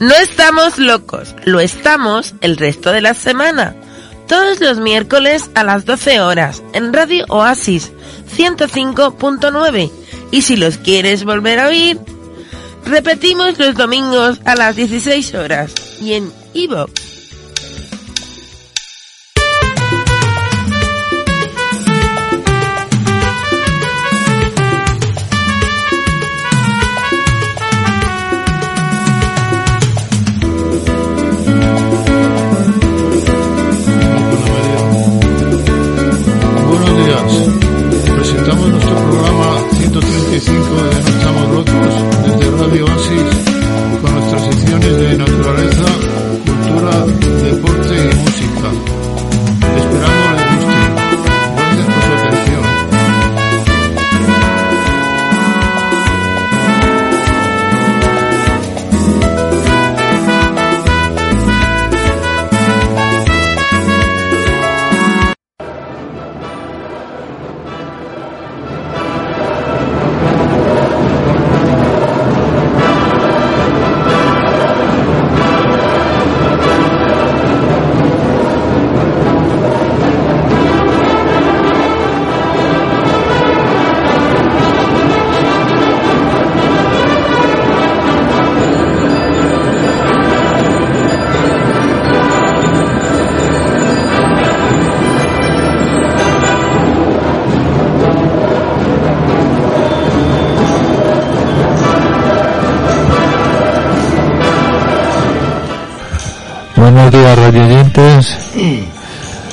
No 0.00 0.14
estamos 0.16 0.78
locos, 0.78 1.34
lo 1.44 1.60
estamos 1.60 2.34
el 2.40 2.56
resto 2.56 2.90
de 2.92 3.00
la 3.00 3.14
semana. 3.14 3.76
Todos 4.26 4.60
los 4.60 4.80
miércoles 4.80 5.50
a 5.54 5.62
las 5.64 5.84
12 5.84 6.20
horas 6.20 6.62
en 6.72 6.92
Radio 6.92 7.24
Oasis 7.28 7.92
105.9. 8.36 9.90
Y 10.30 10.42
si 10.42 10.56
los 10.56 10.78
quieres 10.78 11.24
volver 11.24 11.60
a 11.60 11.68
oír, 11.68 11.98
repetimos 12.84 13.58
los 13.58 13.74
domingos 13.76 14.40
a 14.44 14.56
las 14.56 14.74
16 14.76 15.34
horas 15.34 15.72
y 16.00 16.14
en 16.14 16.32
iVoox. 16.54 17.13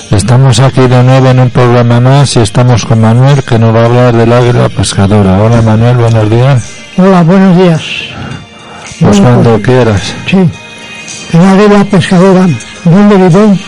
Estamos 0.09 0.59
aquí 0.59 0.81
de 0.87 1.03
nuevo 1.03 1.27
en 1.27 1.39
un 1.39 1.51
programa 1.51 1.99
más 1.99 2.35
y 2.35 2.39
estamos 2.39 2.83
con 2.83 2.99
Manuel 2.99 3.43
que 3.43 3.59
nos 3.59 3.75
va 3.75 3.81
a 3.81 3.85
hablar 3.85 4.15
del 4.15 4.33
águila 4.33 4.69
pescadora. 4.69 5.39
Hola 5.39 5.61
Manuel, 5.61 5.97
buenos 5.97 6.27
días. 6.27 6.73
Hola, 6.97 7.21
buenos 7.21 7.55
días. 7.57 7.81
Pues 9.01 9.21
cuando 9.21 9.51
pues, 9.51 9.63
quieras. 9.63 10.15
Sí, 10.25 10.49
el 11.33 11.41
águila 11.41 11.83
pescadora, 11.91 12.47
donde 12.85 13.17
vive 13.17 13.59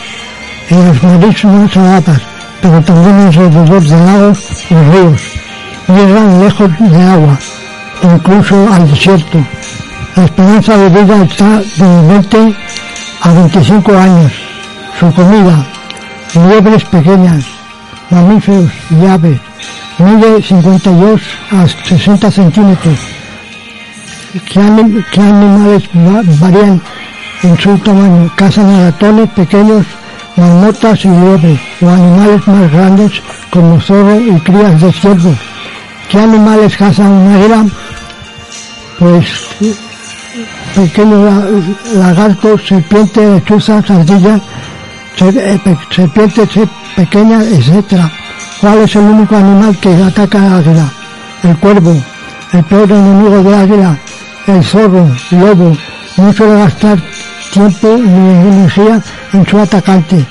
en 0.70 0.88
los 0.88 1.04
marismas 1.04 1.78
agatas, 1.78 2.22
pero 2.60 2.82
también 2.82 3.20
en 3.20 3.26
los 3.28 3.38
alrededor 3.38 3.84
de 3.84 3.98
lagos 3.98 4.40
y 4.68 4.74
ríos. 4.74 5.22
Llegan 5.90 6.42
lejos 6.42 6.72
de 6.80 7.02
agua, 7.04 7.38
incluso 8.02 8.74
al 8.74 8.90
desierto. 8.90 9.38
La 10.16 10.26
esperanza 10.26 10.76
de 10.78 10.90
vida 10.90 11.24
está 11.24 11.62
de 11.78 12.08
20 12.08 12.63
a 13.24 13.32
25 13.32 13.98
años 13.98 14.32
su 15.00 15.12
comida, 15.14 15.66
liebres 16.34 16.84
pequeñas, 16.86 17.46
mamíferos 18.10 18.70
y 18.90 19.06
aves, 19.06 19.40
mide 19.98 20.42
52 20.42 21.22
a 21.52 21.68
60 21.68 22.32
centímetros. 22.32 23.00
¿Qué, 24.52 24.60
animales 25.22 25.84
varían 26.40 26.82
en 27.44 27.58
su 27.58 27.78
tamaño? 27.80 28.30
Cazan 28.36 28.86
ratones 28.86 29.30
pequeños, 29.30 29.86
marmotas 30.36 31.06
y 31.06 31.08
liebres, 31.08 31.60
o 31.82 31.90
animales 31.90 32.48
más 32.48 32.72
grandes 32.72 33.12
como 33.50 33.80
zorro 33.80 34.20
y 34.20 34.40
crías 34.42 34.82
de 34.82 34.92
ciervos. 34.92 35.38
¿Qué 36.10 36.20
animales 36.20 36.76
cazan 36.76 37.12
un 37.12 37.34
águila? 37.34 37.66
Pues 39.00 39.83
pequeños 40.76 41.64
lagartos, 41.96 42.68
serpientes, 42.68 43.34
lechuzas, 43.34 43.90
ardillas 43.90 44.42
eh, 45.22 45.60
serpientes 45.90 46.50
pequeñas, 46.96 47.46
etc. 47.46 48.02
¿Cuál 48.60 48.80
es 48.80 48.96
el 48.96 49.04
único 49.04 49.36
animal 49.36 49.78
que 49.80 49.94
ataca 49.94 50.40
al 50.40 50.54
águila? 50.56 50.90
El 51.44 51.58
cuervo, 51.58 51.96
el 52.52 52.64
peor 52.64 52.92
enemigo 52.92 53.44
del 53.44 53.54
águila, 53.54 53.98
el 54.48 54.64
zorro, 54.64 55.10
el 55.32 55.40
lobo, 55.40 55.78
no 56.18 56.34
suele 56.34 56.60
gastar 56.60 56.98
tiempo 57.52 57.96
ni 57.98 58.32
energía 58.48 59.02
en 59.34 59.46
su 59.46 59.60
atacante. 59.60 60.26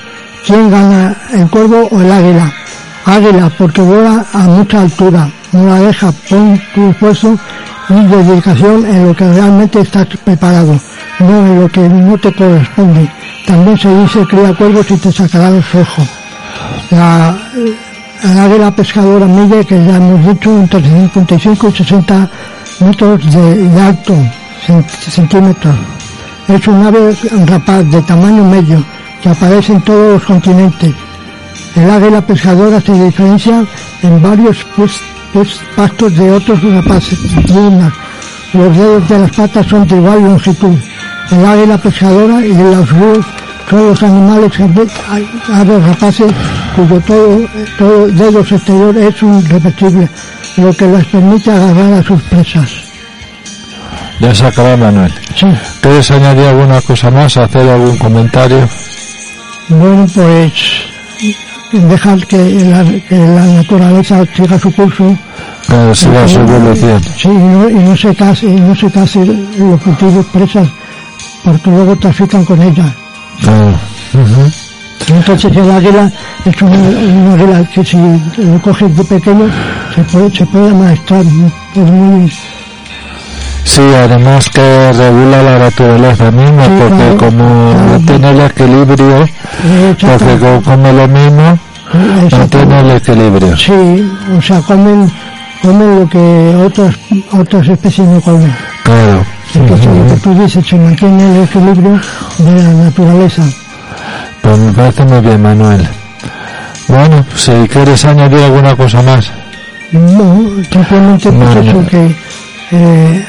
¿Quién 0.45 0.69
gana, 0.69 1.15
el 1.31 1.49
cuervo 1.49 1.87
o 1.89 2.01
el 2.01 2.11
águila? 2.11 2.51
Águila, 3.05 3.51
porque 3.57 3.81
vuela 3.81 4.25
a 4.33 4.39
mucha 4.39 4.81
altura, 4.81 5.29
no 5.51 5.65
la 5.65 5.79
deja, 5.79 6.11
pon 6.29 6.61
tu 6.73 6.89
esfuerzo 6.89 7.37
y 7.89 7.93
dedicación 8.05 8.85
en 8.85 9.07
lo 9.07 9.15
que 9.15 9.27
realmente 9.31 9.81
estás 9.81 10.07
preparado, 10.23 10.79
no 11.19 11.39
en 11.45 11.61
lo 11.61 11.69
que 11.69 11.81
no 11.81 12.17
te 12.17 12.33
corresponde. 12.33 13.09
También 13.45 13.77
se 13.77 13.93
dice 13.95 14.25
cría 14.25 14.53
cuervos 14.53 14.89
y 14.89 14.97
te 14.97 15.11
sacará 15.11 15.49
los 15.49 15.75
ojos. 15.75 16.07
La, 16.91 17.35
águila 18.23 18.71
pescadora 18.71 19.25
mide, 19.25 19.65
que 19.65 19.75
ya 19.85 19.97
hemos 19.97 20.25
dicho, 20.27 20.49
entre 20.51 20.81
55 20.81 21.67
y 21.67 21.71
60 21.71 22.29
metros 22.79 23.33
de, 23.33 23.81
alto, 23.81 24.15
centímetros. 25.09 25.75
Es 26.47 26.67
un 26.67 26.85
ave 26.85 27.15
rapaz 27.45 27.83
de 27.89 28.01
tamaño 28.01 28.45
medio 28.45 28.83
que 29.21 29.29
aparece 29.29 29.73
en 29.73 29.81
todos 29.81 30.13
los 30.13 30.23
continentes. 30.23 30.93
El 31.75 31.89
águila 31.89 32.21
pescadora 32.21 32.79
se 32.79 32.93
diferencia 32.93 33.65
en 34.03 34.21
varios 34.21 34.65
pues, 34.75 35.01
pues, 35.33 35.59
pastos 35.75 36.15
de 36.15 36.31
otros 36.31 36.61
rapaces. 36.63 37.19
Los 38.53 38.77
dedos 38.77 39.09
de 39.09 39.19
las 39.19 39.31
patas 39.31 39.65
son 39.67 39.87
de 39.87 39.95
igual 39.95 40.23
longitud 40.23 40.77
el 41.31 41.45
águila 41.45 41.77
pescadora 41.77 42.45
y 42.45 42.53
los 42.53 42.89
ríos 42.89 43.25
son 43.69 43.87
los 43.87 44.03
animales 44.03 44.51
que 44.51 44.63
aves 44.63 45.83
rapaces 45.87 46.31
cuyo 46.75 47.01
todo, 47.01 47.47
todo 47.77 48.07
dedos 48.07 48.51
exterior 48.51 48.97
es 48.97 49.23
un 49.23 49.43
repetible, 49.45 50.09
lo 50.57 50.73
que 50.73 50.87
les 50.87 51.05
permite 51.05 51.51
agarrar 51.51 51.93
a 51.93 52.03
sus 52.03 52.21
presas. 52.23 52.69
Ya 54.19 54.35
se 54.35 54.45
acaba 54.45 54.77
Manuel. 54.77 55.11
Sí. 55.35 55.47
¿Quieres 55.81 56.11
añadir 56.11 56.45
alguna 56.45 56.81
cosa 56.81 57.09
más, 57.09 57.35
hacer 57.37 57.67
algún 57.69 57.97
comentario? 57.97 58.69
Bueno, 59.69 60.05
pues 60.13 60.53
dejar 61.79 62.25
que 62.27 62.37
la, 62.37 62.83
que 62.83 63.17
la 63.17 63.45
naturaleza 63.45 64.23
siga 64.35 64.59
su 64.59 64.71
curso. 64.73 65.17
Pero 65.67 65.95
siga 65.95 66.27
su 66.27 66.39
evolución. 66.39 67.01
Sí, 67.03 67.29
y 67.29 67.33
no, 67.33 67.69
y 67.69 67.73
no 67.73 67.95
se 67.95 68.13
case, 68.15 68.47
no 68.47 68.75
se 68.75 68.91
case 68.91 69.25
los 69.57 69.81
cultivos 69.81 70.25
presas 70.27 70.67
porque 71.43 71.69
luego 71.69 71.95
trafican 71.97 72.45
con 72.45 72.61
ella. 72.61 72.93
Entonces 75.07 75.55
el 75.55 75.71
águila 75.71 76.11
es 76.45 76.61
una, 76.61 77.33
águila 77.33 77.69
que 77.73 77.83
si 77.83 77.97
lo 77.97 78.61
coges 78.61 78.95
de 78.95 79.03
pequeño 79.03 79.49
se 79.93 80.03
puede, 80.03 80.35
se 80.35 80.45
puede 80.45 80.69
amaestrar, 80.69 81.25
muy... 81.75 82.31
Sí, 83.63 83.81
además 83.81 84.49
que 84.49 84.91
regula 84.93 85.41
la 85.41 85.59
naturaleza 85.59 86.31
misma, 86.31 86.63
porque 86.63 87.15
como 87.17 87.73
no 87.73 87.99
tiene 88.05 88.29
el 88.31 88.41
equilibrio, 88.41 89.25
porque 89.99 90.61
come 90.63 90.93
lo 90.93 91.07
mismo, 91.07 91.59
no 92.31 92.47
tiene 92.47 92.79
el 92.81 92.91
equilibrio. 92.91 93.57
Sí, 93.57 94.11
o 94.37 94.41
sea, 94.41 94.61
comen, 94.61 95.11
comen 95.61 95.99
lo 96.01 96.09
que 96.09 96.55
otras, 96.65 96.95
otras 97.31 97.67
especies 97.67 98.07
no 98.07 98.21
comen. 98.21 98.53
Claro. 98.83 99.25
Entonces, 99.55 99.85
lo 99.85 100.07
que 100.07 100.21
tú 100.21 100.33
dices, 100.33 100.67
se 100.67 100.75
mantiene 100.75 101.37
el 101.37 101.43
equilibrio 101.43 101.99
de 102.39 102.63
la 102.63 102.73
naturaleza. 102.73 103.43
Pues 104.41 104.59
me 104.59 104.73
parece 104.73 105.05
muy 105.05 105.21
bien, 105.21 105.41
Manuel. 105.41 105.87
Bueno, 106.87 107.25
si 107.35 107.51
quieres 107.69 108.03
añadir 108.05 108.39
alguna 108.39 108.75
cosa 108.75 109.01
más. 109.01 109.31
No, 109.91 110.49
simplemente 110.71 111.31
pues 111.31 111.55
eso 111.55 111.85
que... 111.87 112.15
Eh, 112.71 113.25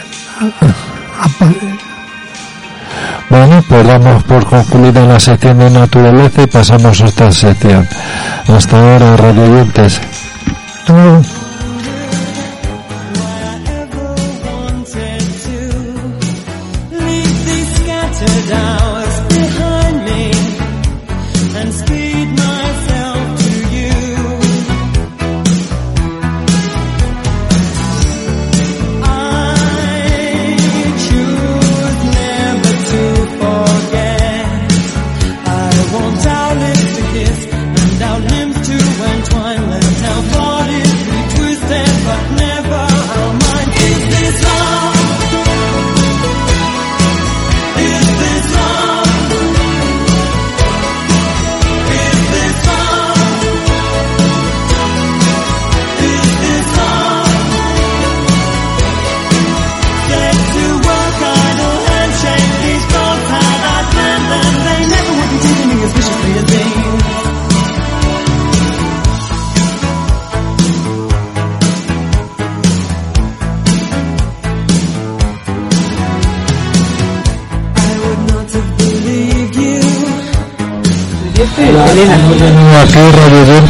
Bueno, 3.30 3.64
pues 3.68 3.86
damos 3.86 4.22
por 4.24 4.46
concluida 4.46 5.04
la 5.06 5.18
sección 5.18 5.58
de 5.58 5.70
naturaleza 5.70 6.42
y 6.42 6.46
pasamos 6.46 7.00
a 7.00 7.06
esta 7.06 7.32
sección. 7.32 7.88
Hasta 8.48 8.78
ahora, 8.78 9.16
Radio 9.16 9.66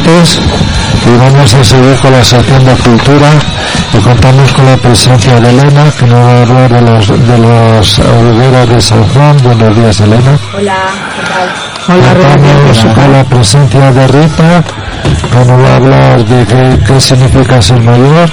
y 0.05 1.17
vamos 1.17 1.53
a 1.55 1.63
seguir 1.63 1.95
con 1.99 2.11
la 2.11 2.23
sección 2.23 2.63
de 2.63 2.73
cultura 2.73 3.27
y 3.91 3.97
contamos 3.97 4.53
con 4.53 4.65
la 4.67 4.77
presencia 4.77 5.39
de 5.39 5.49
Elena 5.49 5.91
que 5.97 6.05
nos 6.05 6.19
va 6.19 6.31
a 6.31 6.41
hablar 6.41 6.73
de 6.73 6.81
los 6.81 7.07
de 7.07 7.37
los 7.39 7.99
hogueros 7.99 8.69
de 8.69 8.81
San 8.81 9.03
Juan. 9.09 9.37
Buenos 9.41 9.75
días 9.75 9.99
Elena. 10.01 10.39
Hola, 10.55 10.77
¿qué 11.15 11.21
tal? 11.23 11.97
Hola, 11.97 12.93
con 12.93 13.11
la 13.13 13.23
presencia 13.23 13.91
de 13.91 14.07
Rita 14.07 14.63
que 15.31 15.45
nos 15.45 15.59
va 15.59 15.69
a 15.69 15.75
hablar 15.75 16.25
de 16.25 16.45
qué, 16.45 16.79
qué 16.85 17.01
significa 17.01 17.59
ser 17.59 17.81
mayor. 17.81 18.29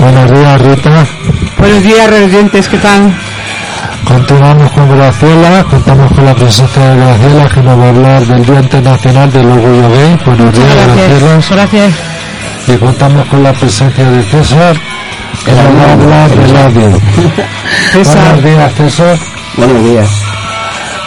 Buenos 0.00 0.30
días 0.32 0.60
Rita. 0.60 1.06
Buenos 1.56 1.82
días 1.84 2.10
radioyentes, 2.10 2.68
¿qué 2.68 2.78
tal? 2.78 3.14
Continuamos 4.04 4.72
con 4.72 4.90
Graciela, 4.90 5.64
contamos 5.64 6.12
con 6.12 6.24
la 6.24 6.34
presencia 6.34 6.82
de 6.82 6.96
Graciela 6.96 7.48
que 7.48 7.62
nos 7.62 7.78
va 7.78 7.84
a 7.84 7.88
hablar 7.88 8.26
del 8.26 8.44
Día 8.44 8.60
Internacional 8.60 9.32
del 9.32 9.46
Orgullo 9.46 9.88
Gay. 9.90 10.18
Buenos 10.26 10.54
días, 10.54 10.74
Graciela. 10.74 11.40
Gracias. 11.50 11.94
Y 12.68 12.76
contamos 12.76 13.26
con 13.28 13.42
la 13.42 13.52
presencia 13.52 14.10
de 14.10 14.22
César 14.24 14.76
que 15.44 15.52
nos 15.52 15.64
va 15.64 15.84
a 15.84 15.92
hablar 15.92 16.30
del 16.30 16.56
audio. 16.56 16.90
Buenos 17.94 18.44
días, 18.44 18.74
César. 18.74 19.18
Buenos 19.56 19.84
días. 19.84 20.10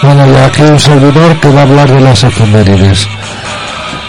Bueno, 0.01 0.25
y 0.27 0.35
aquí 0.37 0.61
un 0.61 0.79
servidor 0.79 1.39
que 1.39 1.49
va 1.49 1.59
a 1.59 1.63
hablar 1.63 1.91
de 1.91 1.99
las 2.01 2.23
efemérides. 2.23 3.07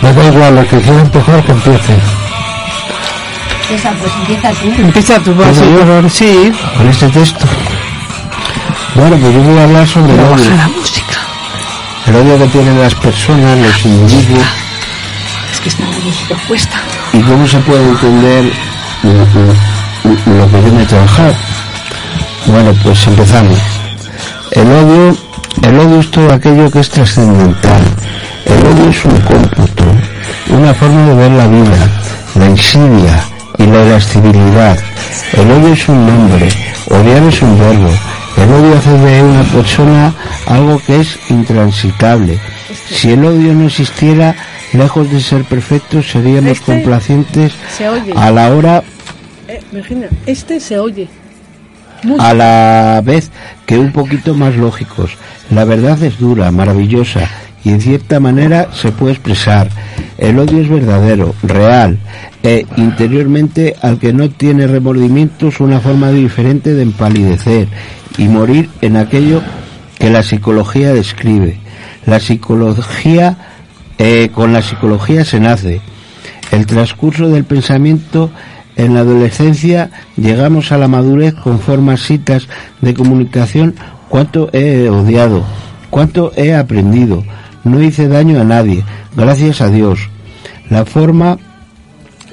Me 0.02 0.12
da 0.12 0.24
igual, 0.24 0.54
lo 0.54 0.66
que 0.66 0.78
quiera 0.78 1.00
empezar 1.00 1.42
que 1.42 1.52
empiece. 1.52 1.96
César, 3.68 3.94
pues 4.00 4.12
empieza 4.20 4.50
tú. 4.52 4.82
Empieza 4.82 5.18
tú, 5.20 5.34
pues, 5.34 5.56
sí, 5.56 6.10
sí. 6.10 6.52
Con 6.76 6.88
este 6.88 7.08
texto. 7.08 7.46
Bueno, 8.96 9.16
pues 9.19 9.34
yo 9.34 9.43
voy 9.43 9.58
a 9.58 9.64
hablar 9.64 9.87
sobre 9.87 10.14
el 10.14 10.20
odio. 10.20 10.56
la 10.56 10.69
música. 10.69 11.16
El 12.06 12.16
odio 12.16 12.38
que 12.38 12.46
tienen 12.46 12.81
las 12.81 12.94
personas, 12.94 13.58
los 13.58 13.84
individuos. 13.84 14.46
Es 15.52 15.60
que 15.60 15.69
está 15.69 15.84
la 15.84 15.98
música 15.98 16.34
puesta. 16.48 16.81
Y 17.12 17.20
cómo 17.20 17.46
se 17.46 17.58
puede 17.58 17.87
entender 17.88 18.52
lo 19.02 20.50
que 20.50 20.60
viene 20.60 20.82
a 20.82 20.87
trabajar. 20.87 21.34
Bueno, 22.46 22.72
pues 22.82 23.06
empezamos. 23.06 23.58
El 24.52 24.66
odio, 24.66 25.16
el 25.62 25.78
odio 25.78 26.00
es 26.00 26.10
todo 26.10 26.32
aquello 26.32 26.70
que 26.70 26.81
es 26.81 26.88
trascendental. 26.88 27.82
El 28.46 28.66
odio 28.66 28.90
es 28.90 29.04
un 29.04 29.20
cómputo, 29.20 29.84
una 30.48 30.72
forma 30.72 31.06
de 31.08 31.14
ver 31.14 31.32
la 31.32 31.46
vida, 31.48 31.90
la 32.34 32.46
insidia 32.46 33.25
y 33.58 33.66
la 33.66 33.84
irascibilidad. 33.84 34.78
El 35.34 35.50
odio 35.50 35.72
es 35.75 35.88
un 35.88 36.06
nombre, 36.06 36.48
odiar 36.88 37.22
es 37.25 37.43
un 37.43 37.58
verbo, 37.58 37.90
el 38.46 38.52
odio 38.52 38.76
hace 38.78 38.93
de 38.98 39.22
una 39.22 39.43
persona 39.44 40.14
algo 40.46 40.81
que 40.87 41.00
es 41.00 41.19
intransitable. 41.31 42.38
Si 42.90 43.10
el 43.12 43.25
odio 43.25 43.52
no 43.54 43.66
existiera, 43.66 44.34
lejos 44.72 45.10
de 45.10 45.20
ser 45.20 45.44
perfectos, 45.44 46.10
seríamos 46.10 46.52
Este 46.52 46.64
complacientes 46.64 47.52
se 47.76 47.88
oye. 47.88 48.12
a 48.14 48.31
la 48.31 48.50
hora, 48.50 48.82
Eh, 49.48 49.60
Virginia, 49.72 50.08
este 50.26 50.60
se 50.60 50.78
oye. 50.78 51.08
a 52.19 52.34
la 52.34 53.00
vez 53.04 53.31
que 53.64 53.78
un 53.78 53.93
poquito 53.93 54.34
más 54.34 54.54
lógicos. 54.56 55.12
La 55.50 55.64
verdad 55.64 56.00
es 56.02 56.19
dura, 56.19 56.50
maravillosa 56.50 57.28
y 57.66 57.70
en 57.70 57.80
cierta 57.80 58.20
manera 58.20 58.68
se 58.72 58.92
puede 58.92 59.14
expresar. 59.14 59.68
El 60.18 60.38
odio 60.38 60.60
es 60.60 60.68
verdadero, 60.68 61.34
real 61.42 61.98
e 62.40 62.64
interiormente 62.76 63.74
al 63.82 63.98
que 63.98 64.12
no 64.12 64.30
tiene 64.30 64.68
remordimientos 64.68 65.58
una 65.58 65.80
forma 65.80 66.12
diferente 66.12 66.74
de 66.74 66.82
empalidecer 66.82 67.66
y 68.18 68.28
morir 68.28 68.70
en 68.82 68.96
aquello 68.96 69.42
que 69.98 70.10
la 70.10 70.22
psicología 70.22 70.92
describe. 70.92 71.58
La 72.06 72.20
psicología, 72.20 73.36
eh, 73.98 74.30
con 74.32 74.52
la 74.52 74.62
psicología 74.62 75.24
se 75.24 75.40
nace. 75.40 75.80
El 76.52 76.66
transcurso 76.66 77.28
del 77.30 77.42
pensamiento 77.42 78.30
en 78.76 78.94
la 78.94 79.00
adolescencia 79.00 79.90
llegamos 80.16 80.70
a 80.70 80.78
la 80.78 80.86
madurez 80.86 81.34
con 81.34 81.58
formas 81.58 82.02
citas 82.02 82.46
de 82.80 82.94
comunicación. 82.94 83.74
¿Cuánto 84.08 84.50
he 84.52 84.88
odiado? 84.88 85.44
¿Cuánto 85.91 86.31
he 86.36 86.55
aprendido? 86.55 87.24
No 87.67 87.82
hice 87.82 88.06
daño 88.06 88.41
a 88.41 88.44
nadie, 88.44 88.85
gracias 89.17 89.61
a 89.61 89.69
Dios. 89.69 89.99
La 90.70 90.85
forma 90.85 91.37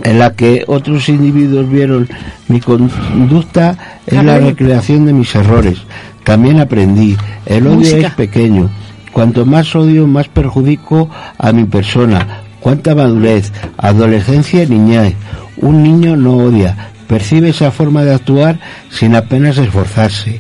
en 0.04 0.20
la 0.20 0.34
que 0.36 0.64
otros 0.68 1.10
individuos 1.10 1.68
vieron 1.68 2.08
mi 2.48 2.60
conducta 2.60 4.00
es 4.06 4.24
la 4.24 4.38
recreación 4.38 5.08
de 5.08 5.14
mis 5.14 5.34
errores. 5.34 5.80
También 6.24 6.60
aprendí. 6.60 7.18
El 7.48 7.66
odio 7.66 7.78
Música. 7.78 8.08
es 8.10 8.14
pequeño. 8.14 8.70
Cuanto 9.12 9.44
más 9.44 9.76
odio, 9.76 10.06
más 10.06 10.28
perjudico 10.28 11.10
a 11.40 11.52
mi 11.52 11.64
persona. 11.66 12.44
Cuánta 12.60 12.94
madurez, 12.94 13.52
adolescencia 13.78 14.62
y 14.62 14.68
niñez. 14.68 15.16
Un 15.58 15.82
niño 15.82 16.16
no 16.16 16.38
odia, 16.38 16.92
percibe 17.08 17.50
esa 17.50 17.72
forma 17.72 18.04
de 18.04 18.14
actuar 18.14 18.60
sin 18.92 19.16
apenas 19.16 19.58
esforzarse. 19.58 20.40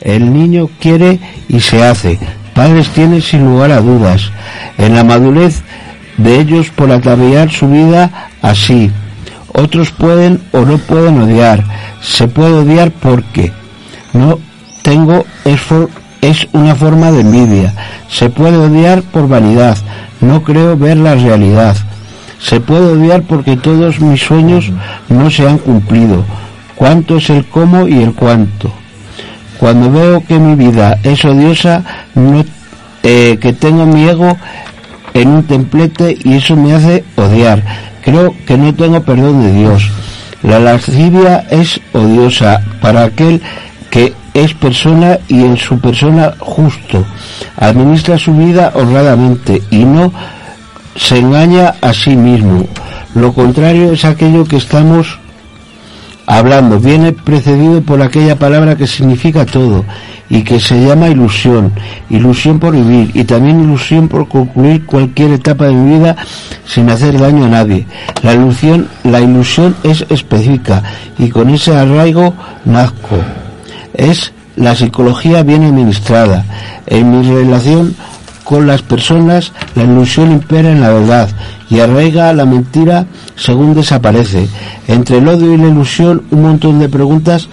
El 0.00 0.32
niño 0.32 0.70
quiere 0.80 1.20
y 1.50 1.60
se 1.60 1.82
hace. 1.82 2.18
Padres 2.54 2.88
tienen 2.90 3.22
sin 3.22 3.44
lugar 3.44 3.72
a 3.72 3.80
dudas. 3.80 4.30
En 4.78 4.94
la 4.94 5.04
madurez 5.04 5.62
de 6.18 6.40
ellos 6.40 6.68
por 6.70 6.90
ataviar 6.90 7.50
su 7.50 7.68
vida 7.68 8.28
así. 8.42 8.90
Otros 9.54 9.90
pueden 9.90 10.40
o 10.52 10.60
no 10.60 10.78
pueden 10.78 11.20
odiar. 11.22 11.64
Se 12.00 12.28
puede 12.28 12.54
odiar 12.54 12.90
porque 12.90 13.52
no 14.12 14.38
tengo 14.82 15.24
es, 15.44 15.60
for- 15.60 15.90
es 16.20 16.46
una 16.52 16.74
forma 16.74 17.10
de 17.10 17.20
envidia. 17.20 17.74
Se 18.08 18.28
puede 18.30 18.56
odiar 18.56 19.02
por 19.02 19.28
vanidad. 19.28 19.76
No 20.20 20.42
creo 20.42 20.76
ver 20.76 20.96
la 20.98 21.14
realidad. 21.14 21.76
Se 22.38 22.60
puede 22.60 22.92
odiar 22.92 23.22
porque 23.22 23.56
todos 23.56 24.00
mis 24.00 24.20
sueños 24.20 24.70
no 25.08 25.30
se 25.30 25.48
han 25.48 25.58
cumplido. 25.58 26.24
¿Cuánto 26.74 27.16
es 27.16 27.30
el 27.30 27.44
cómo 27.46 27.86
y 27.88 28.02
el 28.02 28.12
cuánto? 28.14 28.72
Cuando 29.62 29.92
veo 29.92 30.24
que 30.26 30.40
mi 30.40 30.56
vida 30.56 30.98
es 31.04 31.24
odiosa, 31.24 31.84
eh, 33.04 33.38
que 33.40 33.52
tengo 33.52 33.86
mi 33.86 34.08
ego 34.08 34.36
en 35.14 35.28
un 35.28 35.44
templete 35.44 36.18
y 36.24 36.34
eso 36.34 36.56
me 36.56 36.74
hace 36.74 37.04
odiar. 37.14 37.62
Creo 38.04 38.34
que 38.44 38.58
no 38.58 38.74
tengo 38.74 39.00
perdón 39.04 39.40
de 39.40 39.52
Dios. 39.52 39.88
La 40.42 40.58
lascivia 40.58 41.46
es 41.48 41.80
odiosa 41.92 42.60
para 42.80 43.04
aquel 43.04 43.40
que 43.88 44.12
es 44.34 44.52
persona 44.52 45.20
y 45.28 45.44
en 45.44 45.56
su 45.56 45.78
persona 45.78 46.34
justo. 46.40 47.06
Administra 47.56 48.18
su 48.18 48.34
vida 48.34 48.72
honradamente 48.74 49.62
y 49.70 49.84
no 49.84 50.12
se 50.96 51.18
engaña 51.18 51.74
a 51.80 51.92
sí 51.92 52.16
mismo. 52.16 52.66
Lo 53.14 53.32
contrario 53.32 53.92
es 53.92 54.04
aquello 54.04 54.44
que 54.44 54.56
estamos 54.56 55.20
hablando, 56.38 56.80
viene 56.80 57.12
precedido 57.12 57.82
por 57.82 58.00
aquella 58.02 58.38
palabra 58.38 58.76
que 58.76 58.86
significa 58.86 59.44
todo 59.44 59.84
y 60.28 60.42
que 60.42 60.58
se 60.58 60.80
llama 60.80 61.08
ilusión, 61.08 61.72
ilusión 62.08 62.58
por 62.58 62.72
vivir 62.72 63.10
y 63.12 63.24
también 63.24 63.62
ilusión 63.62 64.08
por 64.08 64.28
concluir 64.28 64.86
cualquier 64.86 65.32
etapa 65.32 65.66
de 65.66 65.74
mi 65.74 65.98
vida 65.98 66.16
sin 66.66 66.88
hacer 66.88 67.18
daño 67.18 67.44
a 67.44 67.48
nadie. 67.48 67.86
La 68.22 68.32
ilusión, 68.34 68.88
la 69.04 69.20
ilusión 69.20 69.76
es 69.82 70.06
específica 70.08 70.82
y 71.18 71.28
con 71.28 71.50
ese 71.50 71.76
arraigo 71.76 72.34
nazco. 72.64 73.18
Es 73.92 74.32
la 74.56 74.74
psicología 74.74 75.42
bien 75.42 75.64
administrada. 75.64 76.46
En 76.86 77.10
mi 77.10 77.28
relación 77.28 77.94
con 78.52 78.66
las 78.66 78.82
personas, 78.82 79.50
la 79.74 79.84
ilusión 79.84 80.30
impera 80.30 80.70
en 80.70 80.82
la 80.82 80.90
verdad 80.90 81.30
y 81.70 81.80
arraiga 81.80 82.34
la 82.34 82.44
mentira 82.44 83.06
según 83.34 83.72
desaparece. 83.72 84.46
Entre 84.88 85.16
el 85.16 85.26
odio 85.26 85.54
y 85.54 85.56
la 85.56 85.68
ilusión, 85.68 86.24
un 86.30 86.42
montón 86.42 86.78
de 86.78 86.90
preguntas 86.90 87.48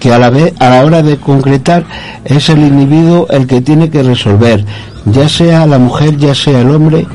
que 0.00 0.12
a 0.12 0.18
la 0.18 0.30
vez, 0.30 0.52
a 0.58 0.68
la 0.68 0.84
hora 0.84 1.00
de 1.00 1.16
concretar, 1.18 1.84
es 2.24 2.48
el 2.48 2.58
individuo 2.58 3.28
el 3.30 3.46
que 3.46 3.60
tiene 3.60 3.88
que 3.88 4.02
resolver, 4.02 4.64
ya 5.04 5.28
sea 5.28 5.64
la 5.64 5.78
mujer, 5.78 6.16
ya 6.16 6.34
sea 6.34 6.62
el 6.62 6.70
hombre. 6.70 7.06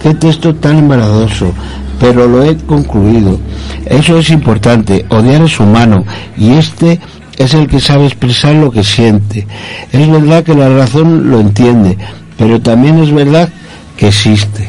Qué 0.00 0.14
texto 0.14 0.54
tan 0.54 0.78
embarazoso, 0.78 1.52
pero 1.98 2.28
lo 2.28 2.44
he 2.44 2.56
concluido. 2.58 3.40
Eso 3.86 4.18
es 4.18 4.30
importante, 4.30 5.04
odiar 5.08 5.42
es 5.42 5.58
humano 5.58 6.04
y 6.36 6.52
este 6.52 7.00
es 7.36 7.54
el 7.54 7.66
que 7.66 7.80
sabe 7.80 8.06
expresar 8.06 8.54
lo 8.54 8.70
que 8.70 8.84
siente. 8.84 9.48
Es 9.90 10.08
verdad 10.08 10.44
que 10.44 10.54
la 10.54 10.68
razón 10.68 11.28
lo 11.28 11.40
entiende, 11.40 11.98
pero 12.38 12.60
también 12.60 12.98
es 13.00 13.12
verdad 13.12 13.48
que 13.96 14.08
existe. 14.08 14.68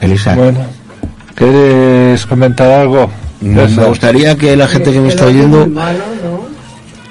Elisa. 0.00 0.34
Bueno, 0.34 0.60
¿quieres 1.34 2.24
comentar 2.26 2.70
algo? 2.70 3.10
Me 3.40 3.66
me 3.66 3.84
gustaría 3.86 4.36
que 4.36 4.56
la 4.56 4.68
gente 4.68 4.92
que 4.92 5.00
me 5.00 5.08
está 5.08 5.26
oyendo 5.26 5.68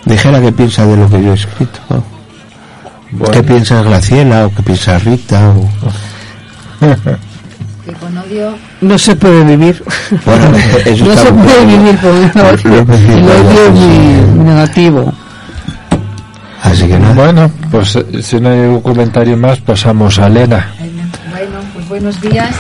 dijera 0.06 0.42
qué 0.42 0.52
piensa 0.52 0.86
de 0.86 0.98
lo 0.98 1.10
que 1.10 1.22
yo 1.22 1.32
he 1.32 1.36
escrito. 1.36 1.80
Bueno. 3.12 3.34
¿Qué 3.34 3.44
piensa 3.44 3.84
Graciela 3.84 4.46
o 4.46 4.56
qué 4.56 4.64
piensa 4.64 4.98
Rita? 4.98 5.50
O... 5.50 5.70
Que 7.86 7.94
con 7.94 8.16
odio 8.16 8.54
No 8.80 8.96
se 8.98 9.16
puede 9.16 9.44
vivir. 9.44 9.84
Bueno, 10.24 10.56
eso 10.86 11.06
no 11.06 11.16
se 11.16 11.34
puede 11.34 11.66
bien. 11.66 11.84
vivir 11.84 12.00
con 12.00 12.12
odio. 12.12 12.86
El 13.10 13.24
odio 13.24 13.66
es 13.66 13.72
muy 13.74 14.44
negativo. 14.46 15.14
Así 16.62 16.88
que 16.88 17.00
nada. 17.00 17.14
Bueno, 17.14 17.52
pues 17.70 17.96
eh, 17.96 18.22
si 18.22 18.40
no 18.40 18.50
hay 18.50 18.60
un 18.60 18.82
comentario 18.82 19.36
más, 19.36 19.60
pasamos 19.60 20.20
a 20.20 20.28
Elena. 20.28 20.74
Bueno, 21.32 21.60
pues 21.74 21.90
buenos 21.90 22.22
días. 22.22 22.56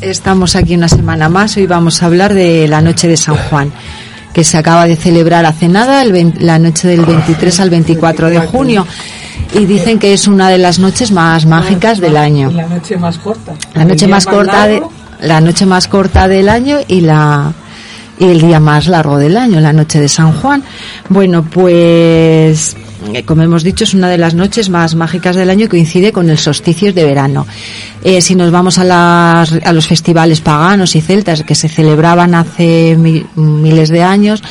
Estamos 0.00 0.56
aquí 0.56 0.74
una 0.74 0.88
semana 0.88 1.28
más. 1.28 1.56
Hoy 1.56 1.66
vamos 1.66 2.02
a 2.02 2.06
hablar 2.06 2.34
de 2.34 2.68
la 2.68 2.80
noche 2.80 3.08
de 3.08 3.16
San 3.16 3.36
Juan, 3.36 3.72
que 4.32 4.44
se 4.44 4.58
acaba 4.58 4.86
de 4.86 4.96
celebrar 4.96 5.46
hace 5.46 5.68
nada, 5.68 6.02
el 6.02 6.34
la 6.40 6.58
noche 6.58 6.88
del 6.88 7.04
23 7.04 7.60
al 7.60 7.70
24 7.70 8.30
de 8.30 8.40
junio. 8.40 8.86
Y 9.54 9.64
dicen 9.64 9.98
que 9.98 10.12
es 10.12 10.28
una 10.28 10.50
de 10.50 10.58
las 10.58 10.78
noches 10.78 11.10
más 11.10 11.46
mágicas 11.46 12.00
del 12.00 12.16
año. 12.16 12.50
La 12.50 12.66
noche 12.66 12.96
más 12.96 13.18
corta. 13.18 13.54
La 13.74 13.84
noche 13.84 14.06
más 14.06 14.26
corta 14.26 14.66
de, 14.66 14.82
la 15.20 15.40
noche 15.40 15.66
más 15.66 15.88
corta 15.88 16.28
del 16.28 16.48
año 16.48 16.78
y 16.86 17.00
la 17.00 17.52
y 18.18 18.24
el 18.24 18.40
día 18.40 18.58
más 18.58 18.88
largo 18.88 19.16
del 19.16 19.36
año, 19.36 19.60
la 19.60 19.72
noche 19.72 20.00
de 20.00 20.08
San 20.08 20.32
Juan. 20.32 20.62
Bueno, 21.08 21.44
pues 21.44 22.76
como 23.26 23.42
hemos 23.42 23.62
dicho, 23.62 23.84
es 23.84 23.94
una 23.94 24.08
de 24.08 24.18
las 24.18 24.34
noches 24.34 24.70
más 24.70 24.94
mágicas 24.94 25.36
del 25.36 25.50
año 25.50 25.66
y 25.66 25.68
coincide 25.68 26.12
con 26.12 26.28
el 26.30 26.38
solsticio 26.38 26.92
de 26.92 27.04
verano. 27.04 27.46
Eh, 28.02 28.20
si 28.20 28.34
nos 28.34 28.50
vamos 28.50 28.78
a, 28.78 28.84
las, 28.84 29.52
a 29.64 29.72
los 29.72 29.86
festivales 29.86 30.40
paganos 30.40 30.96
y 30.96 31.00
celtas 31.00 31.42
que 31.44 31.54
se 31.54 31.68
celebraban 31.68 32.34
hace 32.34 32.96
mi- 32.98 33.24
miles 33.36 33.88
de 33.88 34.02
años, 34.02 34.42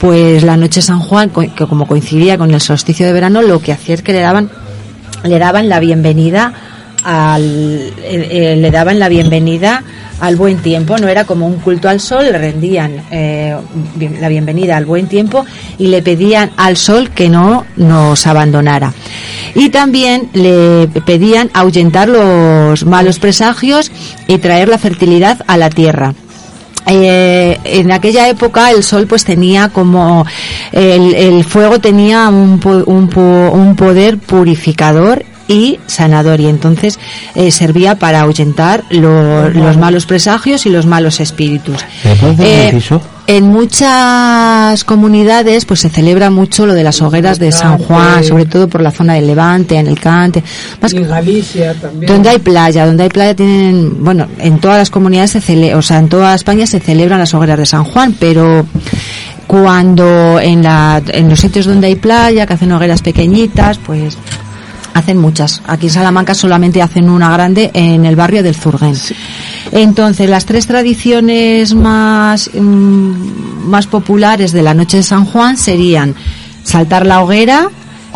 pues 0.00 0.42
la 0.44 0.56
noche 0.56 0.80
de 0.80 0.86
San 0.86 1.00
Juan, 1.00 1.30
que 1.30 1.66
como 1.66 1.86
coincidía 1.86 2.38
con 2.38 2.52
el 2.54 2.60
solsticio 2.60 3.04
de 3.06 3.12
verano, 3.12 3.42
lo 3.42 3.60
que 3.60 3.72
hacía 3.72 3.94
es 3.96 4.02
que 4.02 4.12
le 4.12 4.20
daban 4.20 4.50
le 5.24 5.38
daban 5.40 5.68
la 5.68 5.80
bienvenida 5.80 6.52
al 7.04 7.42
eh, 7.42 7.92
eh, 8.30 8.56
le 8.56 8.70
daban 8.70 8.98
la 8.98 9.08
bienvenida 9.08 9.82
al 10.20 10.36
buen 10.36 10.58
tiempo 10.58 10.98
no 10.98 11.08
era 11.08 11.24
como 11.24 11.46
un 11.46 11.56
culto 11.56 11.88
al 11.88 12.00
sol 12.00 12.24
le 12.24 12.38
rendían 12.38 13.02
eh, 13.10 13.56
la 14.20 14.28
bienvenida 14.28 14.76
al 14.76 14.84
buen 14.84 15.06
tiempo 15.06 15.46
y 15.78 15.88
le 15.88 16.02
pedían 16.02 16.50
al 16.56 16.76
sol 16.76 17.10
que 17.10 17.28
no 17.28 17.64
nos 17.76 18.26
abandonara. 18.26 18.92
Y 19.54 19.68
también 19.70 20.28
le 20.32 20.88
pedían 21.06 21.50
ahuyentar 21.54 22.08
los 22.08 22.84
malos 22.84 23.18
presagios 23.18 23.92
y 24.26 24.38
traer 24.38 24.68
la 24.68 24.78
fertilidad 24.78 25.42
a 25.46 25.56
la 25.56 25.70
tierra. 25.70 26.14
En 26.86 27.92
aquella 27.92 28.28
época 28.28 28.70
el 28.70 28.82
sol 28.82 29.06
pues 29.06 29.24
tenía 29.24 29.68
como 29.68 30.26
el, 30.72 31.44
fuego 31.44 31.78
tenía 31.80 32.28
un, 32.28 32.60
un, 32.86 33.10
un 33.16 33.76
poder 33.76 34.18
purificador 34.18 35.22
y 35.48 35.78
sanador 35.86 36.40
y 36.40 36.46
entonces 36.46 36.98
eh, 37.34 37.50
servía 37.50 37.96
para 37.98 38.20
ahuyentar 38.20 38.84
lo- 38.90 39.48
los 39.48 39.76
malos 39.78 40.04
presagios 40.06 40.66
y 40.66 40.68
los 40.70 40.84
malos 40.86 41.20
espíritus. 41.20 41.78
¿Me 42.04 42.14
puedes 42.16 42.36
dar 42.38 42.46
un 42.46 42.52
Eh, 42.52 43.00
en 43.28 43.44
muchas 43.44 44.84
comunidades 44.84 45.64
pues 45.66 45.80
se 45.80 45.88
celebra 45.90 46.30
mucho 46.30 46.64
lo 46.66 46.72
de 46.74 46.82
las 46.84 47.00
hogueras 47.02 47.38
de 47.38 47.52
San 47.52 47.76
Juan, 47.78 48.24
sobre 48.24 48.46
todo 48.46 48.68
por 48.68 48.80
la 48.80 48.90
zona 48.90 49.14
del 49.14 49.26
Levante, 49.26 49.76
en 49.76 49.86
el 49.86 49.98
Cante. 50.00 50.42
Más 50.80 50.92
en 50.94 51.06
Galicia 51.08 51.74
también. 51.74 52.10
donde 52.12 52.28
hay 52.30 52.38
playa, 52.38 52.86
donde 52.86 53.02
hay 53.02 53.08
playa 53.10 53.34
tienen, 53.34 54.02
bueno, 54.04 54.26
en 54.38 54.58
todas 54.60 54.78
las 54.78 54.88
comunidades 54.90 55.30
se 55.32 55.40
cele, 55.42 55.74
o 55.74 55.82
sea, 55.82 55.98
en 55.98 56.08
toda 56.08 56.34
España 56.34 56.66
se 56.66 56.80
celebran 56.80 57.18
las 57.20 57.34
hogueras 57.34 57.58
de 57.58 57.66
San 57.66 57.84
Juan, 57.84 58.14
pero 58.18 58.64
cuando 59.46 60.38
en 60.40 60.62
la, 60.62 61.00
en 61.08 61.28
los 61.28 61.40
sitios 61.40 61.66
donde 61.66 61.86
hay 61.88 61.94
playa, 61.96 62.46
que 62.46 62.52
hacen 62.54 62.70
hogueras 62.72 63.02
pequeñitas, 63.02 63.78
pues 63.78 64.16
hacen 64.98 65.18
muchas. 65.18 65.62
Aquí 65.66 65.86
en 65.86 65.92
Salamanca 65.92 66.34
solamente 66.34 66.82
hacen 66.82 67.08
una 67.08 67.30
grande 67.32 67.70
en 67.74 68.04
el 68.04 68.16
barrio 68.16 68.42
del 68.42 68.54
Zurguén. 68.54 68.94
Entonces, 69.72 70.28
las 70.28 70.44
tres 70.46 70.66
tradiciones 70.66 71.74
más, 71.74 72.50
mm, 72.54 73.68
más 73.68 73.86
populares 73.86 74.52
de 74.52 74.62
la 74.62 74.74
noche 74.74 74.98
de 74.98 75.02
San 75.02 75.24
Juan 75.24 75.56
serían 75.56 76.14
saltar 76.62 77.06
la 77.06 77.22
hoguera, 77.22 77.68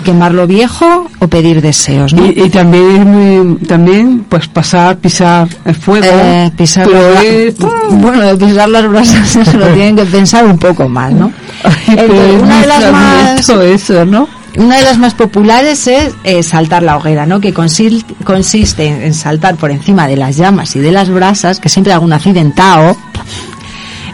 quemar 0.05 0.33
lo 0.35 0.47
viejo 0.47 1.09
o 1.21 1.29
pedir 1.29 1.61
deseos, 1.61 2.13
¿no? 2.15 2.25
Y, 2.27 2.43
y 2.47 2.51
también 2.51 3.59
también 3.69 4.25
pues 4.29 4.49
pasar, 4.49 4.97
pisar 4.99 5.47
el 5.65 5.75
fuego. 5.75 6.07
Eh, 6.11 6.51
pisar 6.57 6.87
pero 6.87 7.21
es- 7.21 7.55
bueno 7.91 8.37
pisar 8.39 8.69
las 8.69 8.89
brasas 8.89 9.29
se 9.47 9.57
lo 9.59 9.67
tienen 9.69 9.95
que 9.97 10.05
pensar 10.07 10.45
un 10.47 10.59
poco 10.59 10.89
más 10.89 11.13
no 11.13 11.31
Entonces, 11.87 12.43
una 12.43 12.61
de 12.63 12.67
las 12.67 12.93
más 12.93 13.49
eso, 13.49 14.05
¿no? 14.07 14.27
Una 14.57 14.77
de 14.77 14.85
las 14.85 14.99
más 14.99 15.15
populares 15.15 15.87
es 15.87 16.15
eh, 16.25 16.43
saltar 16.43 16.83
la 16.83 16.97
hoguera 16.97 17.27
no 17.27 17.41
que 17.41 17.55
consiste 17.55 18.87
en, 18.87 19.03
en 19.03 19.15
saltar 19.15 19.57
por 19.57 19.71
encima 19.71 20.07
de 20.07 20.17
las 20.17 20.37
llamas 20.37 20.77
y 20.77 20.81
de 20.81 20.93
las 20.93 21.09
brasas 21.09 21.59
que 21.59 21.69
siempre 21.69 21.93
hay 21.93 21.95
algún 21.95 22.13
accidentado 22.13 22.97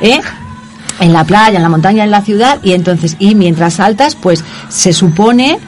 ¿eh? 0.01 0.21
en 1.01 1.13
la 1.13 1.25
playa, 1.25 1.57
en 1.57 1.63
la 1.63 1.69
montaña, 1.69 2.05
en 2.05 2.11
la 2.11 2.23
ciudad, 2.23 2.59
y 2.63 2.73
entonces, 2.73 3.17
y 3.19 3.35
mientras 3.35 3.75
saltas, 3.75 4.17
pues 4.17 4.45
se 4.69 4.93
supone 4.93 5.59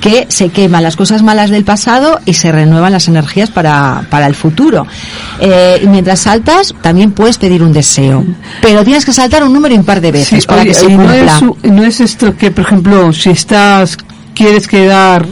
que 0.00 0.26
se 0.28 0.50
queman 0.50 0.82
las 0.82 0.94
cosas 0.96 1.22
malas 1.22 1.50
del 1.50 1.64
pasado 1.64 2.20
y 2.26 2.34
se 2.34 2.52
renuevan 2.52 2.92
las 2.92 3.08
energías 3.08 3.50
para, 3.50 4.04
para 4.10 4.26
el 4.26 4.34
futuro. 4.34 4.86
Eh, 5.40 5.80
y 5.82 5.86
mientras 5.88 6.20
saltas, 6.20 6.74
también 6.82 7.12
puedes 7.12 7.38
pedir 7.38 7.62
un 7.62 7.72
deseo, 7.72 8.24
pero 8.62 8.84
tienes 8.84 9.04
que 9.04 9.12
saltar 9.12 9.42
un 9.44 9.52
número 9.52 9.74
impar 9.74 10.00
de 10.00 10.12
veces 10.12 10.42
Sí, 10.42 10.46
para 10.46 10.60
oye, 10.62 10.68
que 10.70 10.74
se 10.74 10.86
y 10.86 10.96
no 10.96 11.04
cumpla. 11.04 11.36
es, 11.62 11.72
no 11.72 11.84
es 11.84 12.00
esto 12.00 12.36
que, 12.36 12.50
por 12.50 12.64
ejemplo, 12.64 13.12
si 13.12 13.30
estás, 13.30 13.96
quieres 14.34 14.68
quedar 14.68 15.26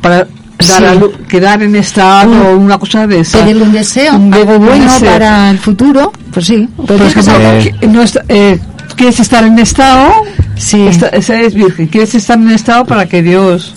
para 0.00 0.16
dar 0.18 0.28
Sí. 0.60 0.74
a 0.84 1.26
quedar 1.26 1.62
en 1.62 1.74
estado 1.74 2.50
o 2.50 2.56
una 2.56 2.76
cosa 2.78 3.06
de 3.06 3.20
esa. 3.20 3.38
Pedirle 3.40 3.62
un 3.62 3.72
deseo, 3.72 4.14
Un 4.16 4.32
algo 4.34 4.58
bueno 4.58 4.92
deseo. 4.92 5.10
para 5.10 5.50
el 5.50 5.58
futuro, 5.58 6.12
pues 6.32 6.46
sí. 6.46 6.68
pero 6.86 6.98
Por 6.98 7.06
ejemplo, 7.06 7.34
que 7.80 7.86
no 7.88 8.02
está- 8.02 8.22
eh, 8.28 8.58
quieres 8.94 9.18
estar 9.20 9.42
en 9.44 9.58
estado, 9.58 10.12
Sí. 10.60 10.86
esta- 10.86 11.08
esa 11.08 11.40
es 11.40 11.54
virgen, 11.54 11.86
quieres 11.88 12.14
estar 12.14 12.38
en 12.38 12.50
estado 12.50 12.84
para 12.84 13.06
que 13.06 13.22
Dios 13.22 13.74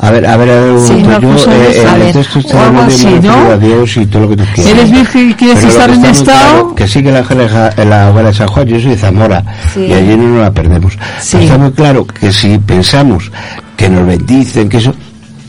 A 0.00 0.10
ver, 0.10 0.26
a 0.26 0.36
ver, 0.36 0.50
a 0.50 0.60
ver, 0.60 0.80
Sí, 0.80 1.02
yo 1.02 1.20
cosa 1.32 1.54
eh, 1.56 1.68
es- 1.70 1.76
en 1.78 1.86
a 1.88 1.94
ver, 1.96 2.16
está 2.16 2.66
algo 2.66 2.80
así, 2.80 3.06
¿no? 3.22 3.58
Dios 3.58 3.96
y 3.96 4.06
todo 4.06 4.22
lo 4.22 4.28
que 4.30 4.36
tú 4.38 4.44
quieras. 4.54 4.72
eres 4.72 4.90
virgen 4.90 5.30
y 5.30 5.34
quieres 5.34 5.58
Pero 5.60 5.68
estar 5.70 5.88
que 5.90 5.94
en 5.96 6.04
estado, 6.06 6.50
claro, 6.50 6.74
que 6.74 6.88
sí 6.88 7.02
que 7.02 7.12
la 7.12 7.22
en 7.76 7.90
la 7.90 8.10
hoguera 8.10 8.28
de 8.28 8.34
San 8.34 8.48
Juan, 8.48 8.66
yo 8.66 8.80
soy 8.80 8.90
de 8.90 8.96
Zamora, 8.96 9.44
Sí. 9.72 9.80
y 9.86 9.92
allí 9.92 10.16
no 10.16 10.28
nos 10.30 10.40
la 10.42 10.50
perdemos. 10.50 10.92
Sí. 11.20 11.28
Pero 11.32 11.44
está 11.44 11.58
muy 11.58 11.70
claro 11.72 12.06
que 12.06 12.32
si 12.32 12.58
pensamos 12.58 13.30
que 13.76 13.88
nos 13.88 14.04
bendicen, 14.06 14.68
que 14.68 14.78
eso, 14.78 14.92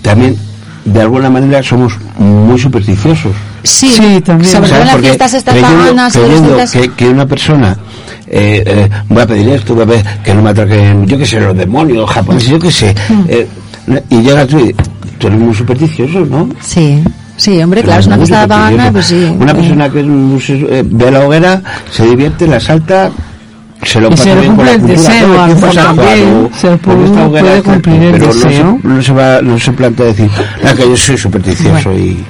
también 0.04 0.38
de 0.86 1.02
alguna 1.02 1.30
manera 1.32 1.62
somos 1.64 1.98
muy 2.20 2.60
supersticiosos. 2.60 3.34
Sí, 3.66 3.90
Sí, 3.92 4.22
también. 4.22 4.52
sobre 4.52 4.70
todo 4.70 4.82
en 4.82 4.88
las 4.88 4.98
fiestas 4.98 5.34
estas 5.34 5.54
creyendo- 5.56 5.80
paganas 5.80 6.72
que, 6.72 6.92
que 6.92 7.10
una 7.10 7.26
persona 7.26 7.78
eh, 8.28 8.64
eh, 8.66 8.90
voy 9.10 9.22
a 9.22 9.28
pedir 9.28 9.50
esto, 9.50 9.76
voy 9.76 9.84
a 9.84 9.88
pedir 9.88 10.06
que 10.24 10.34
no 10.34 10.42
me 10.42 10.50
atraquen, 10.50 11.06
yo 11.06 11.18
que 11.18 11.26
sé, 11.26 11.40
los 11.40 11.56
demonios 11.56 12.10
japoneses, 12.10 12.50
yo 12.50 12.60
que 12.60 12.72
sé, 12.72 12.94
Mm. 13.10 13.22
eh, 13.28 13.48
y 14.10 14.22
llegas 14.22 14.48
tú 14.48 14.60
y 14.60 14.74
tú 15.20 15.28
eres 15.28 15.40
muy 15.40 15.54
supersticioso, 15.54 16.20
¿no? 16.26 16.50
Sí, 16.60 17.04
sí, 17.38 17.62
hombre, 17.62 17.84
claro, 17.84 18.00
es 18.02 18.08
una 18.08 18.18
fiesta 18.18 18.48
pagana, 18.48 18.92
pues 18.92 19.06
sí. 19.06 19.32
Una 19.40 19.52
eh, 19.52 19.56
persona 19.56 19.90
que 19.90 20.00
eh, 20.00 20.84
ve 20.86 21.12
la 21.12 21.20
hoguera, 21.26 21.62
se 21.92 22.06
divierte, 22.08 22.48
la 22.48 22.60
salta, 22.60 23.12
se 23.84 24.02
lo 24.02 24.10
pasa 24.10 24.34
bien 24.36 24.56
con 24.56 24.66
la 24.66 24.72
cultura, 24.74 24.94
deseo, 24.96 25.42
a 25.42 25.48
lo 25.48 25.56
mejor 25.56 25.76
también, 25.76 26.50
se 26.60 26.78
puede- 26.78 27.62
cumplir 27.62 28.02
el 28.04 28.12
pero 28.14 28.26
no 28.28 28.34
se- 28.34 28.48
deseo. 28.48 28.80
No 28.84 29.02
se, 29.04 29.14
va, 29.14 29.42
no 29.44 29.60
se 29.60 29.72
plantea 29.72 30.06
decir, 30.08 30.30
"Ah, 30.64 30.74
que 30.76 30.82
yo 30.90 30.98
soy 30.98 31.18
supersticioso 31.18 31.94
y... 31.94 32.24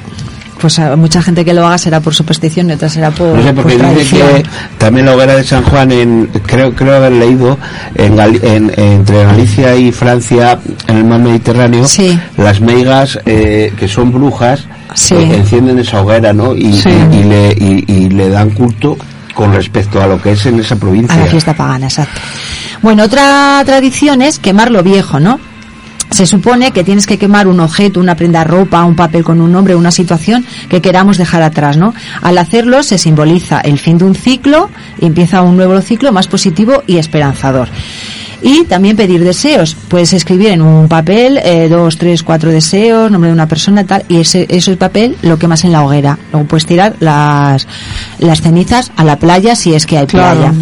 Pues 0.60 0.80
a 0.80 0.96
mucha 0.96 1.22
gente 1.22 1.44
que 1.44 1.54
lo 1.54 1.66
haga 1.68 1.78
será 1.78 2.00
por 2.00 2.16
superstición 2.16 2.70
y 2.70 2.74
otra 2.74 2.88
será 2.90 3.12
por, 3.12 3.36
No 3.36 3.44
sé, 3.44 3.54
porque 3.54 3.78
por 3.78 3.96
dice 3.98 4.18
que 4.18 4.44
también 4.78 5.06
la 5.06 5.14
hoguera 5.16 5.36
de 5.36 5.44
San 5.44 5.64
Juan, 5.64 5.92
en, 5.92 6.30
creo, 6.46 6.74
creo 6.74 6.96
haber 6.96 7.12
leído, 7.12 7.58
en, 7.96 8.18
en- 8.20 8.72
entre 8.78 9.24
Galicia 9.26 9.76
y 9.76 9.92
Francia, 9.92 10.58
en 10.88 10.98
el 10.98 11.04
mar 11.04 11.20
Mediterráneo, 11.20 11.86
Sí. 11.86 12.18
las 12.38 12.62
meigas, 12.62 13.20
eh, 13.26 13.74
que 13.78 13.88
son 13.88 14.12
brujas, 14.14 14.66
Sí. 14.94 15.14
eh, 15.16 15.36
encienden 15.38 15.78
esa 15.80 16.02
hoguera, 16.02 16.32
¿no? 16.34 16.56
Y, 16.56 16.74
Sí. 16.74 16.90
y- 17.12 17.16
y 17.18 17.24
le, 17.24 17.50
y- 17.60 17.84
y 17.88 18.10
le 18.10 18.30
dan 18.30 18.50
culto 18.52 18.98
con 19.34 19.54
respecto 19.54 20.02
a 20.02 20.08
lo 20.08 20.22
que 20.22 20.32
es 20.32 20.46
en 20.46 20.60
esa 20.62 20.78
provincia. 20.78 21.14
A 21.16 21.20
la 21.20 21.26
fiesta 21.26 21.54
pagana, 21.54 21.88
exacto. 21.88 22.22
Bueno, 22.82 23.04
otra 23.04 23.62
tradición 23.66 24.22
es 24.22 24.40
quemar 24.40 24.72
lo 24.72 24.82
viejo, 24.84 25.20
¿no? 25.20 25.38
Se 26.16 26.26
supone 26.26 26.72
que 26.72 26.86
tienes 26.86 27.08
que 27.08 27.18
quemar 27.18 27.46
un 27.46 27.60
objeto, 27.60 28.00
una 28.00 28.16
prenda 28.16 28.46
ropa, 28.46 28.86
un 28.86 28.96
papel 28.96 29.26
con 29.26 29.42
un 29.42 29.52
nombre, 29.52 29.76
una 29.76 29.92
situación 29.92 30.46
que 30.70 30.82
queramos 30.82 31.18
dejar 31.18 31.42
atrás, 31.42 31.76
¿no? 31.76 31.94
Al 32.22 32.38
hacerlo 32.38 32.84
se 32.84 32.98
simboliza 32.98 33.60
el 33.60 33.78
fin 33.78 33.98
de 33.98 34.06
un 34.06 34.16
ciclo 34.16 34.70
y 34.98 35.08
empieza 35.08 35.42
un 35.42 35.58
nuevo 35.58 35.82
ciclo 35.82 36.14
más 36.14 36.30
positivo 36.30 36.84
y 36.88 37.00
esperanzador. 37.00 37.68
Y 38.42 38.66
también 38.66 38.96
pedir 38.96 39.24
deseos. 39.24 39.76
Puedes 39.88 40.14
escribir 40.14 40.50
en 40.50 40.62
un 40.62 40.88
papel 40.88 41.40
eh, 41.44 41.68
dos, 41.70 41.98
tres, 41.98 42.24
cuatro 42.24 42.52
deseos, 42.52 43.10
nombre 43.12 43.30
de 43.30 43.34
una 43.34 43.48
persona, 43.48 43.84
tal, 43.86 44.04
y 44.10 44.18
ese, 44.18 44.46
ese 44.50 44.76
papel 44.78 45.16
lo 45.22 45.38
quemas 45.40 45.64
en 45.64 45.72
la 45.72 45.84
hoguera. 45.84 46.18
Luego 46.32 46.48
puedes 46.48 46.66
tirar 46.66 46.96
las, 47.00 47.68
las 48.20 48.42
cenizas 48.42 48.92
a 48.96 49.04
la 49.04 49.18
playa 49.18 49.56
si 49.56 49.74
es 49.74 49.86
que 49.86 49.98
hay 49.98 50.06
Claro. 50.08 50.40
playa. 50.40 50.54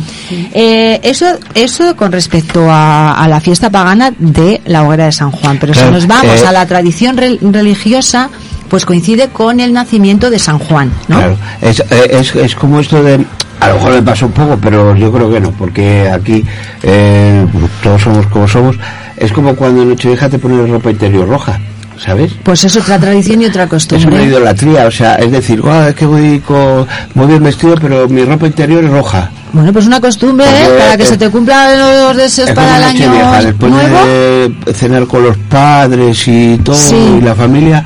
Eh, 0.53 0.99
eso, 1.03 1.25
eso 1.55 1.95
con 1.95 2.11
respecto 2.11 2.69
a, 2.69 3.13
a 3.13 3.27
la 3.27 3.39
fiesta 3.39 3.69
pagana 3.69 4.13
de 4.17 4.61
la 4.65 4.83
hoguera 4.83 5.05
de 5.05 5.11
San 5.11 5.31
Juan. 5.31 5.57
Pero 5.59 5.73
Claro, 5.73 5.87
si 5.89 5.93
nos 5.93 6.07
vamos 6.07 6.41
eh, 6.41 6.47
a 6.47 6.51
la 6.51 6.65
tradición 6.65 7.17
re- 7.17 7.37
religiosa, 7.41 8.29
pues 8.69 8.85
coincide 8.85 9.27
con 9.29 9.59
el 9.59 9.73
nacimiento 9.73 10.29
de 10.29 10.39
San 10.39 10.57
Juan, 10.59 10.91
¿no? 11.07 11.17
Claro, 11.17 11.37
es, 11.61 11.79
eh, 11.79 11.85
es, 12.11 12.35
es 12.35 12.55
como 12.55 12.79
esto 12.79 13.03
de, 13.03 13.23
a 13.63 13.69
lo 13.69 13.75
mejor 13.75 13.93
me 13.93 14.01
pasa 14.03 14.25
un 14.25 14.31
poco, 14.31 14.57
pero 14.61 14.95
yo 14.95 15.11
creo 15.11 15.31
que 15.31 15.39
no, 15.39 15.51
porque 15.51 16.09
aquí 16.09 16.43
eh, 16.83 17.45
todos 17.81 18.01
somos 18.01 18.27
como 18.27 18.47
somos, 18.47 18.75
es 19.17 19.31
como 19.31 19.55
cuando 19.55 19.81
en 19.83 19.89
Nochevieja 19.89 20.29
te 20.29 20.39
pones 20.39 20.69
ropa 20.69 20.91
interior 20.91 21.27
roja, 21.27 21.59
¿sabes? 22.03 22.33
Pues 22.43 22.63
es 22.65 22.75
otra 22.75 22.99
tradición 22.99 23.41
y 23.41 23.45
otra 23.45 23.63
Es 23.63 23.69
una 23.69 23.79
costumbre. 23.79 24.23
idolatría, 24.25 24.85
o 24.87 24.91
sea, 24.91 25.15
es 25.15 25.31
decir, 25.31 25.61
"Guau, 25.61 25.87
es 25.89 25.95
que 25.95 26.05
voy 26.05 26.39
con, 26.39 26.85
muy 27.13 27.27
bien 27.27 27.43
vestido, 27.43 27.75
pero 27.81 28.07
mi 28.09 28.23
ropa 28.25 28.47
interior 28.47 28.83
es 28.83 28.89
roja. 28.89 29.29
Bueno, 29.53 29.71
pues 29.71 29.85
una 29.85 30.01
costumbre 30.01 30.47
¿eh? 30.47 30.67
para 30.79 30.97
que 30.97 31.03
eh, 31.03 31.05
se 31.05 31.15
te 31.15 31.29
cumplan 31.29 31.77
los 31.79 32.17
deseos 32.17 32.49
Es 32.49 32.55
para 32.55 32.77
el 32.77 32.83
año 32.85 32.99
Nochevieja, 33.05 33.41
después 33.43 33.71
nuevo. 33.71 34.05
de 34.07 34.73
cenar 34.73 35.05
con 35.05 35.21
los 35.23 35.37
padres 35.37 36.27
y 36.27 36.57
todo, 36.57 36.75
Sí. 36.75 36.95
y 37.19 37.21
la 37.21 37.35
familia, 37.35 37.83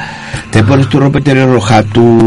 te 0.50 0.63
pones 0.63 0.88
tu 0.88 0.98
ropa 0.98 1.17
interior 1.17 1.51
roja, 1.51 1.84
tu, 1.84 2.17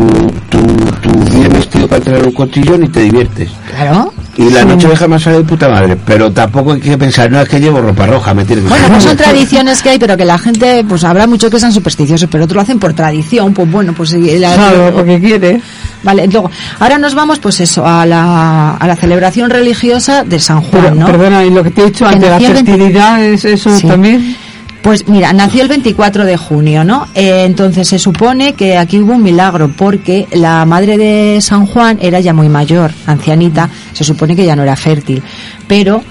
tu, 0.51 0.59
tu 1.01 1.10
bien 1.25 1.49
vestido 1.53 1.87
para 1.89 2.17
a 2.17 2.25
un 2.25 2.33
cotillón 2.33 2.85
y 2.85 2.89
te 2.89 3.01
diviertes. 3.01 3.51
Claro. 3.75 4.13
Y 4.37 4.49
la 4.51 4.65
noche 4.65 4.89
me 5.09 5.17
ha 5.17 5.19
salido 5.19 5.43
de 5.43 5.49
puta 5.49 5.69
madre, 5.69 5.97
pero 6.07 6.33
tampoco 6.33 6.73
hay 6.73 6.81
que 6.81 6.97
pensar, 6.97 7.31
no 7.31 7.41
es 7.43 7.49
que 7.49 7.61
llevo 7.61 7.81
ropa 7.81 8.07
roja, 8.07 8.33
me 8.33 8.45
tiene 8.45 8.63
que 8.63 8.69
Bueno, 8.69 8.89
pues 8.89 9.03
son 9.05 9.17
tradiciones 9.17 9.83
que 9.83 9.91
hay, 9.91 9.99
pero 9.99 10.17
que 10.17 10.25
la 10.25 10.39
gente, 10.39 10.85
pues 10.89 11.05
habrá 11.05 11.27
muchos 11.27 11.51
que 11.51 11.61
sean 11.61 11.73
supersticiosos, 11.73 12.29
pero 12.31 12.45
otros 12.45 12.55
lo 12.57 12.63
hacen 12.63 12.79
por 12.79 12.93
tradición, 12.95 13.53
pues 13.53 13.71
bueno, 13.71 13.93
pues 13.95 14.13
la- 14.13 14.55
Claro, 14.55 14.93
porque 14.95 15.21
quiere. 15.21 15.61
Vale, 16.03 16.27
luego, 16.29 16.51
ahora 16.79 16.97
nos 16.97 17.15
vamos, 17.15 17.39
pues 17.41 17.61
eso, 17.61 17.87
a 17.87 18.07
la, 18.07 18.77
a 18.77 18.87
la 18.87 18.97
celebración 18.97 19.51
religiosa 19.51 20.25
de 20.25 20.39
San 20.39 20.63
Juan, 20.63 20.83
Pero, 20.85 20.95
¿no? 20.95 21.07
Perdona, 21.07 21.45
y 21.45 21.51
lo 21.51 21.63
que 21.63 21.71
te 21.73 21.83
he 21.83 21.87
dicho 21.87 22.07
Que 22.09 22.15
antes, 22.15 22.31
la 22.31 22.37
el 22.39 22.53
20 22.55 22.65
fertilidad, 22.73 23.23
¿es 23.25 23.45
eso 23.45 23.77
Sí. 23.77 23.87
también? 23.87 24.37
Pues 24.83 25.07
mira, 25.09 25.33
nació 25.35 25.63
el 25.63 25.69
24 25.69 26.25
de 26.25 26.37
junio, 26.39 26.85
¿no? 26.85 27.07
Eh, 27.15 27.45
entonces 27.45 27.87
se 27.87 27.99
supone 27.99 28.55
que 28.55 28.79
aquí 28.79 28.99
hubo 28.99 29.13
un 29.13 29.23
milagro 29.23 29.71
porque 29.77 30.27
la 30.33 30.65
madre 30.65 30.97
de 30.97 31.39
San 31.43 31.67
Juan 31.67 31.99
era 32.01 32.19
ya 32.21 32.33
muy 32.33 32.49
mayor, 32.49 32.91
ancianita, 33.07 33.69
se 33.93 34.05
supone 34.05 34.35
que 34.35 34.47
ya 34.47 34.57
no 34.57 34.63
era 34.63 34.77
fértil, 34.77 35.23
pero 35.69 36.03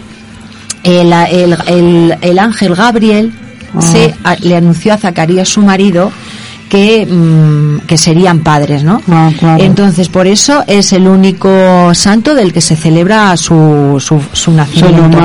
el, 0.84 1.12
el, 1.12 1.58
el- 1.68 2.18
el 2.22 2.40
ángel 2.40 2.76
Gabriel 2.76 3.34
se, 3.80 4.14
a- 4.24 4.36
le 4.36 4.56
anunció 4.56 4.94
a 4.94 4.98
Zacarías, 4.98 5.50
su 5.50 5.62
marido, 5.62 6.12
que, 6.70 7.06
mm, 7.06 7.80
que 7.88 7.98
serían 7.98 8.40
padres, 8.40 8.84
¿no? 8.84 9.02
Ah, 9.10 9.32
claro. 9.38 9.64
Entonces, 9.64 10.08
por 10.08 10.28
eso 10.28 10.64
es 10.68 10.94
el 10.94 11.08
único 11.08 11.94
santo 11.96 12.36
del 12.36 12.54
que 12.54 12.62
se 12.62 12.76
celebra 12.76 13.36
su, 13.36 13.98
su, 14.00 14.22
su 14.32 14.52
nacimiento. 14.52 15.18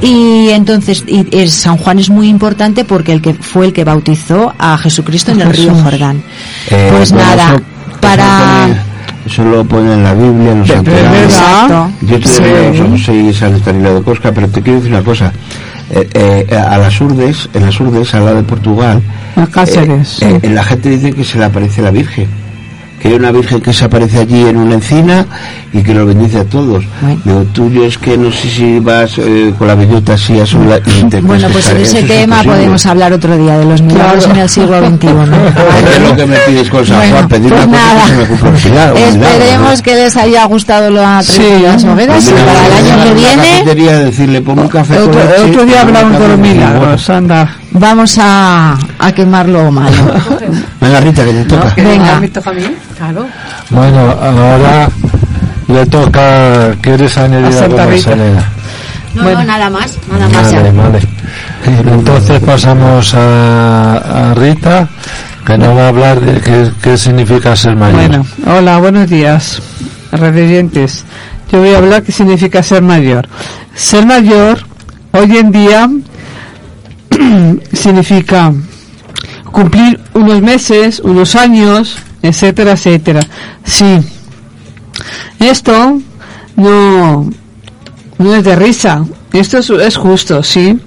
Y 0.00 0.48
entonces 0.50 1.04
y, 1.06 1.36
y 1.36 1.48
San 1.48 1.76
Juan 1.76 1.98
es 1.98 2.10
muy 2.10 2.28
importante 2.28 2.84
porque 2.84 3.12
el 3.12 3.20
que 3.22 3.34
fue 3.34 3.66
el 3.66 3.72
que 3.72 3.84
bautizó 3.84 4.52
a 4.58 4.76
Jesucristo 4.78 5.32
en 5.32 5.42
el 5.42 5.50
río. 5.52 5.74
Jordán. 5.74 6.22
Eh, 6.70 6.92
pues 6.96 7.12
bueno, 7.12 7.28
nada, 7.28 7.54
eso- 7.54 7.62
para 8.00 8.24
Eso 8.24 8.24
lo, 8.24 8.44
pone, 8.44 8.80
eso 9.26 9.44
lo 9.44 9.64
pone 9.64 9.92
en 9.94 10.02
la 10.02 10.14
Biblia, 10.14 10.52
en 10.52 10.58
los. 10.60 10.70
Exacto. 10.70 11.90
Yo 12.02 12.20
te 12.20 12.28
Sí. 12.28 12.78
San 12.78 12.90
José 12.90 13.14
y 13.14 13.32
San 13.34 13.54
Estanislao 13.54 13.94
de 13.96 14.02
Cosca, 14.02 14.32
pero 14.32 14.48
te 14.48 14.62
quiero 14.62 14.78
decir 14.80 14.92
una 14.94 15.02
cosa. 15.04 15.32
Eh, 15.96 16.46
eh, 16.50 16.56
a 16.56 16.76
las 16.76 17.00
Urdes, 17.00 17.48
en 17.54 17.66
las 17.66 17.78
Urdes, 17.78 18.12
al 18.14 18.24
lado 18.24 18.38
de 18.38 18.42
Portugal, 18.42 19.00
A 19.36 19.46
Cáceres. 19.46 20.20
eh, 20.22 20.40
eh, 20.42 20.50
la 20.50 20.64
gente 20.64 20.88
dice 20.88 21.12
que 21.12 21.22
se 21.24 21.38
le 21.38 21.44
aparece 21.44 21.82
la 21.82 21.92
Virgen. 21.92 22.26
Que 23.04 23.10
hay 23.10 23.14
una 23.16 23.32
Virgen 23.32 23.60
que 23.60 23.70
se 23.74 23.84
aparece 23.84 24.20
allí 24.20 24.40
en 24.48 24.56
una 24.56 24.76
encina 24.76 25.26
y 25.74 25.82
que 25.82 25.92
lo 25.92 26.06
bendice 26.06 26.38
a 26.38 26.44
todos. 26.44 26.84
Bueno. 27.02 27.20
Digo, 27.22 27.44
tú, 27.52 27.70
yo 27.70 27.84
es 27.84 27.98
que 27.98 28.16
no 28.16 28.32
sé 28.32 28.48
si 28.48 28.78
vas 28.80 29.18
eh, 29.18 29.52
con 29.58 29.68
la 29.68 29.74
bellota 29.74 30.14
así 30.14 30.40
a 30.40 30.46
su 30.46 30.64
la- 30.64 30.78
y 30.78 31.04
te 31.10 31.20
bueno, 31.20 31.46
pues 31.52 31.66
eso 31.66 31.76
ese 31.76 31.98
es 31.98 32.06
tema 32.06 32.36
imposible. 32.36 32.54
podemos 32.54 32.86
hablar 32.86 33.12
otro 33.12 33.36
día 33.36 33.58
de 33.58 33.66
los 33.66 33.82
milagros 33.82 34.24
Claro. 34.24 34.34
en 34.38 34.40
el 34.40 34.48
siglo 34.48 34.78
XXI. 34.86 34.96
¿Qué 35.06 35.96
es 35.96 36.08
lo 36.08 36.16
que 36.16 36.24
me 36.26 36.36
pides 36.38 36.70
con 36.70 36.86
San 36.86 37.10
Juan? 37.10 37.28
Pedir 37.28 37.50
pues 37.52 37.66
una 37.66 37.76
cosa 37.76 37.84
nada. 37.94 38.04
que 38.04 38.08
se 38.08 38.16
me 38.42 38.48
un 38.48 38.64
milagro, 38.64 38.96
Esperemos 38.96 39.76
¿no? 39.76 39.82
que 39.82 39.94
les 39.96 40.16
haya 40.16 40.44
gustado 40.46 40.90
la 40.90 41.22
Sí. 41.22 41.42
de 41.42 41.60
las 41.60 41.84
hogueras 41.84 42.26
y 42.26 42.30
para 42.30 42.66
el 42.66 42.72
año 42.86 43.04
que 43.04 43.14
viene 43.14 43.42
cafetería 43.42 43.90
a 43.90 43.98
decirle, 43.98 44.40
ponme 44.40 44.62
un 44.62 44.68
café 44.68 44.94
con 44.96 45.08
Otro, 45.10 45.20
leche, 45.24 45.42
otro 45.50 45.64
día 45.66 45.80
hablamos 45.82 46.12
de 46.12 46.18
los 46.20 46.28
con 46.30 46.40
milagros, 46.40 47.10
anda. 47.10 47.56
Vamos 47.74 48.18
a, 48.20 48.76
a 48.98 49.12
quemar 49.12 49.48
lo 49.48 49.70
malo. 49.70 49.96
Venga, 50.80 51.00
Rita, 51.00 51.24
que 51.24 51.32
te 51.32 51.44
toca. 51.44 51.74
Venga. 51.76 52.20
¿Me 52.20 52.28
toca 52.28 52.50
a 52.50 52.52
mí? 52.54 52.62
Claro. 52.96 53.26
Bueno, 53.70 53.98
ahora 54.10 54.88
le 55.68 55.86
toca. 55.86 56.72
¿Quieres 56.80 57.16
añadir 57.18 57.56
algo 57.58 57.76
más. 57.76 58.06
Elena? 58.06 58.50
No, 59.14 59.22
Bueno. 59.22 59.38
no, 59.40 59.44
nada 59.46 59.70
más, 59.70 59.98
nada 60.10 60.28
más 60.28 60.50
ya. 60.50 60.58
Vale, 60.60 60.72
vale. 60.72 61.00
Entonces 61.92 62.40
pasamos 62.40 63.14
a, 63.14 64.30
a 64.30 64.34
Rita, 64.34 64.88
que 65.46 65.56
nos 65.56 65.76
va 65.76 65.84
a 65.84 65.88
hablar 65.88 66.20
de 66.20 66.40
qué, 66.40 66.70
qué 66.82 66.96
significa 66.98 67.54
ser 67.54 67.76
mayor. 67.76 67.94
Bueno, 68.08 68.26
hola, 68.46 68.78
buenos 68.78 69.08
días, 69.08 69.62
redeyentes. 70.12 71.04
Yo 71.50 71.60
voy 71.60 71.74
a 71.74 71.78
hablar 71.78 72.02
qué 72.02 72.10
significa 72.12 72.62
ser 72.62 72.82
mayor. 72.82 73.28
Ser 73.74 74.04
mayor, 74.04 74.58
hoy 75.12 75.36
en 75.38 75.52
día, 75.52 75.88
significa 77.72 78.52
cumplir 79.50 80.00
unos 80.14 80.40
meses, 80.42 81.00
unos 81.00 81.34
años, 81.36 81.96
etcétera, 82.22 82.72
etcétera. 82.72 83.20
Sí. 83.64 84.00
Esto 85.38 86.00
no, 86.56 87.30
no 88.18 88.34
es 88.34 88.44
de 88.44 88.56
risa. 88.56 89.04
Esto 89.32 89.58
es, 89.58 89.70
es 89.70 89.96
justo, 89.96 90.42
sí. 90.42 90.78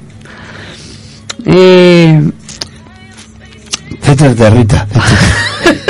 Eh, 1.46 2.32
Céntrate, 4.02 4.50
Rita. 4.50 4.88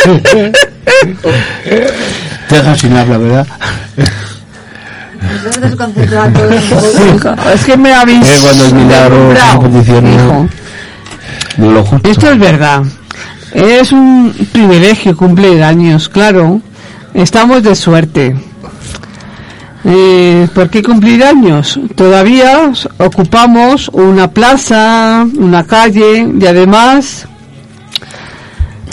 céntrate. 0.03 0.51
Te 2.49 2.55
dejas 2.55 2.79
sin 2.79 2.95
hablar, 2.95 3.19
¿verdad? 3.19 3.47
Es 7.53 7.65
que 7.65 7.77
me 7.77 7.93
habéis 7.93 8.27
Eh, 8.27 8.39
cuando 8.41 8.65
el 8.65 8.73
milagro 8.73 9.33
hijo. 9.33 10.47
no, 11.57 11.65
no 11.65 11.71
lo 11.71 11.83
justo. 11.83 12.09
Esto 12.09 12.31
es 12.31 12.39
verdad. 12.39 12.83
Es 13.53 13.91
un 13.91 14.33
privilegio 14.51 15.15
cumplir 15.15 15.63
años, 15.63 16.09
claro. 16.09 16.61
Estamos 17.13 17.63
de 17.63 17.75
suerte. 17.75 18.35
Eh, 19.85 20.47
¿Por 20.53 20.69
qué 20.69 20.83
cumplir 20.83 21.23
años? 21.23 21.79
Todavía 21.95 22.71
ocupamos 22.97 23.89
una 23.93 24.29
plaza, 24.29 25.25
una 25.37 25.65
calle 25.65 26.27
y 26.39 26.45
además 26.45 27.27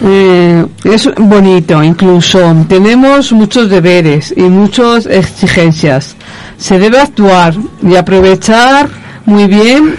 eh, 0.00 0.66
es 0.85 1.09
bonito 1.16 1.83
incluso. 1.83 2.38
Tenemos 2.68 3.33
muchos 3.33 3.70
deberes 3.70 4.35
y 4.37 4.42
muchas 4.42 5.07
exigencias. 5.07 6.16
Se 6.59 6.78
debe 6.78 6.98
actuar 6.98 7.54
y 7.83 7.94
aprovechar 7.94 8.88
muy 9.24 9.46
bien 9.46 9.96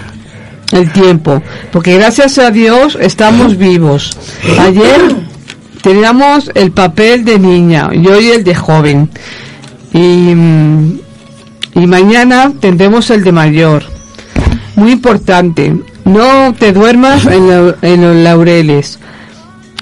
el 0.71 0.91
tiempo, 0.91 1.41
porque 1.71 1.95
gracias 1.95 2.37
a 2.37 2.51
Dios 2.51 2.97
estamos 2.99 3.57
vivos. 3.57 4.17
Ayer 4.59 5.15
teníamos 5.81 6.51
el 6.55 6.71
papel 6.71 7.23
de 7.23 7.39
niña 7.39 7.89
y 7.93 8.07
hoy 8.07 8.29
el 8.31 8.43
de 8.43 8.55
joven. 8.55 9.09
Y, 9.93 10.35
mm, 10.35 10.99
y 11.75 11.87
mañana 11.87 12.51
tendremos 12.59 13.09
el 13.11 13.23
de 13.23 13.31
mayor. 13.31 13.83
Muy 14.75 14.91
importante, 14.91 15.73
no 16.03 16.53
te 16.59 16.73
duermas 16.73 17.25
en, 17.25 17.75
en 17.81 18.01
los 18.01 18.15
laureles 18.17 18.99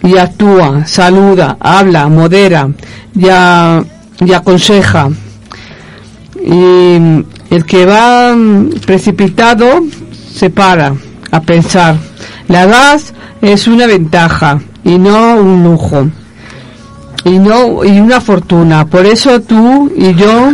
y 0.03 0.17
actúa, 0.17 0.85
saluda, 0.85 1.57
habla, 1.59 2.07
modera 2.09 2.69
y, 3.15 3.25
y 3.25 4.33
aconseja. 4.33 5.09
Y 6.45 6.95
el 7.49 7.65
que 7.65 7.85
va 7.85 8.35
mm, 8.35 8.69
precipitado 8.85 9.65
se 10.33 10.49
para 10.49 10.93
a 11.31 11.41
pensar. 11.41 11.95
La 12.47 12.63
edad 12.63 12.99
es 13.41 13.67
una 13.67 13.87
ventaja 13.87 14.59
y 14.83 14.97
no 14.97 15.37
un 15.37 15.63
lujo 15.63 16.09
y 17.23 17.39
no 17.39 17.83
y 17.85 17.99
una 17.99 18.19
fortuna. 18.19 18.85
Por 18.85 19.05
eso 19.05 19.41
tú 19.41 19.91
y 19.95 20.13
yo 20.15 20.53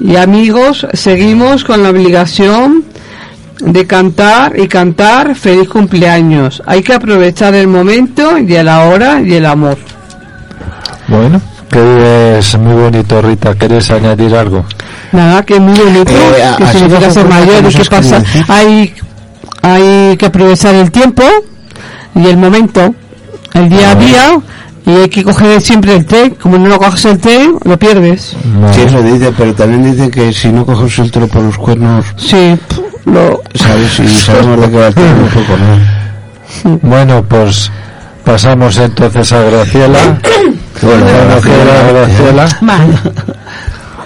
y 0.00 0.16
amigos 0.16 0.86
seguimos 0.92 1.64
con 1.64 1.82
la 1.82 1.90
obligación 1.90 2.84
de 3.60 3.86
cantar 3.86 4.58
y 4.58 4.68
cantar 4.68 5.34
feliz 5.34 5.68
cumpleaños. 5.68 6.62
Hay 6.66 6.82
que 6.82 6.94
aprovechar 6.94 7.54
el 7.54 7.68
momento 7.68 8.38
y 8.38 8.46
la 8.46 8.84
hora 8.84 9.20
y 9.20 9.34
el 9.34 9.46
amor. 9.46 9.78
Bueno, 11.08 11.40
que 11.70 12.38
es 12.38 12.58
muy 12.58 12.74
bonito, 12.74 13.20
Rita. 13.20 13.54
¿Quieres 13.54 13.90
añadir 13.90 14.34
algo? 14.34 14.64
Nada, 15.12 15.44
que 15.44 15.54
es 15.54 15.60
muy 15.60 15.78
bonito, 15.78 16.12
Eh, 16.12 16.54
que 16.58 16.66
significa 16.66 17.10
ser 17.10 17.28
mayor 17.28 17.64
y 17.70 17.74
que 17.74 17.84
pasa. 17.84 18.22
Hay, 18.48 18.94
hay 19.62 20.16
que 20.16 20.26
aprovechar 20.26 20.74
el 20.74 20.90
tiempo 20.90 21.22
y 22.14 22.26
el 22.26 22.36
momento, 22.36 22.94
el 23.54 23.68
día 23.68 23.90
a 23.90 23.94
día, 23.94 24.38
y 24.86 24.90
hay 24.90 25.08
que 25.08 25.24
coger 25.24 25.60
siempre 25.60 25.96
el 25.96 26.04
té. 26.04 26.34
Como 26.40 26.58
no 26.58 26.68
lo 26.68 26.78
coges 26.78 27.04
el 27.06 27.18
té, 27.18 27.50
lo 27.64 27.78
pierdes. 27.78 28.36
No. 28.60 28.72
Sí, 28.72 28.82
eso 28.82 29.02
dice, 29.02 29.32
pero 29.36 29.54
también 29.54 29.82
dice 29.82 30.10
que 30.10 30.32
si 30.32 30.48
no 30.48 30.64
coges 30.66 30.98
el 30.98 31.10
toro 31.10 31.26
por 31.28 31.42
los 31.42 31.56
cuernos, 31.56 32.04
Sí, 32.16 32.56
lo, 33.06 33.42
¿sabes? 33.54 33.98
Y 34.00 34.08
sabemos 34.20 34.60
de 34.60 34.70
qué 34.70 34.76
va 34.76 34.86
el 34.88 34.94
tema 34.94 35.14
un 35.14 35.28
poco, 35.28 35.56
¿no? 35.56 36.78
Bueno, 36.82 37.24
pues 37.28 37.70
pasamos 38.24 38.76
entonces 38.78 39.32
a 39.32 39.42
Graciela. 39.42 39.98
Bueno, 40.82 41.06
Graciela. 41.06 42.48
Vale. 42.60 42.94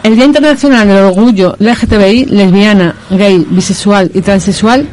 El 0.02 0.14
Día 0.14 0.26
Internacional 0.26 0.86
del 0.86 1.04
Orgullo 1.04 1.56
LGTBI, 1.58 2.26
lesbiana, 2.26 2.94
gay, 3.10 3.44
bisexual 3.50 4.10
y 4.14 4.20
transexual, 4.20 4.86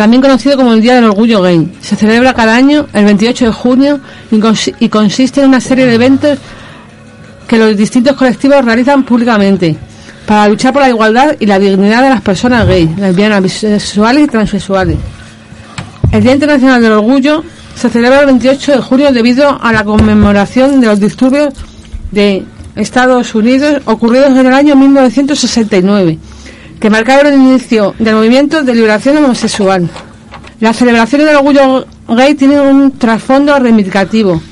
también 0.00 0.22
conocido 0.22 0.56
como 0.56 0.72
el 0.72 0.80
Día 0.80 0.94
del 0.94 1.04
Orgullo 1.04 1.42
Gay, 1.42 1.72
se 1.82 1.94
celebra 1.94 2.32
cada 2.32 2.56
año 2.56 2.86
el 2.94 3.04
28 3.04 3.44
de 3.44 3.52
junio 3.52 4.00
y, 4.30 4.36
consi- 4.36 4.74
y 4.80 4.88
consiste 4.88 5.42
en 5.42 5.48
una 5.48 5.60
serie 5.60 5.84
de 5.84 5.94
eventos 5.94 6.38
que 7.46 7.58
los 7.58 7.76
distintos 7.76 8.16
colectivos 8.16 8.64
realizan 8.64 9.02
públicamente 9.04 9.76
para 10.24 10.48
luchar 10.48 10.72
por 10.72 10.80
la 10.80 10.88
igualdad 10.88 11.36
y 11.38 11.44
la 11.44 11.58
dignidad 11.58 12.02
de 12.02 12.08
las 12.08 12.22
personas 12.22 12.66
gay, 12.66 12.88
lesbianas, 12.96 13.42
bisexuales 13.42 14.24
y 14.24 14.26
transexuales. 14.28 14.96
El 16.10 16.22
Día 16.22 16.32
Internacional 16.32 16.80
del 16.80 16.92
Orgullo 16.92 17.44
se 17.74 17.90
celebra 17.90 18.20
el 18.20 18.26
28 18.26 18.72
de 18.72 18.78
junio 18.78 19.12
debido 19.12 19.58
a 19.62 19.70
la 19.70 19.84
conmemoración 19.84 20.80
de 20.80 20.86
los 20.86 20.98
disturbios 20.98 21.52
de 22.10 22.42
Estados 22.74 23.34
Unidos 23.34 23.82
ocurridos 23.84 24.30
en 24.30 24.46
el 24.46 24.54
año 24.54 24.76
1969, 24.76 26.16
que 26.80 26.90
marcaron 26.90 27.32
el 27.32 27.38
inicio 27.38 27.94
del 27.98 28.14
movimiento 28.14 28.62
de 28.62 28.74
liberación 28.74 29.18
homosexual. 29.18 29.88
Las 30.60 30.76
celebraciones 30.76 31.26
del 31.26 31.36
orgullo 31.36 31.86
gay 32.08 32.34
tienen 32.34 32.60
un 32.60 32.92
trasfondo 32.92 33.58
reivindicativo, 33.58 34.42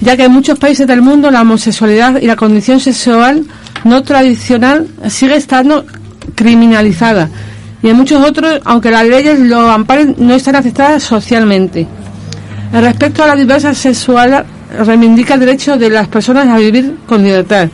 ya 0.00 0.16
que 0.16 0.24
en 0.24 0.32
muchos 0.32 0.58
países 0.58 0.86
del 0.86 1.00
mundo 1.00 1.30
la 1.30 1.42
homosexualidad 1.42 2.20
y 2.20 2.26
la 2.26 2.36
condición 2.36 2.80
sexual 2.80 3.44
no 3.84 4.02
tradicional 4.02 4.88
sigue 5.08 5.36
estando 5.36 5.86
criminalizada 6.34 7.30
y 7.82 7.88
en 7.88 7.96
muchos 7.96 8.22
otros, 8.22 8.60
aunque 8.64 8.90
las 8.90 9.06
leyes 9.06 9.38
lo 9.40 9.70
amparen, 9.70 10.14
no 10.18 10.34
están 10.34 10.56
aceptadas 10.56 11.02
socialmente. 11.02 11.86
Respecto 12.72 13.24
a 13.24 13.28
la 13.28 13.36
diversidad 13.36 13.74
sexual 13.74 14.44
reivindica 14.84 15.34
el 15.34 15.40
derecho 15.40 15.76
de 15.76 15.90
las 15.90 16.08
personas 16.08 16.46
a 16.48 16.58
vivir 16.58 16.98
con 17.06 17.22
libertad 17.22 17.68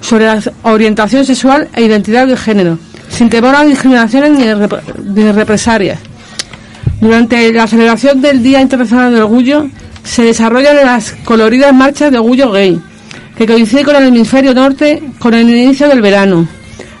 sobre 0.00 0.26
la 0.26 0.40
orientación 0.62 1.24
sexual 1.24 1.68
e 1.74 1.84
identidad 1.84 2.26
de 2.26 2.36
género, 2.36 2.78
sin 3.08 3.28
temor 3.30 3.54
a 3.54 3.64
discriminaciones 3.64 4.30
ni, 4.32 4.44
rep- 4.44 5.32
represalias. 5.34 5.98
Durante 7.00 7.52
la 7.52 7.66
celebración 7.66 8.20
del 8.20 8.42
Día 8.42 8.60
Internacional 8.60 9.12
del 9.12 9.22
Orgullo 9.22 9.68
se 10.02 10.22
desarrollan 10.22 10.76
las 10.76 11.12
coloridas 11.24 11.74
marchas 11.74 12.10
de 12.10 12.18
orgullo 12.18 12.50
gay, 12.52 12.80
que 13.36 13.46
coincide 13.46 13.84
con 13.84 13.96
el 13.96 14.04
hemisferio 14.04 14.54
norte 14.54 15.02
con 15.18 15.34
el 15.34 15.48
inicio 15.48 15.88
del 15.88 16.00
verano. 16.00 16.48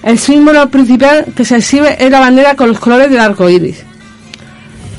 El 0.02 0.18
símbolo 0.18 0.68
principal 0.68 1.26
que 1.34 1.44
se 1.44 1.56
exhibe 1.56 1.96
es 2.04 2.10
la 2.10 2.20
bandera 2.20 2.54
con 2.54 2.68
los 2.68 2.78
colores 2.78 3.10
del 3.10 3.20
arco 3.20 3.48
iris. 3.48 3.78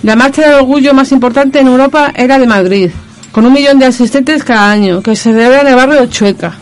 La 0.03 0.15
marcha 0.15 0.41
del 0.43 0.55
orgullo 0.55 0.93
más 0.93 1.11
importante 1.11 1.59
en 1.59 1.67
Europa 1.67 2.11
era 2.15 2.37
de 2.39 2.47
Madrid, 2.47 2.89
con 3.31 3.45
un 3.45 3.53
millón 3.53 3.79
de 3.79 3.85
asistentes 3.85 4.43
cada 4.43 4.71
año, 4.71 5.01
que 5.01 5.15
se 5.15 5.31
celebra 5.31 5.61
en 5.61 5.67
el 5.67 5.75
barrio 5.75 6.01
de 6.01 6.09
Chueca. 6.09 6.53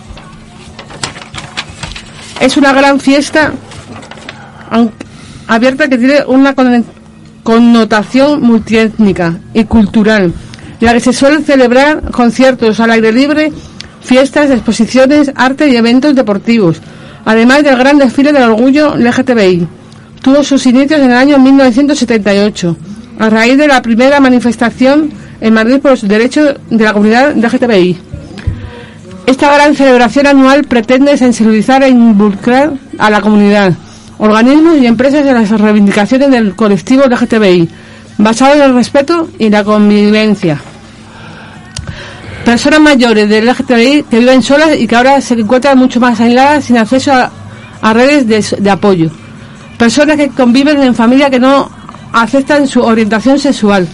Es 2.40 2.58
una 2.58 2.74
gran 2.74 3.00
fiesta 3.00 3.54
abierta 5.48 5.88
que 5.88 5.98
tiene 5.98 6.24
una 6.28 6.54
con- 6.56 6.86
connotación 7.44 8.42
multiétnica 8.42 9.38
y 9.54 9.64
cultural, 9.66 10.34
la 10.80 10.94
que 10.94 11.00
se 11.00 11.14
suelen 11.14 11.44
celebrar 11.44 12.12
conciertos 12.12 12.80
al 12.80 12.92
aire 12.92 13.12
libre, 13.12 13.52
fiestas, 14.02 14.50
exposiciones, 14.52 15.32
arte 15.36 15.68
y 15.70 15.76
eventos 15.76 16.16
deportivos, 16.16 16.82
además 17.26 17.64
del 17.64 17.78
gran 17.78 17.98
desfile 17.98 18.34
del 18.34 18.44
orgullo 18.44 18.96
LGTBI. 18.96 19.68
Tuvo 20.22 20.44
sus 20.44 20.66
inicios 20.66 21.00
en 21.00 21.12
el 21.12 21.18
año 21.18 21.38
1978, 21.40 22.78
a 23.20 23.30
raíz 23.30 23.58
de 23.58 23.68
la 23.68 23.82
primera 23.82 24.20
manifestación 24.20 25.12
en 25.40 25.54
Madrid 25.54 25.80
por 25.80 25.92
los 25.92 26.08
derechos 26.08 26.56
de 26.70 26.84
la 26.84 26.94
comunidad 26.94 27.36
LGTBI. 27.36 27.98
Esta 29.28 29.54
gran 29.56 29.76
celebración 29.76 30.28
anual 30.28 30.64
pretende 30.66 31.18
sensibilizar 31.18 31.84
e 31.84 31.90
involucrar 31.90 32.74
a 33.00 33.10
la 33.10 33.22
comunidad, 33.22 33.74
organismos 34.18 34.78
y 34.78 34.86
empresas 34.86 35.26
en 35.26 35.34
las 35.34 35.50
reivindicaciones 35.50 36.32
del 36.32 36.56
colectivo 36.56 37.04
LGTBI, 37.06 37.70
basado 38.18 38.56
en 38.56 38.62
el 38.62 38.74
respeto 38.74 39.30
y 39.38 39.50
la 39.50 39.64
convivencia. 39.64 40.62
Personas 42.46 42.80
mayores 42.80 43.28
del 43.28 43.48
LGTBI 43.48 44.04
que 44.10 44.20
viven 44.20 44.44
solas 44.44 44.78
y 44.78 44.88
que 44.88 44.96
ahora 44.96 45.20
se 45.20 45.34
encuentran 45.34 45.78
mucho 45.78 46.00
más 46.00 46.20
aisladas 46.20 46.66
sin 46.66 46.78
acceso 46.78 47.12
a, 47.12 47.94
redes 47.94 48.28
de, 48.28 48.62
de 48.62 48.70
apoyo. 48.70 49.10
Personas 49.78 50.16
que 50.16 50.30
conviven 50.30 50.82
en 50.82 50.96
familias 50.96 51.30
que 51.30 51.40
no 51.40 51.70
aceptan 52.14 52.68
su 52.68 52.82
orientación 52.82 53.40
sexual. 53.40 53.88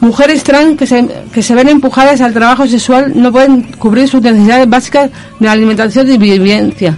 Mujeres 0.00 0.42
trans 0.44 0.78
que 0.78 0.86
se, 0.86 1.06
que 1.32 1.42
se 1.42 1.54
ven 1.54 1.68
empujadas 1.68 2.20
al 2.22 2.32
trabajo 2.32 2.66
sexual 2.66 3.12
no 3.14 3.30
pueden 3.30 3.72
cubrir 3.72 4.08
sus 4.08 4.22
necesidades 4.22 4.68
básicas 4.68 5.10
de 5.38 5.48
alimentación 5.48 6.10
y 6.10 6.16
vivencia. 6.16 6.96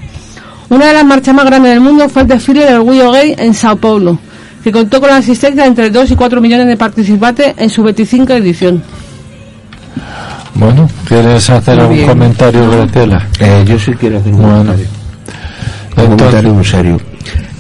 Una 0.73 0.87
de 0.87 0.93
las 0.95 1.05
marchas 1.05 1.35
más 1.35 1.45
grandes 1.45 1.73
del 1.73 1.81
mundo 1.83 2.09
fue 2.09 2.23
el 2.23 2.29
desfile 2.29 2.65
del 2.65 2.77
orgullo 2.77 3.13
gay 3.13 3.35
en 3.37 3.53
Sao 3.53 3.77
Paulo, 3.77 4.19
que 4.65 4.73
contó 4.73 5.01
con 5.01 5.11
la 5.11 5.17
asistencia 5.19 5.65
de 5.65 5.69
entre 5.69 5.91
2 5.91 6.13
y 6.13 6.17
4 6.17 6.41
millones 6.41 6.67
de 6.67 6.79
participantes 6.79 7.53
en 7.59 7.69
su 7.69 7.83
25 7.83 8.33
edición. 8.33 8.83
Bueno, 10.55 10.89
¿quieres 11.07 11.51
hacer 11.51 11.79
Muy 11.83 11.97
bien. 11.97 12.09
comentario, 12.09 12.71
Graciela? 12.71 13.29
Eh, 13.39 13.65
yo 13.69 13.79
sí 13.79 13.93
quiero 13.93 14.17
hacer 14.17 14.33
un 14.33 14.41
Bueno. 14.41 14.57
comentario. 14.59 14.87
Un 14.87 16.03
Entonces- 16.05 16.17
comentario 16.17 16.55
muy 16.55 16.65
serio. 16.65 17.01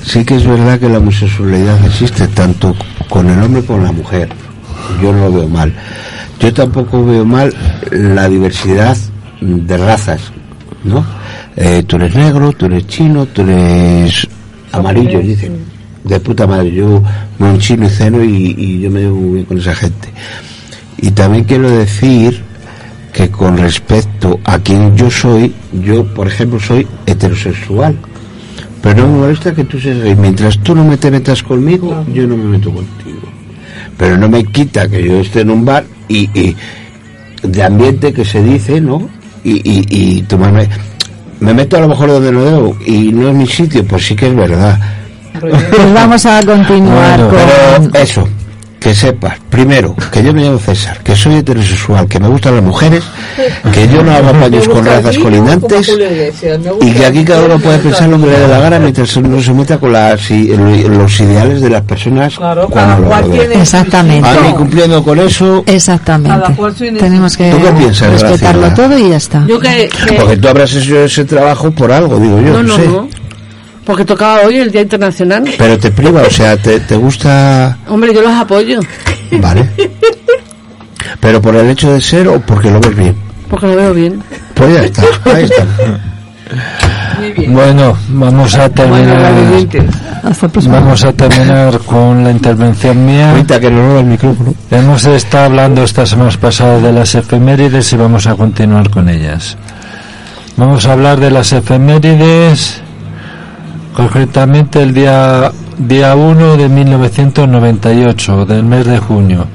Sí 0.06 0.24
que 0.24 0.36
es 0.36 0.46
verdad 0.46 0.80
que 0.80 0.88
la 0.88 0.96
homosexualidad 0.98 1.84
existe 1.84 2.26
tanto 2.28 2.74
con 3.10 3.28
el 3.28 3.42
hombre 3.42 3.62
como 3.62 3.78
con 3.80 3.84
la 3.86 3.92
mujer. 3.92 4.28
Yo 5.02 5.12
no 5.12 5.26
lo 5.28 5.32
veo 5.32 5.48
mal. 5.48 5.70
Yo 6.40 6.50
tampoco 6.54 7.04
veo 7.04 7.26
mal 7.26 7.54
la 7.90 8.26
diversidad 8.30 8.96
de 9.42 9.76
razas, 9.76 10.20
¿no? 10.82 11.04
Eh, 11.56 11.82
tú 11.86 11.96
eres 11.96 12.14
negro, 12.14 12.52
tú 12.52 12.66
eres 12.66 12.86
chino, 12.86 13.26
tú 13.26 13.42
eres 13.42 14.26
amarillo, 14.72 15.20
dicen. 15.20 15.72
De 16.04 16.18
puta 16.18 16.46
madre, 16.46 16.72
yo 16.72 17.02
muy 17.38 17.58
chino 17.58 17.86
y 17.86 17.90
ceno 17.90 18.24
y, 18.24 18.54
y 18.58 18.80
yo 18.80 18.90
me 18.90 19.00
llevo 19.00 19.16
muy 19.16 19.34
bien 19.34 19.44
con 19.44 19.58
esa 19.58 19.74
gente. 19.74 20.08
Y 20.98 21.10
también 21.12 21.44
quiero 21.44 21.70
decir 21.70 22.42
que 23.12 23.30
con 23.30 23.56
respecto 23.58 24.40
a 24.44 24.58
quien 24.58 24.96
yo 24.96 25.10
soy, 25.10 25.52
yo 25.84 26.04
por 26.14 26.26
ejemplo 26.26 26.58
soy 26.58 26.86
heterosexual. 27.06 27.96
Pero 28.82 29.02
no 29.02 29.12
me 29.12 29.18
molesta 29.20 29.54
que 29.54 29.62
tú 29.62 29.78
seas 29.78 30.02
gay. 30.02 30.16
Mientras 30.16 30.58
tú 30.58 30.74
no 30.74 30.84
me 30.84 30.96
te 30.96 31.10
metas 31.10 31.42
conmigo, 31.42 32.04
yo 32.12 32.26
no 32.26 32.36
me 32.36 32.44
meto 32.44 32.72
contigo. 32.72 33.20
Pero 33.96 34.16
no 34.16 34.28
me 34.28 34.42
quita 34.44 34.88
que 34.88 35.04
yo 35.04 35.20
esté 35.20 35.42
en 35.42 35.50
un 35.50 35.64
bar 35.64 35.84
y, 36.08 36.28
y 36.38 36.56
de 37.44 37.62
ambiente 37.62 38.12
que 38.12 38.24
se 38.24 38.42
dice, 38.42 38.80
¿no? 38.80 39.08
Y, 39.44 39.52
y, 39.58 39.86
y 39.88 40.22
tomarme... 40.22 40.68
Me 41.42 41.52
meto 41.52 41.76
a 41.76 41.80
lo 41.80 41.88
mejor 41.88 42.08
donde 42.08 42.30
no 42.30 42.44
debo 42.44 42.76
y 42.86 43.12
no 43.12 43.28
es 43.28 43.34
mi 43.34 43.46
sitio, 43.46 43.84
pues 43.84 44.06
sí 44.06 44.14
que 44.14 44.28
es 44.28 44.34
verdad. 44.36 44.78
Pues 45.40 45.92
vamos 45.92 46.24
a 46.24 46.40
continuar 46.44 47.18
Bueno, 47.18 47.28
con... 47.30 47.90
Pero 47.90 48.04
eso, 48.04 48.28
que 48.82 48.94
sepas, 48.94 49.34
primero, 49.48 49.94
que 50.10 50.22
yo 50.24 50.32
me 50.34 50.42
llamo 50.42 50.58
César, 50.58 50.98
que 51.04 51.14
soy 51.14 51.36
heterosexual, 51.36 52.08
que 52.08 52.18
me 52.18 52.26
gustan 52.28 52.56
las 52.56 52.64
mujeres, 52.64 53.04
que 53.72 53.86
yo 53.88 54.02
no 54.02 54.12
hago 54.12 54.30
apaños 54.30 54.68
con 54.68 54.84
razas 54.84 55.16
colindantes 55.18 55.88
y 56.80 56.90
que 56.92 57.06
aquí 57.06 57.24
cada 57.24 57.44
uno 57.44 57.58
puede 57.60 57.78
pensar 57.78 58.08
lo 58.08 58.18
que 58.18 58.26
le 58.26 58.38
dé 58.40 58.48
la 58.48 58.58
gana 58.58 58.78
mientras 58.80 59.16
no 59.18 59.40
se 59.40 59.52
meta 59.54 59.78
con 59.78 59.92
las, 59.92 60.28
los 60.30 61.20
ideales 61.20 61.60
de 61.60 61.70
las 61.70 61.82
personas 61.82 62.34
Claro, 62.36 62.68
cuando 62.68 62.90
cada 62.94 62.98
lo 63.00 63.06
cual 63.06 63.30
tiene 63.30 63.54
Exactamente. 63.62 64.28
A 64.28 64.40
mí 64.40 64.52
cumpliendo 64.56 65.02
con 65.04 65.18
eso, 65.20 65.62
Exactamente. 65.66 66.40
Cada 66.40 66.56
cual 66.56 66.74
tiene 66.74 66.98
Tenemos 66.98 67.36
que 67.36 67.50
¿Tú 67.50 67.58
qué 67.62 67.72
piensas, 67.72 68.10
respetarlo 68.20 68.62
Graciela? 68.62 68.88
todo 68.88 68.98
y 68.98 69.10
ya 69.10 69.16
está. 69.16 69.44
Yo 69.46 69.60
que, 69.60 69.88
que- 70.08 70.14
porque 70.14 70.36
tú 70.36 70.48
habrás 70.48 70.74
hecho 70.74 70.98
ese 71.04 71.24
trabajo 71.24 71.70
por 71.70 71.92
algo, 71.92 72.18
digo 72.18 72.40
yo, 72.40 72.52
no, 72.52 72.62
no, 72.62 72.76
no, 72.78 73.08
sé. 73.08 73.21
Porque 73.84 74.04
tocaba 74.04 74.40
hoy 74.46 74.56
el 74.58 74.70
Día 74.70 74.82
Internacional. 74.82 75.44
Pero 75.58 75.78
te 75.78 75.90
priva, 75.90 76.22
o 76.22 76.30
sea, 76.30 76.56
te, 76.56 76.80
te 76.80 76.96
gusta, 76.96 77.78
Hombre, 77.88 78.14
yo 78.14 78.22
los 78.22 78.32
apoyo. 78.32 78.80
vale. 79.40 79.70
Pero 81.20 81.42
por 81.42 81.56
el 81.56 81.68
hecho 81.70 81.92
de 81.92 82.00
ser 82.00 82.28
o 82.28 82.40
porque 82.40 82.70
lo 82.70 82.80
ves 82.80 82.96
bien. 82.96 83.16
Porque 83.48 83.66
lo 83.66 83.76
veo 83.76 83.94
bien. 83.94 84.22
Pues 84.54 84.74
ya 84.74 84.82
está, 84.84 85.02
ahí 85.34 85.44
está. 85.44 85.66
Bueno, 87.48 87.96
vamos 88.08 88.54
a 88.54 88.68
terminar. 88.68 89.32
Hasta. 90.22 90.48
Vamos 90.68 91.04
a 91.04 91.12
terminar 91.12 91.78
con 91.80 92.22
la 92.24 92.30
intervención 92.30 93.04
mía. 93.04 93.30
Ahorita 93.30 93.58
que 93.60 93.70
no 93.70 93.88
roba 93.88 94.00
el 94.00 94.06
micrófono. 94.06 94.54
Hemos 94.70 95.04
estado 95.06 95.46
hablando 95.46 95.82
estas 95.82 96.10
semanas 96.10 96.36
pasadas 96.36 96.82
de 96.82 96.92
las 96.92 97.14
efemérides 97.14 97.92
y 97.92 97.96
vamos 97.96 98.26
a 98.26 98.34
continuar 98.34 98.90
con 98.90 99.08
ellas. 99.08 99.56
Vamos 100.56 100.86
a 100.86 100.92
hablar 100.92 101.18
de 101.20 101.30
las 101.30 101.52
efemérides, 101.52 102.80
concretamente 103.94 104.82
el 104.82 104.94
día, 104.94 105.52
día 105.78 106.14
1 106.14 106.56
de 106.56 106.68
1998, 106.68 108.46
del 108.46 108.64
mes 108.64 108.86
de 108.86 108.98
junio. 108.98 109.46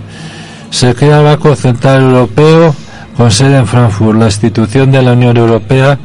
Se 0.69 0.93
crea 0.93 1.19
el 1.19 1.26
Banco 1.26 1.56
Central 1.56 2.02
Europeo 2.04 2.76
con 3.17 3.32
sede 3.32 3.58
en 3.58 3.65
Frankfurt, 3.65 4.19
la 4.19 4.26
institución 4.26 4.91
de 4.91 5.02
la 5.02 5.13
Unión 5.13 5.36
Europea 5.36 5.97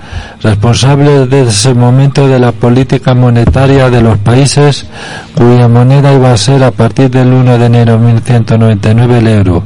responsable 0.42 1.26
desde 1.26 1.50
ese 1.50 1.74
momento 1.74 2.26
de 2.26 2.38
la 2.38 2.52
política 2.52 3.12
monetaria 3.12 3.90
de 3.90 4.00
los 4.00 4.16
países 4.16 4.86
cuya 5.34 5.68
moneda 5.68 6.14
iba 6.14 6.32
a 6.32 6.38
ser 6.38 6.64
a 6.64 6.70
partir 6.70 7.10
del 7.10 7.30
1 7.30 7.58
de 7.58 7.66
enero 7.66 7.98
de 7.98 8.06
1199 8.06 9.18
el 9.18 9.28
euro. 9.28 9.64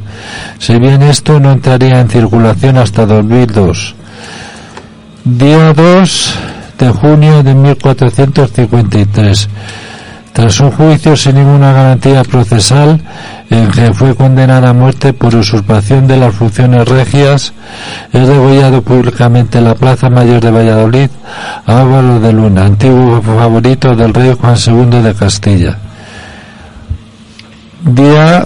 Si 0.59 0.77
bien 0.77 1.01
esto 1.03 1.39
no 1.39 1.53
entraría 1.53 2.01
en 2.01 2.09
circulación 2.09 2.77
hasta 2.77 3.05
2002. 3.05 3.95
Día 5.23 5.73
2 5.73 6.35
de 6.77 6.89
junio 6.89 7.43
de 7.43 7.55
1453. 7.55 9.49
Tras 10.33 10.59
un 10.59 10.69
juicio 10.69 11.15
sin 11.17 11.35
ninguna 11.35 11.73
garantía 11.73 12.23
procesal, 12.23 13.01
en 13.49 13.71
que 13.71 13.91
fue 13.91 14.15
condenada 14.15 14.69
a 14.69 14.73
muerte 14.73 15.11
por 15.11 15.33
usurpación 15.33 16.05
de 16.05 16.17
las 16.17 16.35
funciones 16.35 16.87
regias, 16.87 17.53
es 18.13 18.27
degollado 18.27 18.83
públicamente 18.83 19.57
en 19.57 19.63
la 19.63 19.73
Plaza 19.73 20.11
Mayor 20.11 20.39
de 20.39 20.51
Valladolid 20.51 21.09
Álvaro 21.65 22.19
de 22.19 22.33
Luna, 22.33 22.65
antiguo 22.65 23.19
favorito 23.21 23.95
del 23.95 24.13
rey 24.13 24.37
Juan 24.39 24.55
II 24.55 25.01
de 25.01 25.13
Castilla. 25.15 25.77
Día 27.83 28.45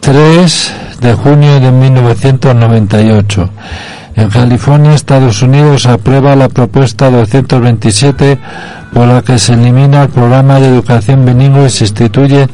3 0.00 0.74
de 1.00 1.12
junio 1.12 1.60
de 1.60 1.70
1998. 1.70 3.50
En 4.16 4.30
California, 4.30 4.94
Estados 4.94 5.42
Unidos 5.42 5.86
aprueba 5.86 6.36
la 6.36 6.48
propuesta 6.48 7.10
227 7.10 8.38
por 8.92 9.08
la 9.08 9.22
que 9.22 9.40
se 9.40 9.54
elimina 9.54 10.04
el 10.04 10.08
programa 10.08 10.60
de 10.60 10.68
educación 10.68 11.24
bilingüe 11.24 11.66
y 11.66 11.70
se 11.70 11.84
instituye 11.84 12.46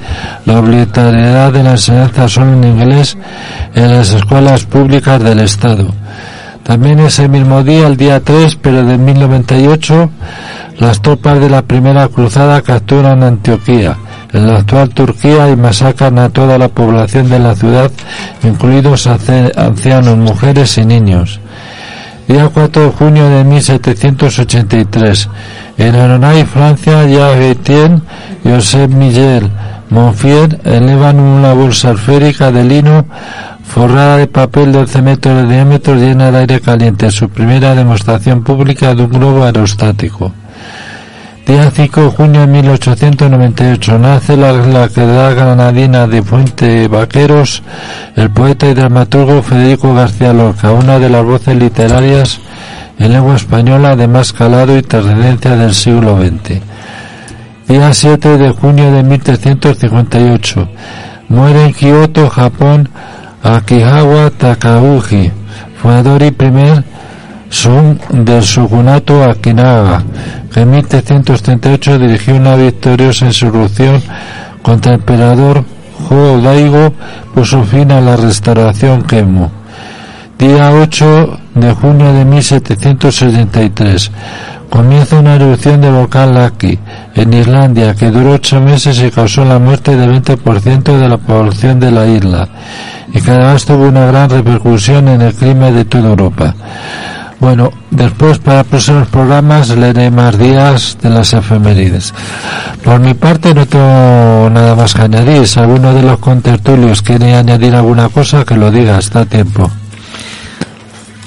la 0.46 0.58
obligatoriedad 0.58 1.52
de 1.52 1.62
la 1.62 1.72
enseñanza 1.72 2.28
solo 2.28 2.54
en 2.54 2.64
inglés 2.64 3.18
en 3.74 3.90
las 3.92 4.12
escuelas 4.14 4.64
públicas 4.64 5.22
del 5.22 5.40
Estado. 5.40 5.86
También 6.62 7.00
ese 7.00 7.28
mismo 7.28 7.62
día, 7.62 7.86
el 7.86 7.98
día 7.98 8.20
3, 8.20 8.56
pero 8.56 8.82
de 8.84 8.96
1098, 8.96 10.10
las 10.78 11.02
tropas 11.02 11.40
de 11.40 11.50
la 11.50 11.62
primera 11.62 12.08
cruzada 12.08 12.62
capturan 12.62 13.22
Antioquía, 13.22 13.96
en 14.32 14.46
la 14.46 14.58
actual 14.58 14.90
Turquía, 14.90 15.48
y 15.48 15.56
masacran 15.56 16.18
a 16.18 16.28
toda 16.28 16.58
la 16.58 16.68
población 16.68 17.28
de 17.28 17.38
la 17.38 17.54
ciudad, 17.54 17.90
incluidos 18.42 19.06
ancianos, 19.06 20.16
mujeres 20.16 20.78
y 20.78 20.84
niños. 20.84 21.40
Día 22.28 22.48
4 22.48 22.82
de 22.82 22.90
junio 22.90 23.28
de 23.28 23.42
1783. 23.42 25.28
En 25.78 25.96
Aronay, 25.96 26.44
Francia, 26.44 27.04
Jacques 27.06 27.56
Etienne 27.56 28.02
José 28.44 28.86
Miguel 28.86 29.50
Monfier 29.90 30.60
elevan 30.64 31.18
una 31.18 31.52
bolsa 31.52 31.90
esférica 31.90 32.52
de 32.52 32.62
lino 32.62 33.06
forrada 33.64 34.18
de 34.18 34.28
papel 34.28 34.72
de 34.72 34.78
11 34.78 35.02
metros 35.02 35.36
de 35.42 35.54
diámetro 35.54 35.94
llena 35.96 36.30
de 36.30 36.38
aire 36.38 36.60
caliente, 36.60 37.10
su 37.10 37.28
primera 37.28 37.74
demostración 37.74 38.44
pública 38.44 38.94
de 38.94 39.02
un 39.04 39.10
globo 39.10 39.44
aerostático. 39.44 40.32
Día 41.50 41.68
5 41.68 42.00
de 42.02 42.10
junio 42.10 42.40
de 42.42 42.46
1898 42.46 43.98
nace 43.98 44.36
la, 44.36 44.52
la 44.52 45.30
granadina 45.34 46.06
de 46.06 46.22
Fuente 46.22 46.86
Vaqueros 46.86 47.64
el 48.14 48.30
poeta 48.30 48.68
y 48.68 48.74
dramaturgo 48.74 49.42
Federico 49.42 49.92
García 49.92 50.32
Lorca, 50.32 50.70
una 50.70 51.00
de 51.00 51.10
las 51.10 51.24
voces 51.24 51.56
literarias 51.56 52.38
en 53.00 53.14
lengua 53.14 53.34
española 53.34 53.96
de 53.96 54.06
más 54.06 54.32
calado 54.32 54.78
y 54.78 54.82
trascendencia 54.82 55.56
del 55.56 55.74
siglo 55.74 56.18
XX. 56.22 56.60
Día 57.66 57.92
7 57.92 58.38
de 58.38 58.50
junio 58.50 58.92
de 58.92 59.02
1358 59.02 60.68
muere 61.30 61.64
en 61.64 61.72
Kioto, 61.72 62.30
Japón, 62.30 62.88
Akihawa 63.42 64.30
Takauji, 64.30 65.32
fundador 65.82 66.22
y 66.22 66.30
primer 66.30 66.84
son 67.50 68.00
del 68.10 68.42
shogunato 68.42 69.24
Akinaga, 69.24 70.02
que 70.52 70.60
en 70.60 70.70
1738 70.70 71.98
dirigió 71.98 72.36
una 72.36 72.56
victoriosa 72.56 73.26
insurrección 73.26 74.00
contra 74.62 74.94
el 74.94 75.00
emperador 75.00 75.64
Ho-Daigo, 76.08 76.94
puso 77.34 77.62
fin 77.64 77.90
a 77.92 78.00
la 78.00 78.16
restauración 78.16 79.02
Kemo. 79.02 79.50
Día 80.38 80.72
8 80.72 81.38
de 81.56 81.72
junio 81.72 82.12
de 82.14 82.24
1773. 82.24 84.10
Comienza 84.70 85.18
una 85.18 85.34
erupción 85.34 85.80
del 85.80 85.92
volcán 85.92 86.32
Laki 86.32 86.78
en 87.16 87.32
Islandia 87.34 87.94
que 87.94 88.10
duró 88.10 88.34
ocho 88.34 88.60
meses 88.60 89.02
y 89.02 89.10
causó 89.10 89.44
la 89.44 89.58
muerte 89.58 89.96
del 89.96 90.22
20% 90.22 90.96
de 90.96 91.08
la 91.08 91.18
población 91.18 91.80
de 91.80 91.90
la 91.90 92.06
isla 92.06 92.48
y 93.12 93.20
que 93.20 93.32
además 93.32 93.64
tuvo 93.64 93.88
una 93.88 94.06
gran 94.06 94.30
repercusión 94.30 95.08
en 95.08 95.22
el 95.22 95.34
clima 95.34 95.72
de 95.72 95.84
toda 95.84 96.10
Europa. 96.10 96.54
Bueno, 97.40 97.72
después 97.90 98.38
para 98.38 98.64
próximos 98.64 99.08
programas 99.08 99.70
leeré 99.70 100.10
más 100.10 100.38
días 100.38 100.98
de 101.00 101.08
las 101.08 101.32
efemérides. 101.32 102.12
Por 102.84 103.00
mi 103.00 103.14
parte 103.14 103.54
no 103.54 103.66
tengo 103.66 104.50
nada 104.50 104.74
más 104.74 104.92
que 104.94 105.02
añadir. 105.02 105.46
Si 105.48 105.58
alguno 105.58 105.94
de 105.94 106.02
los 106.02 106.18
contertulios 106.18 107.00
quiere 107.00 107.34
añadir 107.34 107.74
alguna 107.74 108.10
cosa, 108.10 108.44
que 108.44 108.56
lo 108.56 108.70
diga, 108.70 108.98
está 108.98 109.20
a 109.20 109.24
tiempo. 109.24 109.70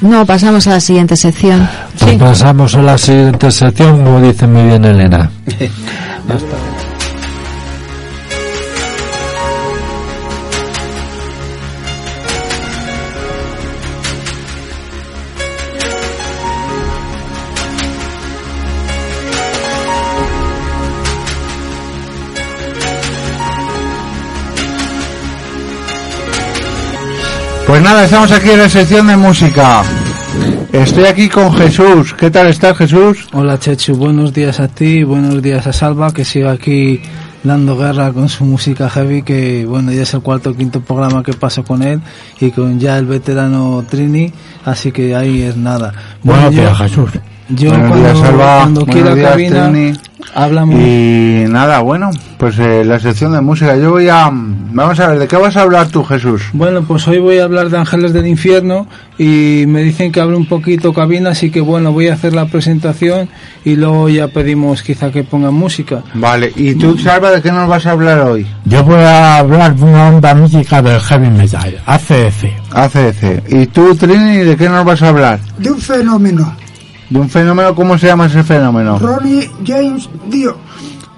No, 0.01 0.25
pasamos 0.25 0.67
a 0.67 0.71
la 0.71 0.79
siguiente 0.79 1.15
sección. 1.15 1.67
Pues 1.97 2.17
pasamos 2.17 2.75
a 2.75 2.81
la 2.83 2.97
siguiente 2.97 3.49
sección, 3.49 4.03
como 4.03 4.21
dice 4.21 4.45
muy 4.45 4.63
bien 4.63 4.85
Elena. 4.85 5.31
Pues 27.73 27.81
nada, 27.81 28.05
estamos 28.05 28.31
aquí 28.31 28.51
en 28.51 28.59
la 28.59 28.69
sección 28.69 29.07
de 29.07 29.17
música. 29.17 29.81
Estoy 30.71 31.05
aquí 31.05 31.27
con 31.27 31.51
Jesús. 31.55 32.13
¿Qué 32.13 32.29
tal 32.29 32.45
estás, 32.45 32.77
Jesús? 32.77 33.27
Hola 33.33 33.57
Chechu, 33.57 33.95
buenos 33.95 34.31
días 34.31 34.59
a 34.59 34.67
ti, 34.67 35.03
buenos 35.03 35.41
días 35.41 35.65
a 35.65 35.73
Salva, 35.73 36.13
que 36.13 36.23
sigue 36.23 36.47
aquí 36.47 37.01
dando 37.43 37.75
guerra 37.75 38.13
con 38.13 38.29
su 38.29 38.45
música 38.45 38.91
heavy, 38.91 39.23
que 39.23 39.65
bueno, 39.65 39.91
ya 39.91 40.03
es 40.03 40.13
el 40.13 40.21
cuarto 40.21 40.51
o 40.51 40.53
quinto 40.53 40.81
programa 40.81 41.23
que 41.23 41.33
paso 41.33 41.63
con 41.63 41.81
él, 41.81 41.99
y 42.39 42.51
con 42.51 42.79
ya 42.79 42.95
el 42.99 43.07
veterano 43.07 43.83
Trini, 43.89 44.31
así 44.65 44.91
que 44.91 45.15
ahí 45.15 45.41
es 45.41 45.57
nada. 45.57 45.93
Bueno, 46.21 46.51
pero 46.53 46.75
Jesús, 46.75 47.09
Yo 47.49 47.69
Buenos 47.71 47.89
cuando, 47.89 48.13
días, 48.13 48.29
Alba. 48.29 48.57
cuando 48.61 48.85
quiera 48.85 49.15
días, 49.15 49.29
cabina, 49.31 49.69
Trini. 49.69 49.93
hablamos. 50.33 50.75
Y 50.79 51.43
nada, 51.49 51.79
bueno, 51.81 52.09
pues 52.37 52.57
eh, 52.57 52.83
la 52.85 52.99
sección 52.99 53.33
de 53.33 53.41
música. 53.41 53.75
Yo 53.75 53.91
voy 53.91 54.07
a... 54.07 54.29
Vamos 54.31 54.99
a 54.99 55.07
ver, 55.09 55.19
¿de 55.19 55.27
qué 55.27 55.35
vas 55.35 55.55
a 55.57 55.61
hablar 55.61 55.87
tú, 55.89 56.03
Jesús? 56.03 56.41
Bueno, 56.53 56.83
pues 56.83 57.07
hoy 57.07 57.19
voy 57.19 57.39
a 57.39 57.43
hablar 57.43 57.69
de 57.69 57.77
Ángeles 57.77 58.13
del 58.13 58.25
Infierno 58.27 58.87
y 59.19 59.65
me 59.67 59.81
dicen 59.83 60.11
que 60.11 60.21
hable 60.21 60.37
un 60.37 60.45
poquito 60.47 60.93
cabina, 60.93 61.31
así 61.31 61.51
que 61.51 61.59
bueno, 61.61 61.91
voy 61.91 62.07
a 62.07 62.13
hacer 62.13 62.33
la 62.33 62.45
presentación 62.45 63.29
y 63.65 63.75
luego 63.75 64.07
ya 64.09 64.29
pedimos 64.29 64.81
quizá 64.81 65.11
que 65.11 65.23
pongan 65.23 65.53
música. 65.53 66.01
Vale, 66.15 66.51
¿y 66.55 66.73
tú, 66.75 66.97
Salva, 66.97 67.29
de 67.31 67.41
qué 67.41 67.51
nos 67.51 67.67
vas 67.67 67.85
a 67.85 67.91
hablar 67.91 68.21
hoy? 68.21 68.47
Yo 68.65 68.83
voy 68.83 68.95
a 69.01 69.37
hablar 69.37 69.75
de 69.75 69.83
una 69.83 70.07
onda 70.07 70.33
mítica 70.33 70.81
del 70.81 70.99
heavy 71.01 71.29
metal, 71.29 71.75
ACF. 71.85 72.45
ACC. 72.71 73.43
¿Y 73.49 73.67
tú, 73.67 73.93
Trini, 73.95 74.37
de 74.37 74.55
qué 74.57 74.69
nos 74.69 74.83
vas 74.85 75.01
a 75.03 75.09
hablar? 75.09 75.39
De 75.59 75.69
un 75.69 75.79
fenómeno. 75.79 76.55
¿De 77.09 77.19
un 77.19 77.29
fenómeno? 77.29 77.75
¿Cómo 77.75 77.97
se 77.97 78.07
llama 78.07 78.25
ese 78.27 78.43
fenómeno? 78.43 78.97
Ronnie 78.99 79.49
James 79.65 80.09
Dio. 80.29 80.57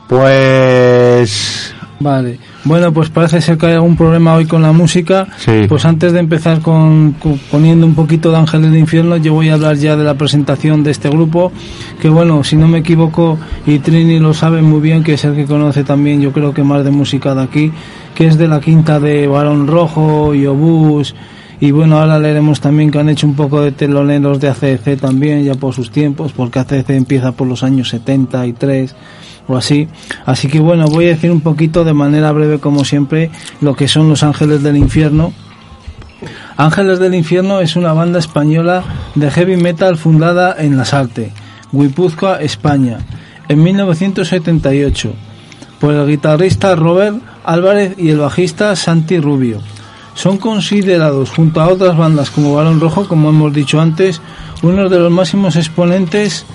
Pues... 0.07 1.73
Vale. 1.97 2.37
Bueno, 2.65 2.91
pues 2.91 3.09
parece 3.09 3.39
ser 3.39 3.57
que 3.57 3.67
hay 3.67 3.73
algún 3.73 3.95
problema 3.95 4.33
hoy 4.33 4.45
con 4.45 4.61
la 4.61 4.73
música. 4.73 5.27
Sí. 5.37 5.65
Pues 5.69 5.85
antes 5.85 6.11
de 6.11 6.19
empezar 6.19 6.59
con, 6.61 7.13
con- 7.13 7.39
poniendo 7.49 7.85
un 7.85 7.95
poquito 7.95 8.31
de 8.31 8.37
Ángeles 8.37 8.69
del 8.71 8.79
Infierno, 8.81 9.15
yo 9.17 9.33
voy 9.33 9.47
a 9.49 9.53
hablar 9.53 9.77
ya 9.77 9.95
de 9.95 10.03
la 10.03 10.15
presentación 10.15 10.83
de 10.83 10.91
este 10.91 11.09
grupo, 11.09 11.53
que 12.01 12.09
bueno, 12.09 12.43
si 12.43 12.57
no 12.57 12.67
me 12.67 12.79
equivoco, 12.79 13.37
y 13.65 13.79
Trini 13.79 14.19
lo 14.19 14.33
sabe 14.33 14.61
muy 14.61 14.81
bien, 14.81 15.03
que 15.03 15.13
es 15.13 15.23
el 15.23 15.35
que 15.35 15.45
conoce 15.45 15.83
también, 15.85 16.19
yo 16.21 16.33
creo 16.33 16.53
que 16.53 16.63
más 16.63 16.83
de 16.83 16.91
música 16.91 17.33
de 17.33 17.43
aquí, 17.43 17.71
que 18.13 18.27
es 18.27 18.37
de 18.37 18.47
la 18.49 18.59
quinta 18.59 18.99
de 18.99 19.27
Barón 19.27 19.65
Rojo 19.67 20.33
y 20.35 20.45
Obús. 20.47 21.15
Y 21.59 21.71
bueno, 21.71 21.99
ahora 21.99 22.19
leeremos 22.19 22.59
también 22.59 22.91
que 22.91 22.99
han 22.99 23.09
hecho 23.09 23.27
un 23.27 23.35
poco 23.35 23.61
de 23.61 23.71
teloneros 23.71 24.39
de 24.39 24.49
ACC 24.49 24.99
también, 24.99 25.43
ya 25.43 25.55
por 25.55 25.73
sus 25.73 25.89
tiempos, 25.89 26.33
porque 26.33 26.59
ACC 26.59 26.89
empieza 26.91 27.31
por 27.31 27.47
los 27.47 27.63
años 27.63 27.89
73 27.89 28.95
o 29.47 29.55
así. 29.55 29.87
Así 30.25 30.47
que 30.47 30.59
bueno, 30.59 30.87
voy 30.87 31.05
a 31.05 31.09
decir 31.09 31.31
un 31.31 31.41
poquito 31.41 31.83
de 31.83 31.93
manera 31.93 32.31
breve, 32.31 32.59
como 32.59 32.83
siempre, 32.83 33.31
lo 33.61 33.75
que 33.75 33.87
son 33.87 34.09
los 34.09 34.23
Ángeles 34.23 34.63
del 34.63 34.77
Infierno. 34.77 35.33
Ángeles 36.57 36.99
del 36.99 37.15
Infierno 37.15 37.59
es 37.61 37.75
una 37.75 37.93
banda 37.93 38.19
española 38.19 38.83
de 39.15 39.31
heavy 39.31 39.57
metal 39.57 39.97
fundada 39.97 40.55
en 40.57 40.77
La 40.77 40.85
Salte, 40.85 41.31
Guipúzcoa, 41.71 42.41
España, 42.41 42.99
en 43.47 43.61
1978, 43.63 45.13
por 45.79 45.93
el 45.93 46.07
guitarrista 46.07 46.75
Robert 46.75 47.17
Álvarez 47.43 47.95
y 47.97 48.09
el 48.09 48.19
bajista 48.19 48.75
Santi 48.75 49.19
Rubio. 49.19 49.61
Son 50.15 50.37
considerados, 50.37 51.29
junto 51.29 51.61
a 51.61 51.67
otras 51.67 51.95
bandas 51.97 52.31
como 52.31 52.55
Balón 52.55 52.79
Rojo, 52.79 53.07
como 53.07 53.29
hemos 53.29 53.53
dicho 53.53 53.79
antes, 53.79 54.21
uno 54.63 54.89
de 54.89 54.97
los 54.97 55.11
máximos 55.11 55.55
exponentes 55.57 56.45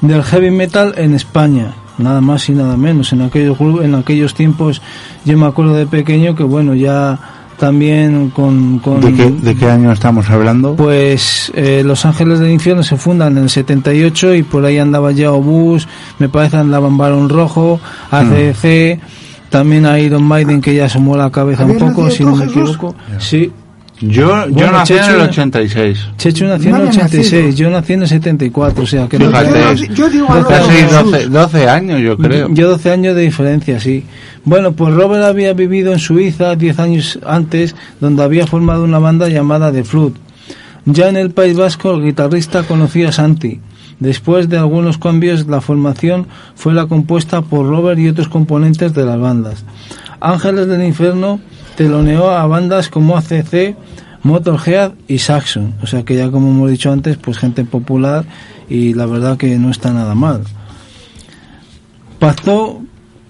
del 0.00 0.22
heavy 0.22 0.50
metal 0.50 0.94
en 0.96 1.14
España, 1.14 1.74
nada 1.96 2.20
más 2.20 2.48
y 2.48 2.52
nada 2.52 2.76
menos. 2.76 3.12
En 3.12 3.22
aquellos, 3.22 3.58
en 3.82 3.94
aquellos 3.94 4.34
tiempos 4.34 4.82
yo 5.24 5.38
me 5.38 5.46
acuerdo 5.46 5.74
de 5.74 5.86
pequeño 5.86 6.34
que 6.34 6.42
bueno, 6.42 6.74
ya 6.74 7.18
también 7.58 8.30
con... 8.30 8.80
con 8.80 9.00
¿De 9.00 9.12
qué, 9.14 9.30
de 9.30 9.54
qué 9.54 9.70
año 9.70 9.92
estamos 9.92 10.28
hablando? 10.28 10.74
pues 10.74 11.52
eh, 11.54 11.82
Los 11.84 12.04
Ángeles 12.04 12.40
del 12.40 12.50
Infierno 12.50 12.82
se 12.82 12.96
fundan 12.96 13.36
en 13.36 13.44
el 13.44 13.50
78 13.50 14.34
y 14.34 14.42
por 14.42 14.64
ahí 14.64 14.78
andaba 14.78 15.12
ya 15.12 15.32
Obús, 15.32 15.86
me 16.18 16.28
parece 16.28 16.56
andaban 16.56 16.98
Barón 16.98 17.28
Rojo, 17.28 17.80
ACDC, 18.10 18.98
también 19.58 19.86
a 19.86 19.98
Iron 20.00 20.24
Maiden 20.24 20.60
que 20.60 20.74
ya 20.74 20.86
asomó 20.86 21.16
la 21.16 21.30
cabeza 21.30 21.64
un 21.64 21.70
¿Habías 21.70 21.90
poco, 21.94 22.10
si 22.10 22.24
no 22.24 22.34
me 22.36 22.44
equivoco. 22.46 22.94
Sí, 23.18 23.50
Yo, 24.00 24.26
yo 24.48 24.52
Bueno, 24.52 24.72
nací 24.72 24.94
en 24.94 24.98
Chechu- 24.98 25.14
el 25.14 25.20
86. 25.20 25.98
Chechu 26.18 26.44
nació 26.46 26.70
en 26.70 26.74
el 26.76 26.82
No 26.82 26.88
había 26.88 26.90
86, 27.04 27.44
nacido. 27.44 27.56
yo 27.56 27.70
nací 27.70 27.92
en 27.92 28.02
el 28.02 28.08
74, 28.08 28.82
o 28.82 28.86
sea 28.86 29.08
que 29.08 29.18
no- 29.20 29.26
Fíjate. 29.28 29.76
Yo, 29.76 29.94
yo 29.94 30.10
digo 30.10 30.26
a 30.32 30.38
Doce 30.40 30.48
Robert 30.50 30.66
Casi 30.66 30.78
años. 30.78 30.92
12, 31.12 31.26
12 31.28 31.68
años, 31.68 32.00
yo 32.02 32.16
creo. 32.18 32.48
Yo 32.52 32.68
12 32.70 32.90
años 32.90 33.14
de 33.14 33.22
diferencia, 33.22 33.78
sí. 33.78 34.04
Bueno, 34.44 34.72
pues 34.72 34.92
Robert 34.94 35.22
había 35.24 35.52
vivido 35.52 35.92
en 35.92 36.00
Suiza 36.00 36.56
10 36.56 36.78
años 36.80 37.20
antes, 37.24 37.76
donde 38.00 38.24
había 38.24 38.46
formado 38.48 38.82
una 38.82 38.98
banda 38.98 39.28
llamada 39.28 39.70
The 39.72 39.84
Flood. 39.84 40.12
Ya 40.86 41.08
en 41.08 41.16
el 41.16 41.30
País 41.30 41.56
Vasco, 41.56 41.92
el 41.94 42.02
guitarrista 42.02 42.64
conocía 42.64 43.08
a 43.10 43.12
Santi. 43.12 43.60
Después 44.00 44.48
de 44.48 44.58
algunos 44.58 44.98
cambios, 44.98 45.46
la 45.46 45.60
formación 45.60 46.26
fue 46.54 46.74
la 46.74 46.86
compuesta 46.86 47.42
por 47.42 47.66
Robert 47.66 47.98
y 47.98 48.08
otros 48.08 48.28
componentes 48.28 48.94
de 48.94 49.04
las 49.04 49.18
bandas. 49.18 49.64
Ángeles 50.20 50.66
del 50.68 50.84
Infierno 50.84 51.40
teloneó 51.76 52.30
a 52.30 52.46
bandas 52.46 52.88
como 52.88 53.16
ACC, 53.16 53.76
Motorhead 54.22 54.92
y 55.06 55.18
Saxon. 55.18 55.74
O 55.82 55.86
sea 55.86 56.02
que 56.02 56.16
ya 56.16 56.30
como 56.30 56.50
hemos 56.50 56.70
dicho 56.70 56.90
antes, 56.90 57.16
pues 57.16 57.38
gente 57.38 57.64
popular 57.64 58.24
y 58.68 58.94
la 58.94 59.06
verdad 59.06 59.36
que 59.36 59.58
no 59.58 59.70
está 59.70 59.92
nada 59.92 60.14
mal. 60.14 60.42
Pacto, 62.18 62.80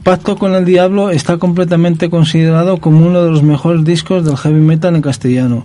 Pacto 0.05 0.37
con 0.37 0.55
el 0.55 0.64
Diablo 0.64 1.11
está 1.11 1.38
completamente 1.38 2.11
considerado 2.11 2.79
como 2.79 3.07
uno 3.07 3.24
de 3.24 3.31
los 3.31 3.42
mejores 3.42 3.85
discos 3.85 4.24
del 4.24 4.37
heavy 4.37 4.61
metal 4.61 4.94
en 4.94 5.03
castellano. 5.03 5.64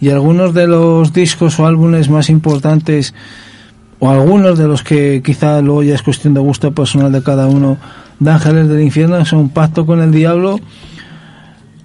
Y 0.00 0.10
algunos 0.10 0.54
de 0.54 0.66
los 0.66 1.12
discos 1.12 1.58
o 1.58 1.66
álbumes 1.66 2.08
más 2.08 2.30
importantes, 2.30 3.12
o 4.04 4.10
algunos 4.10 4.58
de 4.58 4.66
los 4.66 4.82
que 4.82 5.22
quizá 5.24 5.60
luego 5.60 5.84
ya 5.84 5.94
es 5.94 6.02
cuestión 6.02 6.34
de 6.34 6.40
gusto 6.40 6.72
personal 6.72 7.12
de 7.12 7.22
cada 7.22 7.46
uno, 7.46 7.78
de 8.18 8.32
Ángeles 8.32 8.68
del 8.68 8.80
Infierno, 8.80 9.24
son 9.24 9.50
Pacto 9.50 9.86
con 9.86 10.02
el 10.02 10.10
Diablo, 10.10 10.58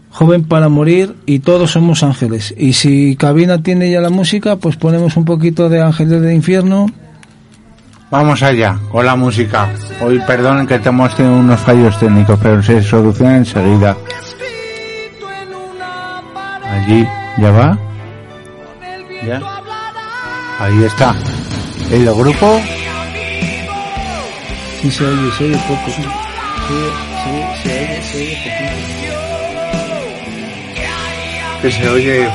Joven 0.10 0.44
para 0.44 0.68
morir 0.68 1.16
y 1.28 1.40
todos 1.40 1.70
somos 1.70 2.02
ángeles. 2.02 2.56
Y 2.58 2.74
si 2.74 3.16
Cabina 3.18 3.62
tiene 3.62 3.92
ya 3.92 4.02
la 4.02 4.10
música, 4.10 4.56
pues 4.56 4.78
ponemos 4.78 5.16
un 5.16 5.26
poquito 5.26 5.70
de 5.70 5.80
Ángeles 5.80 6.20
del 6.20 6.34
Infierno. 6.34 6.88
Vamos 8.10 8.42
allá, 8.42 8.80
con 8.92 9.06
la 9.06 9.16
música. 9.16 9.70
Hoy 10.02 10.18
perdonen 10.26 10.66
que 10.66 10.82
hemos 10.84 11.16
tenido 11.16 11.38
unos 11.38 11.60
fallos 11.60 12.00
técnicos, 12.00 12.40
pero 12.42 12.64
se 12.64 12.82
solucionan 12.82 13.36
enseguida. 13.36 13.96
Allí, 16.64 17.06
¿ya 17.38 17.52
va? 17.52 17.78
Ahí 20.60 20.84
está. 20.84 21.16
¿El 21.92 22.06
grupo? 22.06 22.60
Sí, 24.82 24.92
se 24.92 25.06
oye, 25.06 25.32
se 25.32 25.44
oye 25.46 25.58
poco. 25.68 25.92
Sí, 26.68 26.92
sí, 27.24 27.32
se 27.64 27.70
oye, 27.80 28.02
se 28.04 28.18
oye 28.18 28.38
poquito. 28.44 28.78
Que 31.62 31.72
se 31.72 31.90
oye... 31.90 32.24
eh, 32.24 32.30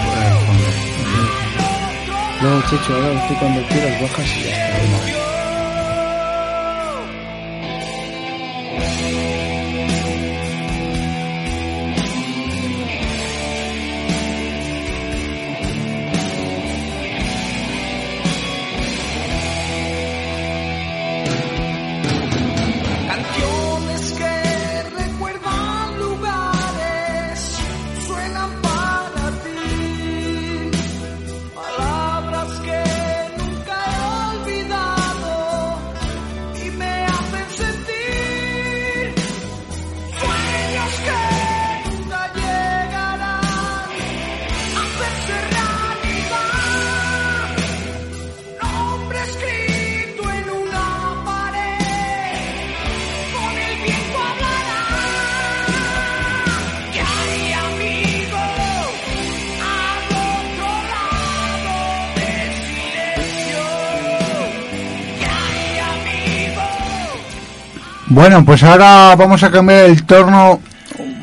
No, 2.43 2.61
Checho, 2.62 2.95
ahora 2.95 3.29
tú 3.29 3.35
cuando 3.38 3.62
quieras 3.69 4.01
bajas 4.01 4.27
y 4.37 4.43
ya 4.43 4.51
está. 4.51 5.12
Bueno, 68.23 68.45
pues 68.45 68.63
ahora 68.63 69.17
vamos 69.17 69.43
a 69.43 69.51
cambiar 69.51 69.87
el 69.87 70.05
torno 70.05 70.61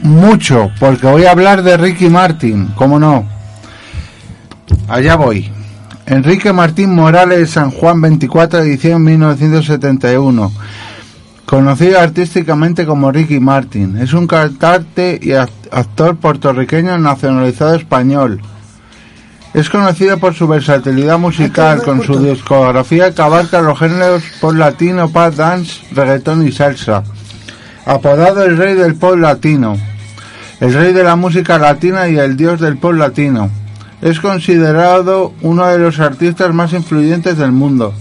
mucho, 0.04 0.70
porque 0.82 1.08
voy 1.08 1.24
a 1.24 1.32
hablar 1.32 1.64
de 1.64 1.78
Ricky 1.78 2.10
Martin, 2.10 2.74
¿cómo 2.76 3.00
no? 3.00 3.24
Allá 4.90 5.16
voy. 5.16 5.50
Enrique 6.08 6.52
Martín 6.52 6.94
Morales, 6.94 7.52
San 7.52 7.72
Juan, 7.72 8.02
24 8.02 8.60
de 8.60 8.66
diciembre 8.66 9.14
de 9.14 9.18
1971. 9.18 10.52
Conocido 11.46 12.02
artísticamente 12.02 12.86
como 12.86 13.14
Ricky 13.14 13.40
Martin. 13.40 13.96
Es 13.98 14.12
un 14.12 14.28
cantante 14.28 15.18
y 15.22 15.30
act- 15.30 15.70
actor 15.72 16.18
puertorriqueño 16.18 16.98
nacionalizado 16.98 17.76
español. 17.76 18.42
Es 19.54 19.70
conocido 19.70 20.18
por 20.20 20.36
su 20.36 20.48
versatilidad 20.48 21.18
musical, 21.18 21.82
con 21.82 22.04
su 22.04 22.20
discografía 22.20 23.14
que 23.14 23.22
abarca 23.22 23.62
los 23.62 23.80
géneros 23.80 24.24
pop 24.40 24.54
latino, 24.54 25.10
pop 25.10 25.34
dance, 25.34 25.82
reggaetón 25.92 26.48
y 26.48 26.52
salsa. 26.52 27.04
Apodado 27.86 28.44
el 28.44 28.58
rey 28.58 28.76
del 28.76 28.94
pop 28.94 29.16
latino, 29.16 29.76
el 30.60 30.74
rey 30.74 30.94
de 30.94 31.04
la 31.04 31.16
música 31.16 31.58
latina 31.58 32.08
y 32.08 32.18
el 32.18 32.38
dios 32.38 32.60
del 32.60 32.78
pop 32.78 32.94
latino. 32.94 33.50
Es 34.02 34.20
considerado 34.20 35.34
uno 35.42 35.66
de 35.66 35.80
los 35.80 36.00
artistas 36.00 36.54
más 36.54 36.72
influyentes 36.74 37.38
del 37.38 37.52
mundo. 37.52 37.94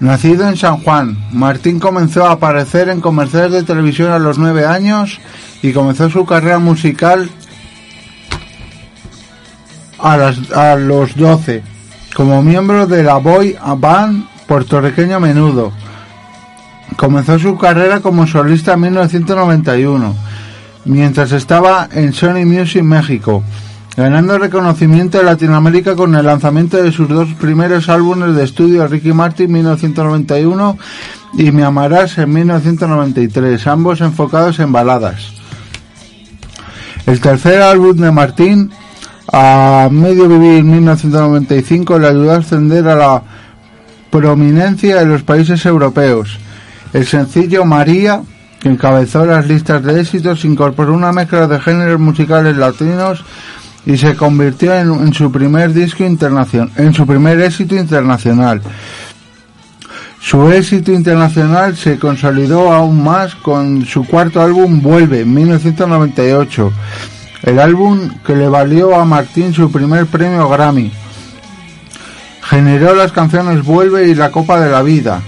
Nacido 0.00 0.48
en 0.48 0.56
San 0.56 0.78
Juan, 0.78 1.16
Martín 1.30 1.78
comenzó 1.78 2.26
a 2.26 2.32
aparecer 2.32 2.88
en 2.88 3.00
comerciales 3.00 3.52
de 3.52 3.62
televisión 3.62 4.10
a 4.10 4.18
los 4.18 4.36
nueve 4.36 4.66
años 4.66 5.20
y 5.62 5.72
comenzó 5.72 6.10
su 6.10 6.26
carrera 6.26 6.58
musical 6.58 7.30
a, 10.02 10.76
los 10.76 11.16
12 11.16 11.62
como 12.14 12.42
miembro 12.42 12.86
de 12.86 13.02
la 13.02 13.16
boy 13.16 13.56
band 13.78 14.26
puertorriqueño 14.46 15.20
Menudo. 15.20 15.72
Comenzó 16.96 17.38
su 17.38 17.56
carrera 17.56 18.00
como 18.00 18.26
solista 18.26 18.74
en 18.74 18.80
1991, 18.80 20.14
mientras 20.84 21.32
estaba 21.32 21.88
en 21.90 22.12
Sony 22.12 22.44
Music 22.44 22.82
México, 22.82 23.42
ganando 23.96 24.38
reconocimiento 24.38 25.18
en 25.18 25.26
Latinoamérica 25.26 25.96
con 25.96 26.14
el 26.14 26.26
lanzamiento 26.26 26.82
de 26.82 26.92
sus 26.92 27.08
dos 27.08 27.28
primeros 27.40 27.88
álbumes 27.88 28.34
de 28.34 28.44
estudio 28.44 28.86
Ricky 28.86 29.12
Martin 29.12 29.50
1991 29.52 30.76
y 31.38 31.50
Me 31.50 31.64
Amarás 31.64 32.18
en 32.18 32.30
1993, 32.32 33.66
ambos 33.68 34.00
enfocados 34.02 34.58
en 34.58 34.72
baladas. 34.72 35.32
El 37.06 37.20
tercer 37.20 37.62
álbum 37.62 37.96
de 37.96 38.12
Martín, 38.12 38.70
a 39.32 39.88
medio 39.90 40.28
vivir 40.28 40.58
en 40.58 40.70
1995, 40.70 41.98
le 41.98 42.08
ayudó 42.08 42.32
a 42.32 42.36
ascender 42.36 42.86
a 42.86 42.94
la 42.94 43.22
prominencia 44.10 45.00
en 45.00 45.08
los 45.08 45.22
países 45.22 45.64
europeos. 45.64 46.38
El 46.92 47.06
sencillo 47.06 47.64
María, 47.64 48.20
que 48.60 48.68
encabezó 48.68 49.24
las 49.24 49.46
listas 49.48 49.82
de 49.82 50.00
éxitos, 50.00 50.44
incorporó 50.44 50.92
una 50.92 51.12
mezcla 51.12 51.46
de 51.46 51.58
géneros 51.58 51.98
musicales 51.98 52.56
latinos 52.58 53.24
y 53.86 53.96
se 53.96 54.14
convirtió 54.14 54.74
en, 54.74 54.92
en 54.92 55.14
su 55.14 55.32
primer 55.32 55.72
disco 55.72 56.04
internacional, 56.04 56.70
en 56.76 56.92
su 56.92 57.06
primer 57.06 57.40
éxito 57.40 57.74
internacional. 57.74 58.60
Su 60.20 60.52
éxito 60.52 60.92
internacional 60.92 61.76
se 61.76 61.98
consolidó 61.98 62.72
aún 62.72 63.02
más 63.02 63.34
con 63.34 63.84
su 63.86 64.06
cuarto 64.06 64.40
álbum 64.40 64.80
Vuelve, 64.80 65.22
en 65.22 65.34
1998, 65.34 66.72
el 67.42 67.58
álbum 67.58 68.10
que 68.24 68.36
le 68.36 68.48
valió 68.48 68.94
a 68.94 69.04
Martín 69.04 69.52
su 69.52 69.70
primer 69.70 70.06
premio 70.06 70.48
Grammy. 70.48 70.92
Generó 72.42 72.94
las 72.94 73.12
canciones 73.12 73.64
Vuelve 73.64 74.08
y 74.08 74.14
La 74.14 74.30
Copa 74.30 74.60
de 74.60 74.70
la 74.70 74.82
Vida. 74.82 75.22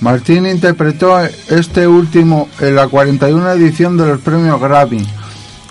Martín 0.00 0.46
interpretó 0.46 1.18
este 1.48 1.86
último 1.86 2.48
en 2.60 2.74
la 2.74 2.88
41 2.88 3.50
edición 3.52 3.96
de 3.96 4.06
los 4.06 4.20
premios 4.20 4.60
Grammy, 4.60 5.06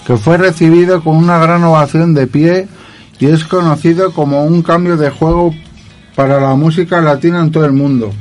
que 0.07 0.17
fue 0.17 0.37
recibido 0.37 1.03
con 1.03 1.15
una 1.15 1.37
gran 1.37 1.63
ovación 1.63 2.13
de 2.13 2.25
pie 2.25 2.67
y 3.19 3.27
es 3.27 3.43
conocido 3.43 4.11
como 4.11 4.43
un 4.45 4.63
cambio 4.63 4.97
de 4.97 5.11
juego 5.11 5.53
para 6.15 6.39
la 6.39 6.55
música 6.55 7.01
latina 7.01 7.41
en 7.41 7.51
todo 7.51 7.65
el 7.65 7.73
mundo. 7.73 8.11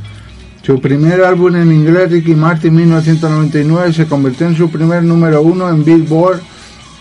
Su 0.63 0.81
primer 0.81 1.25
álbum 1.25 1.57
en 1.57 1.73
inglés, 1.73 2.11
Ricky 2.11 2.35
Martin 2.35 2.75
1999, 2.75 3.93
se 3.93 4.07
convirtió 4.07 4.47
en 4.47 4.57
su 4.57 4.71
primer 4.71 5.03
número 5.03 5.43
uno 5.43 5.69
en 5.69 5.85
Billboard 5.85 6.41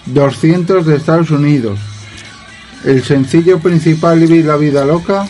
200 0.08 0.86
de 0.86 0.96
Estados 0.96 1.32
Unidos. 1.32 1.80
El 2.84 3.04
sencillo 3.04 3.60
principal, 3.60 4.20
Vivir 4.20 4.46
la 4.46 4.56
Vida 4.58 4.86
Loca, 4.86 5.28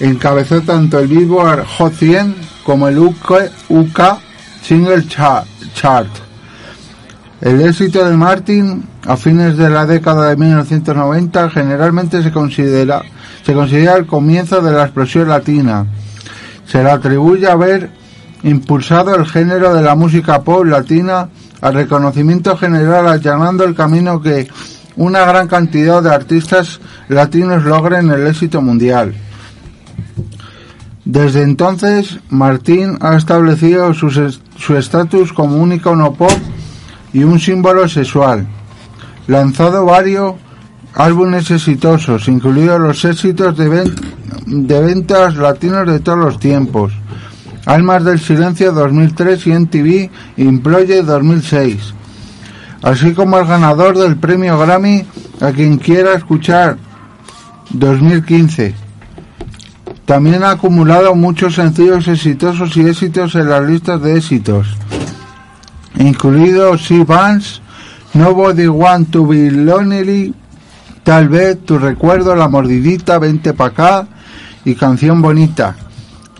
encabezó 0.00 0.60
tanto 0.62 0.98
el 0.98 1.08
Billboard 1.08 1.64
Hot 1.78 1.92
100 1.94 2.34
como 2.64 2.88
el 2.88 2.98
UK, 2.98 3.32
UK 3.68 4.00
Single 4.62 5.06
Cha- 5.08 5.44
Chart. 5.74 6.08
El 7.40 7.60
éxito 7.60 8.04
de 8.04 8.16
Martin 8.16 8.84
a 9.06 9.16
fines 9.16 9.56
de 9.56 9.70
la 9.70 9.86
década 9.86 10.28
de 10.30 10.36
1990 10.36 11.50
generalmente 11.50 12.22
se 12.22 12.32
considera, 12.32 13.02
se 13.44 13.54
considera 13.54 13.94
el 13.96 14.06
comienzo 14.06 14.60
de 14.60 14.72
la 14.72 14.84
explosión 14.84 15.28
latina. 15.28 15.86
Se 16.66 16.82
le 16.82 16.90
atribuye 16.90 17.46
haber 17.48 17.90
impulsado 18.42 19.14
el 19.14 19.24
género 19.26 19.72
de 19.74 19.82
la 19.82 19.94
música 19.94 20.42
pop 20.42 20.64
latina 20.64 21.28
al 21.60 21.74
reconocimiento 21.74 22.56
general 22.56 23.08
allanando 23.08 23.64
el 23.64 23.74
camino 23.74 24.20
que 24.20 24.48
una 24.96 25.24
gran 25.24 25.48
cantidad 25.48 26.02
de 26.02 26.14
artistas 26.14 26.80
latinos 27.08 27.64
logren 27.64 28.10
el 28.10 28.26
éxito 28.26 28.60
mundial. 28.60 29.14
Desde 31.04 31.42
entonces, 31.42 32.18
Martín 32.28 32.98
ha 33.00 33.16
establecido 33.16 33.94
su 33.94 34.76
estatus 34.76 35.32
como 35.32 35.56
un 35.56 35.72
icono 35.72 36.12
pop 36.12 36.30
y 37.12 37.24
un 37.24 37.40
símbolo 37.40 37.88
sexual. 37.88 38.46
Lanzado 39.26 39.86
varios 39.86 40.34
álbumes 40.94 41.50
exitosos, 41.50 42.28
incluidos 42.28 42.80
los 42.80 43.04
éxitos 43.04 43.56
de, 43.56 43.90
de 44.46 44.80
ventas 44.80 45.36
latinos 45.36 45.86
de 45.86 46.00
todos 46.00 46.18
los 46.18 46.38
tiempos. 46.38 46.92
Almas 47.68 48.02
del 48.02 48.18
Silencio 48.18 48.72
2003 48.72 49.46
y 49.46 49.50
MTV 49.52 50.10
Imploye 50.38 51.02
2006. 51.02 51.92
Así 52.82 53.12
como 53.12 53.38
el 53.38 53.46
ganador 53.46 53.98
del 53.98 54.16
premio 54.16 54.58
Grammy 54.58 55.04
a 55.42 55.50
quien 55.52 55.76
quiera 55.76 56.14
escuchar 56.14 56.78
2015. 57.70 58.74
También 60.06 60.42
ha 60.44 60.52
acumulado 60.52 61.14
muchos 61.14 61.56
sencillos 61.56 62.08
exitosos 62.08 62.74
y 62.78 62.88
éxitos 62.88 63.34
en 63.34 63.50
las 63.50 63.62
listas 63.68 64.00
de 64.00 64.16
éxitos, 64.16 64.66
incluidos 65.98 66.86
Sea 66.86 67.04
Bands, 67.04 67.60
Nobody 68.14 68.68
Want 68.68 69.10
to 69.10 69.26
Be 69.26 69.50
Lonely, 69.50 70.32
Tal 71.02 71.28
vez 71.28 71.58
Tu 71.66 71.78
Recuerdo, 71.78 72.34
La 72.34 72.48
Mordidita, 72.48 73.18
Vente 73.18 73.52
Pa' 73.52 73.66
Acá 73.66 74.06
y 74.64 74.74
Canción 74.74 75.20
Bonita. 75.20 75.76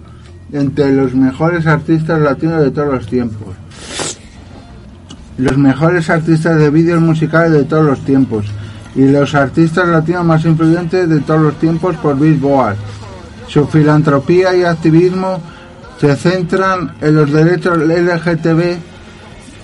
entre 0.51 0.91
los 0.93 1.13
mejores 1.15 1.65
artistas 1.65 2.19
latinos 2.21 2.61
de 2.61 2.69
todos 2.71 2.93
los 2.93 3.07
tiempos. 3.07 3.55
Los 5.37 5.57
mejores 5.57 6.09
artistas 6.09 6.57
de 6.59 6.69
vídeos 6.69 7.01
musicales 7.01 7.51
de 7.53 7.63
todos 7.63 7.85
los 7.85 7.99
tiempos. 8.05 8.45
Y 8.95 9.07
los 9.07 9.33
artistas 9.35 9.87
latinos 9.87 10.25
más 10.25 10.43
influyentes 10.45 11.07
de 11.07 11.19
todos 11.21 11.41
los 11.41 11.55
tiempos 11.55 11.95
por 11.97 12.19
Billboard. 12.19 12.75
Su 13.47 13.67
filantropía 13.67 14.55
y 14.55 14.63
activismo 14.63 15.41
se 15.99 16.15
centran 16.15 16.95
en 16.99 17.15
los 17.15 17.31
derechos 17.31 17.77
LGTB 17.77 18.77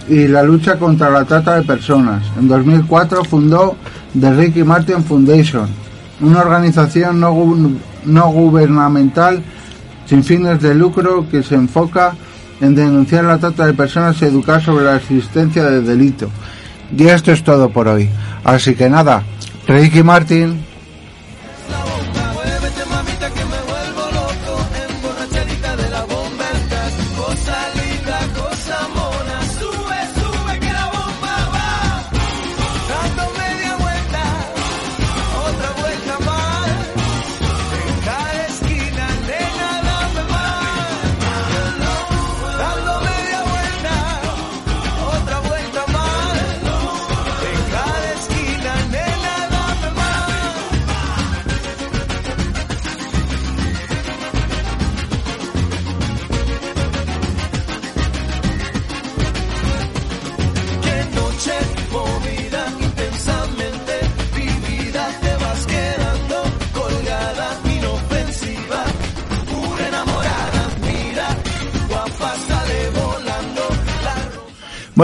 y 0.09 0.28
la 0.28 0.43
lucha 0.43 0.78
contra 0.78 1.09
la 1.09 1.25
trata 1.25 1.55
de 1.55 1.63
personas. 1.63 2.23
En 2.38 2.47
2004 2.47 3.23
fundó 3.25 3.75
The 4.19 4.34
Ricky 4.34 4.63
Martin 4.63 5.03
Foundation, 5.03 5.67
una 6.21 6.41
organización 6.41 7.19
no, 7.19 7.34
no 8.05 8.32
gubernamental 8.32 9.43
sin 10.05 10.23
fines 10.23 10.61
de 10.61 10.73
lucro 10.73 11.28
que 11.30 11.43
se 11.43 11.55
enfoca 11.55 12.13
en 12.61 12.73
denunciar 12.73 13.25
la 13.25 13.38
trata 13.38 13.65
de 13.65 13.73
personas 13.73 14.21
y 14.21 14.25
educar 14.25 14.63
sobre 14.63 14.86
la 14.86 14.95
existencia 14.95 15.65
del 15.65 15.86
delito. 15.86 16.30
Y 16.95 17.07
esto 17.07 17.31
es 17.31 17.43
todo 17.43 17.69
por 17.69 17.88
hoy. 17.88 18.09
Así 18.43 18.75
que 18.75 18.89
nada, 18.89 19.23
Ricky 19.67 20.03
Martin. 20.03 20.63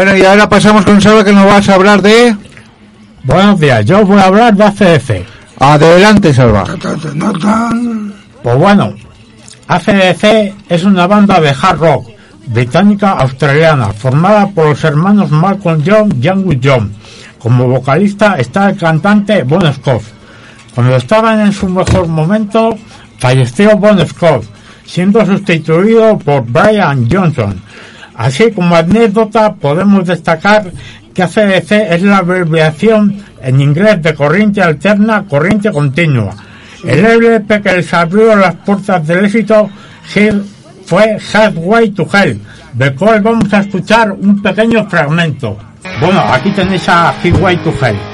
Bueno, 0.03 0.17
y 0.17 0.25
ahora 0.25 0.49
pasamos 0.49 0.83
con 0.83 0.99
Sara 0.99 1.23
que 1.23 1.31
nos 1.31 1.45
vas 1.45 1.69
a 1.69 1.75
hablar 1.75 2.01
de... 2.01 2.35
Buenos 3.23 3.57
días, 3.57 3.85
yo 3.85 4.05
voy 4.05 4.19
a 4.19 4.25
hablar 4.25 4.53
de 4.53 4.65
ACDC. 4.65 5.25
Adelante, 5.59 6.33
Salva. 6.33 6.65
Pues 8.43 8.57
bueno, 8.57 8.95
ACDC 9.65 10.55
es 10.67 10.83
una 10.83 11.07
banda 11.07 11.39
de 11.39 11.51
hard 11.51 11.79
rock 11.79 12.09
británica 12.47 13.11
australiana 13.11 13.93
formada 13.93 14.49
por 14.49 14.65
los 14.65 14.83
hermanos 14.83 15.31
Malcolm 15.31 15.81
John 15.85 16.13
y 16.21 16.27
Angus 16.27 16.57
John. 16.61 16.93
Como 17.39 17.69
vocalista 17.69 18.35
está 18.35 18.71
el 18.71 18.77
cantante 18.77 19.43
Bon 19.43 19.73
Scott. 19.73 20.03
Cuando 20.75 20.97
estaban 20.97 21.39
en 21.39 21.53
su 21.53 21.69
mejor 21.69 22.09
momento, 22.09 22.77
falleció 23.19 23.77
Bon 23.77 24.05
Scott, 24.05 24.43
siendo 24.85 25.25
sustituido 25.25 26.17
por 26.17 26.43
Brian 26.45 27.07
Johnson. 27.09 27.61
Así 28.15 28.51
como 28.51 28.75
anécdota 28.75 29.55
podemos 29.55 30.05
destacar 30.05 30.71
que 31.13 31.23
ACDC 31.23 31.71
es 31.71 32.01
la 32.01 32.17
abreviación 32.17 33.23
en 33.41 33.61
inglés 33.61 34.01
de 34.01 34.13
corriente 34.13 34.61
alterna, 34.61 35.25
corriente 35.27 35.71
continua. 35.71 36.35
El 36.83 37.05
LP 37.05 37.61
que 37.61 37.73
les 37.73 37.93
abrió 37.93 38.35
las 38.35 38.55
puertas 38.55 39.05
del 39.07 39.25
éxito 39.25 39.69
fue 40.85 41.17
Halfway 41.33 41.91
to 41.91 42.07
Hell, 42.11 42.41
del 42.73 42.95
cual 42.95 43.21
vamos 43.21 43.53
a 43.53 43.59
escuchar 43.59 44.11
un 44.11 44.41
pequeño 44.41 44.87
fragmento. 44.89 45.57
Bueno, 46.01 46.19
aquí 46.19 46.51
tenéis 46.51 46.87
a 46.89 47.09
Halfway 47.09 47.57
to 47.57 47.73
Hell. 47.81 48.12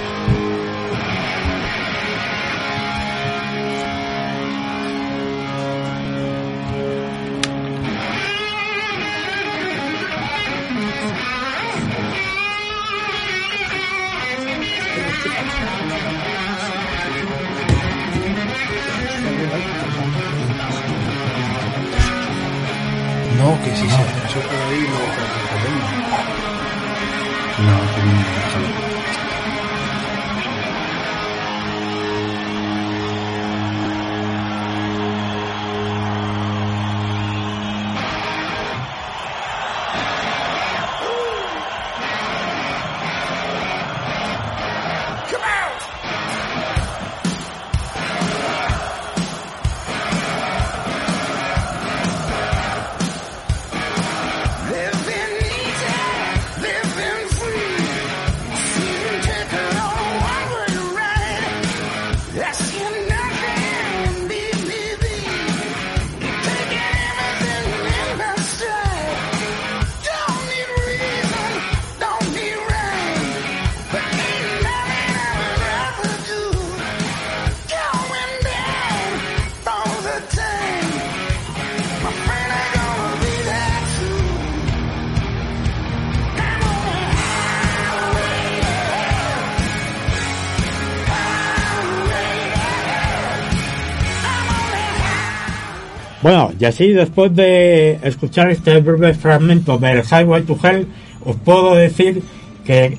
Y 96.60 96.66
así 96.66 96.90
después 96.90 97.34
de 97.36 98.00
escuchar 98.04 98.50
este 98.52 98.80
breve 98.82 99.14
fragmento 99.14 99.78
del 99.78 100.04
Highway 100.04 100.44
to 100.44 100.58
Hell, 100.62 100.88
os 101.24 101.36
puedo 101.38 101.76
decir 101.76 102.22
que 102.66 102.98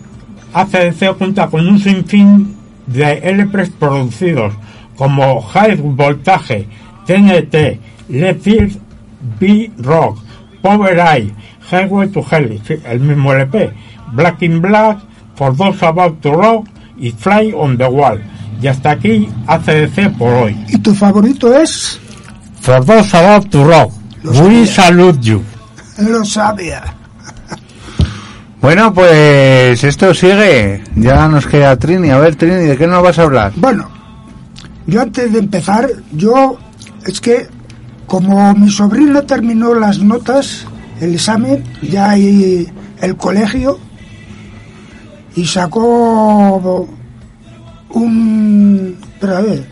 ACDC 0.55 1.17
cuenta 1.19 1.49
con 1.49 1.69
un 1.69 1.79
sinfín 1.79 2.57
de 2.87 3.21
LPs 3.33 3.71
producidos 3.71 4.55
como 4.97 5.43
High 5.43 5.77
Voltage, 5.77 6.67
TNT, 7.07 7.79
Field, 8.41 8.79
B-Rock, 9.39 10.19
Power 10.63 10.99
Eye, 10.99 11.33
Highway 11.71 12.09
to 12.09 12.25
Hell, 12.29 12.61
el 12.85 13.01
mismo 13.01 13.33
LP, 13.33 13.71
Black 14.13 14.43
in 14.43 14.61
Black, 14.61 14.99
For 15.37 15.55
Those 15.55 15.85
About 15.85 16.21
to 16.23 16.33
Rock 16.33 16.67
y 16.99 17.11
Fly 17.11 17.53
on 17.55 17.77
the 17.77 17.87
Wall. 17.87 18.23
Y 18.63 18.67
hasta 18.67 18.93
aquí 18.93 19.29
ACDC 19.47 20.17
por 20.19 20.35
hoy. 20.35 20.57
¿Y 20.69 20.79
tu 20.79 20.95
favorito 20.95 21.55
es? 21.57 22.00
For 22.61 22.85
those 22.85 23.15
about 23.15 23.51
to 23.51 23.65
rock, 23.65 23.91
we 24.23 24.67
salute 24.67 25.21
you. 25.23 25.43
Lo 25.99 26.25
sabía. 26.25 26.83
Bueno, 28.61 28.93
pues 28.93 29.83
esto 29.83 30.13
sigue. 30.13 30.85
Ya 30.97 31.27
nos 31.29 31.47
queda 31.47 31.77
Trini. 31.77 32.11
A 32.11 32.19
ver, 32.19 32.37
Trini, 32.37 32.67
¿de 32.67 32.77
qué 32.77 32.87
nos 32.87 33.03
vas 33.03 33.19
a 33.19 33.23
hablar? 33.23 33.53
Bueno, 33.57 33.89
yo 34.87 35.01
antes 35.01 35.33
de 35.33 35.39
empezar, 35.39 35.89
yo 36.13 36.59
es 37.07 37.21
que 37.21 37.47
como 38.07 38.53
mi 38.55 38.71
sobrino 38.71 39.23
terminó 39.23 39.75
las 39.75 40.01
notas, 40.01 40.67
el 41.01 41.15
examen, 41.15 41.65
ya 41.81 42.11
hay 42.11 42.69
el 43.01 43.17
colegio, 43.17 43.79
y 45.37 45.47
sacó 45.47 46.89
un, 47.91 48.99
espera, 49.15 49.39
a 49.39 49.43
ver, 49.43 49.65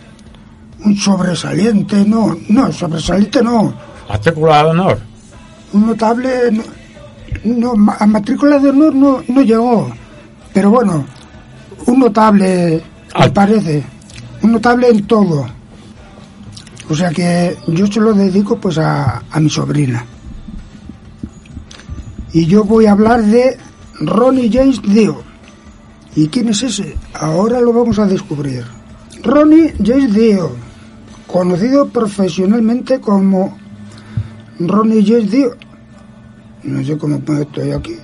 sobresaliente, 0.96 2.04
no, 2.04 2.36
no, 2.48 2.72
sobresaliente 2.72 3.42
no, 3.42 3.74
Matrícula 4.08 4.62
de 4.62 4.70
honor. 4.70 4.98
un 5.72 5.86
notable, 5.86 6.30
no, 7.44 7.74
a 7.98 8.06
matrícula 8.06 8.58
de 8.58 8.70
honor 8.70 8.94
no, 8.94 9.22
no 9.28 9.42
llegó, 9.42 9.90
pero 10.52 10.70
bueno, 10.70 11.04
un 11.86 11.98
notable, 11.98 12.82
me 13.18 13.30
parece, 13.30 13.84
un 14.42 14.52
notable 14.52 14.88
en 14.88 15.06
todo. 15.06 15.46
O 16.90 16.94
sea 16.94 17.10
que 17.10 17.54
yo 17.66 17.86
se 17.86 18.00
lo 18.00 18.14
dedico 18.14 18.56
pues 18.58 18.78
a, 18.78 19.22
a 19.30 19.40
mi 19.40 19.50
sobrina. 19.50 20.04
Y 22.32 22.46
yo 22.46 22.64
voy 22.64 22.86
a 22.86 22.92
hablar 22.92 23.22
de 23.22 23.58
Ronnie 24.00 24.50
James 24.50 24.80
Dio. 24.82 25.22
¿Y 26.16 26.28
quién 26.28 26.48
es 26.48 26.62
ese? 26.62 26.96
Ahora 27.14 27.60
lo 27.60 27.72
vamos 27.72 27.98
a 27.98 28.06
descubrir. 28.06 28.64
Ronnie 29.22 29.74
James 29.84 30.14
Dio, 30.14 30.52
conocido 31.28 31.88
profesionalmente 31.88 33.00
como 33.00 33.56
Ronnie 34.58 35.04
James 35.06 35.30
Dio. 35.30 35.56
No 36.64 36.82
sé 36.82 36.98
cómo 36.98 37.20
pongo 37.20 37.42
esto 37.42 37.64
yo 37.64 37.76
aquí. 37.76 37.96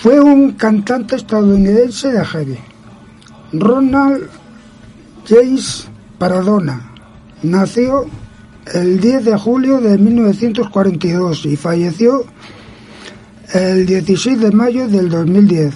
Fue 0.00 0.20
un 0.20 0.52
cantante 0.52 1.16
estadounidense 1.16 2.12
de 2.12 2.24
heavy. 2.24 2.58
Ronald 3.52 4.28
James 5.26 5.88
Paradona 6.18 6.92
nació 7.42 8.06
el 8.74 9.00
10 9.00 9.24
de 9.24 9.38
julio 9.38 9.80
de 9.80 9.98
1942 9.98 11.46
y 11.46 11.56
falleció 11.56 12.24
el 13.54 13.86
16 13.86 14.40
de 14.40 14.52
mayo 14.52 14.88
del 14.88 15.08
2010. 15.08 15.74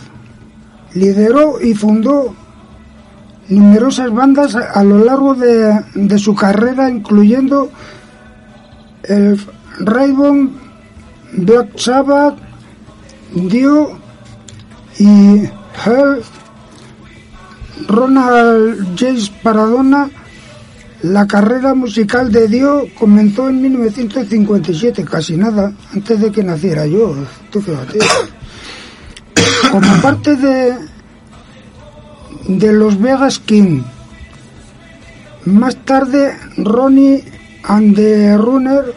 Lideró 0.94 1.60
y 1.60 1.74
fundó 1.74 2.34
numerosas 3.54 4.10
bandas 4.12 4.54
a 4.54 4.82
lo 4.84 5.04
largo 5.04 5.34
de, 5.34 5.80
de 5.94 6.18
su 6.18 6.34
carrera, 6.34 6.90
incluyendo 6.90 7.70
el 9.04 9.40
Raybon, 9.80 10.52
Black 11.32 11.78
Sabbath, 11.78 12.36
Dio 13.34 13.98
y 14.98 15.44
Hell. 15.84 16.22
Ronald 17.88 18.96
James 18.96 19.28
Paradona 19.42 20.08
la 21.02 21.26
carrera 21.26 21.74
musical 21.74 22.30
de 22.30 22.46
Dio 22.46 22.86
comenzó 22.96 23.48
en 23.48 23.60
1957, 23.60 25.04
casi 25.04 25.36
nada, 25.36 25.72
antes 25.92 26.20
de 26.20 26.30
que 26.30 26.44
naciera 26.44 26.86
yo. 26.86 27.14
Tú 27.50 27.60
fíjate. 27.60 27.98
Como 29.72 30.00
parte 30.00 30.36
de, 30.36 30.76
de 32.46 32.72
los 32.72 33.00
Vegas 33.00 33.38
King. 33.38 33.82
Más 35.44 35.76
tarde, 35.84 36.36
Ronnie 36.56 37.24
and 37.64 37.96
the 37.96 38.36
Runner, 38.36 38.94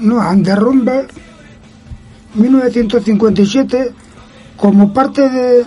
no, 0.00 0.20
and 0.20 0.44
the 0.44 0.54
Rumble, 0.54 1.06
1957, 2.34 3.92
como 4.56 4.92
parte 4.92 5.28
de, 5.28 5.64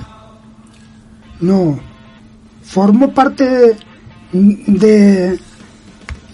no, 1.39 1.79
formó 2.63 3.13
parte 3.13 3.77
de, 4.31 5.39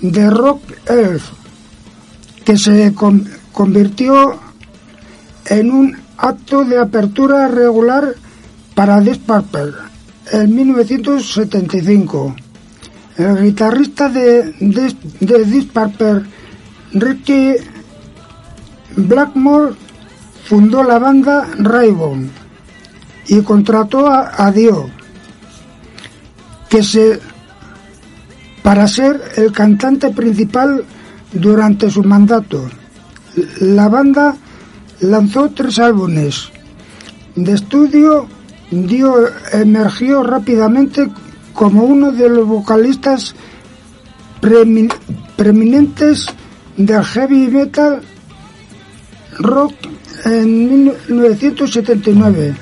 de, 0.01 0.29
Rock 0.29 0.61
Elf, 0.89 1.29
que 2.43 2.57
se 2.57 2.93
con- 2.93 3.27
convirtió 3.53 4.37
en 5.45 5.71
un 5.71 5.97
acto 6.17 6.65
de 6.65 6.77
apertura 6.77 7.47
regular 7.47 8.15
para 8.75 8.99
Deep 8.99 9.21
Purple 9.25 9.71
en 10.31 10.55
1975. 10.55 12.35
El 13.17 13.43
guitarrista 13.43 14.09
de, 14.09 14.53
de, 14.59 14.95
de 15.19 15.69
Purple, 15.73 16.23
Ricky 16.93 17.55
Blackmore, 18.95 19.75
fundó 20.45 20.83
la 20.83 20.99
banda 20.99 21.47
Raybon 21.57 22.29
y 23.27 23.41
contrató 23.41 24.07
a, 24.07 24.31
a 24.37 24.51
Dio, 24.51 24.89
que 26.69 26.83
se 26.83 27.19
para 28.67 28.85
ser 28.87 29.21
el 29.37 29.53
cantante 29.53 30.09
principal 30.09 30.83
durante 31.31 31.89
su 31.89 32.03
mandato. 32.03 32.69
La 33.61 33.87
banda 33.87 34.35
lanzó 34.99 35.49
tres 35.51 35.79
álbumes 35.79 36.51
de 37.35 37.53
estudio. 37.53 38.27
Dio 38.69 39.27
emergió 39.53 40.23
rápidamente 40.23 41.09
como 41.53 41.83
uno 41.83 42.11
de 42.11 42.27
los 42.27 42.45
vocalistas 42.45 43.33
preeminentes 45.37 46.27
del 46.75 47.03
heavy 47.03 47.47
metal 47.47 48.01
rock 49.39 49.73
en 50.25 50.67
1979. 51.07 52.55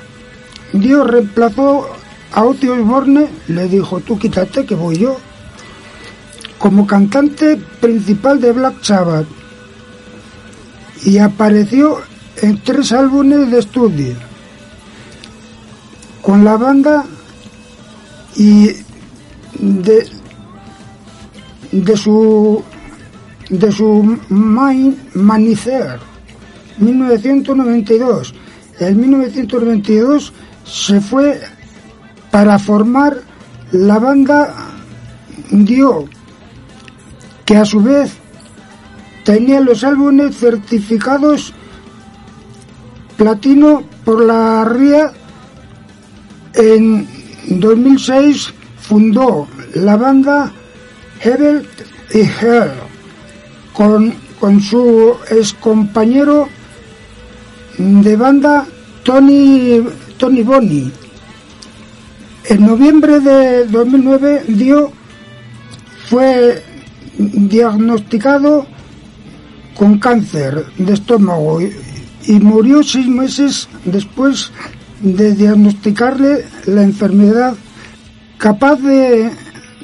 Dio 0.74 1.04
reemplazó 1.04 1.90
a 2.34 2.44
Ozzy 2.44 2.70
Osbourne, 2.70 3.28
le 3.48 3.68
dijo, 3.68 4.00
tú 4.02 4.20
quítate 4.20 4.66
que 4.66 4.76
voy 4.76 4.98
yo 5.00 5.18
como 6.60 6.86
cantante 6.86 7.58
principal 7.82 8.40
de 8.40 8.52
Black 8.52 8.76
Sabbath 8.84 9.26
y 11.04 11.18
apareció 11.18 11.98
en 12.42 12.62
tres 12.62 12.92
álbumes 12.92 13.50
de 13.50 13.60
estudio 13.60 14.35
con 16.26 16.44
la 16.44 16.58
banda 16.58 17.06
y 18.36 18.72
de 19.60 20.08
de 21.72 21.98
su 21.98 22.64
de 23.50 23.72
su 23.72 24.18
main 24.30 24.98
Manicer 25.14 26.00
1992 26.78 28.34
en 28.80 29.00
1992 29.00 30.34
se 30.66 31.00
fue 31.00 31.40
para 32.32 32.58
formar 32.60 33.22
la 33.72 34.00
banda 34.00 34.54
Dio 35.52 36.06
que 37.46 37.58
a 37.58 37.66
su 37.66 37.82
vez 37.82 38.12
tenía 39.24 39.60
los 39.60 39.84
álbumes 39.84 40.38
certificados 40.38 41.54
platino 43.18 43.84
por 44.04 44.24
la 44.24 44.66
RIA. 44.66 45.14
En 46.58 47.08
2006 47.48 48.54
fundó 48.82 49.48
la 49.74 49.98
banda 49.98 50.52
Heaven 51.20 51.68
y 52.14 52.20
Hell 52.20 52.72
con, 53.74 54.14
con 54.40 54.62
su 54.62 55.16
ex 55.30 55.54
compañero 55.54 56.48
de 57.78 58.16
banda 58.16 58.66
Tony, 59.04 59.84
Tony 60.18 60.44
Boni. 60.44 60.92
En 62.46 62.66
noviembre 62.66 63.20
de 63.20 63.66
2009 63.66 64.46
dio 64.48 64.94
fue 66.10 66.64
diagnosticado 67.18 68.66
con 69.76 70.00
cáncer 70.00 70.66
de 70.78 70.94
estómago 70.94 71.62
y, 71.62 71.76
y 72.28 72.40
murió 72.40 72.82
seis 72.82 73.08
meses 73.08 73.68
después 73.84 74.52
de 75.02 75.34
diagnosticarle 75.34 76.46
la 76.66 76.84
enfermedad, 76.84 77.56
capaz 78.38 78.78
de, 78.78 79.32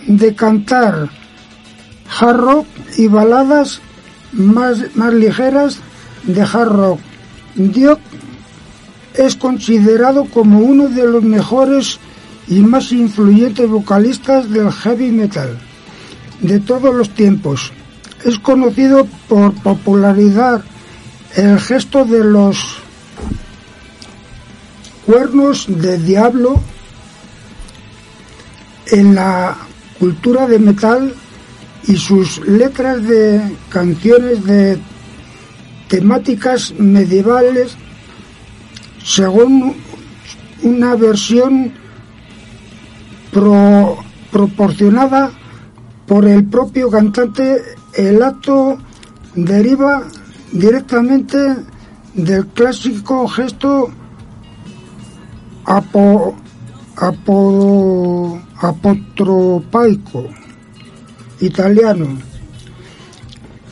de 0.08 0.36
cantar 0.36 1.10
hard 2.20 2.38
rock 2.38 2.68
y 2.98 3.08
baladas 3.08 3.82
más, 4.32 4.96
más 4.96 5.14
ligeras 5.14 5.80
de 6.24 6.42
hard 6.42 6.70
rock. 6.70 7.00
Diok 7.56 8.00
es 9.16 9.36
considerado 9.36 10.26
como 10.26 10.60
uno 10.60 10.88
de 10.88 11.06
los 11.06 11.24
mejores 11.24 12.00
y 12.48 12.60
más 12.62 12.92
influyentes 12.92 13.70
vocalistas 13.70 14.50
del 14.50 14.72
heavy 14.72 15.12
metal 15.12 15.58
de 16.42 16.60
todos 16.60 16.94
los 16.94 17.10
tiempos. 17.10 17.72
Es 18.26 18.40
conocido 18.40 19.08
por 19.28 19.54
popularidad 19.54 20.64
el 21.36 21.60
gesto 21.60 22.06
de 22.06 22.24
los 22.24 22.81
cuernos 25.12 25.66
de 25.68 25.98
diablo 25.98 26.58
en 28.88 29.14
la 29.14 29.58
cultura 30.00 30.48
de 30.48 30.58
metal 30.58 31.14
y 31.86 31.98
sus 31.98 32.38
letras 32.48 33.04
de 33.04 33.42
canciones 33.70 34.42
de 34.46 34.80
temáticas 35.90 36.74
medievales 36.78 37.76
según 39.04 39.76
una 40.64 40.96
versión 40.96 41.74
pro- 43.34 43.98
proporcionada 44.32 45.30
por 46.08 46.26
el 46.26 46.46
propio 46.46 46.90
cantante, 46.90 47.62
el 47.96 48.24
acto 48.24 48.78
deriva 49.36 50.04
directamente 50.54 51.38
del 52.14 52.48
clásico 52.48 53.28
gesto 53.28 53.92
apo, 55.66 56.36
apo, 56.98 58.40
apotropaico 58.62 60.28
italiano 61.40 62.08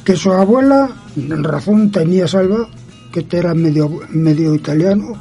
que 0.03 0.15
su 0.15 0.31
abuela, 0.31 0.89
en 1.15 1.43
razón 1.43 1.91
tenía 1.91 2.27
salva, 2.27 2.67
que 3.11 3.19
este 3.19 3.37
era 3.37 3.53
medio, 3.53 3.91
medio 4.09 4.55
italiano, 4.55 5.13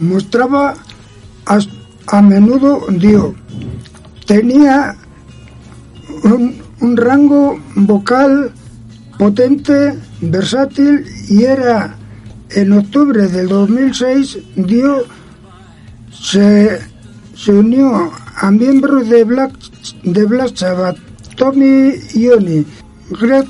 mostraba 0.00 0.74
as- 1.46 1.68
a 2.08 2.20
menudo 2.22 2.86
Dio. 2.90 3.34
Tenía 4.26 4.96
un, 6.24 6.60
un 6.80 6.96
rango 6.96 7.60
vocal 7.76 8.52
potente, 9.18 9.96
versátil 10.20 11.04
y 11.28 11.44
era 11.44 11.96
en 12.50 12.72
octubre 12.72 13.28
del 13.28 13.48
2006 13.48 14.38
Dio 14.56 15.04
se, 16.20 16.80
se 17.34 17.52
unió 17.52 18.10
a 18.36 18.50
miembros 18.50 19.08
de 19.08 19.24
Black, 19.24 19.52
de 20.02 20.24
Black 20.24 20.56
Sabbath, 20.56 20.98
Tommy 21.36 21.92
Iommi, 22.14 22.66
Greg 23.10 23.46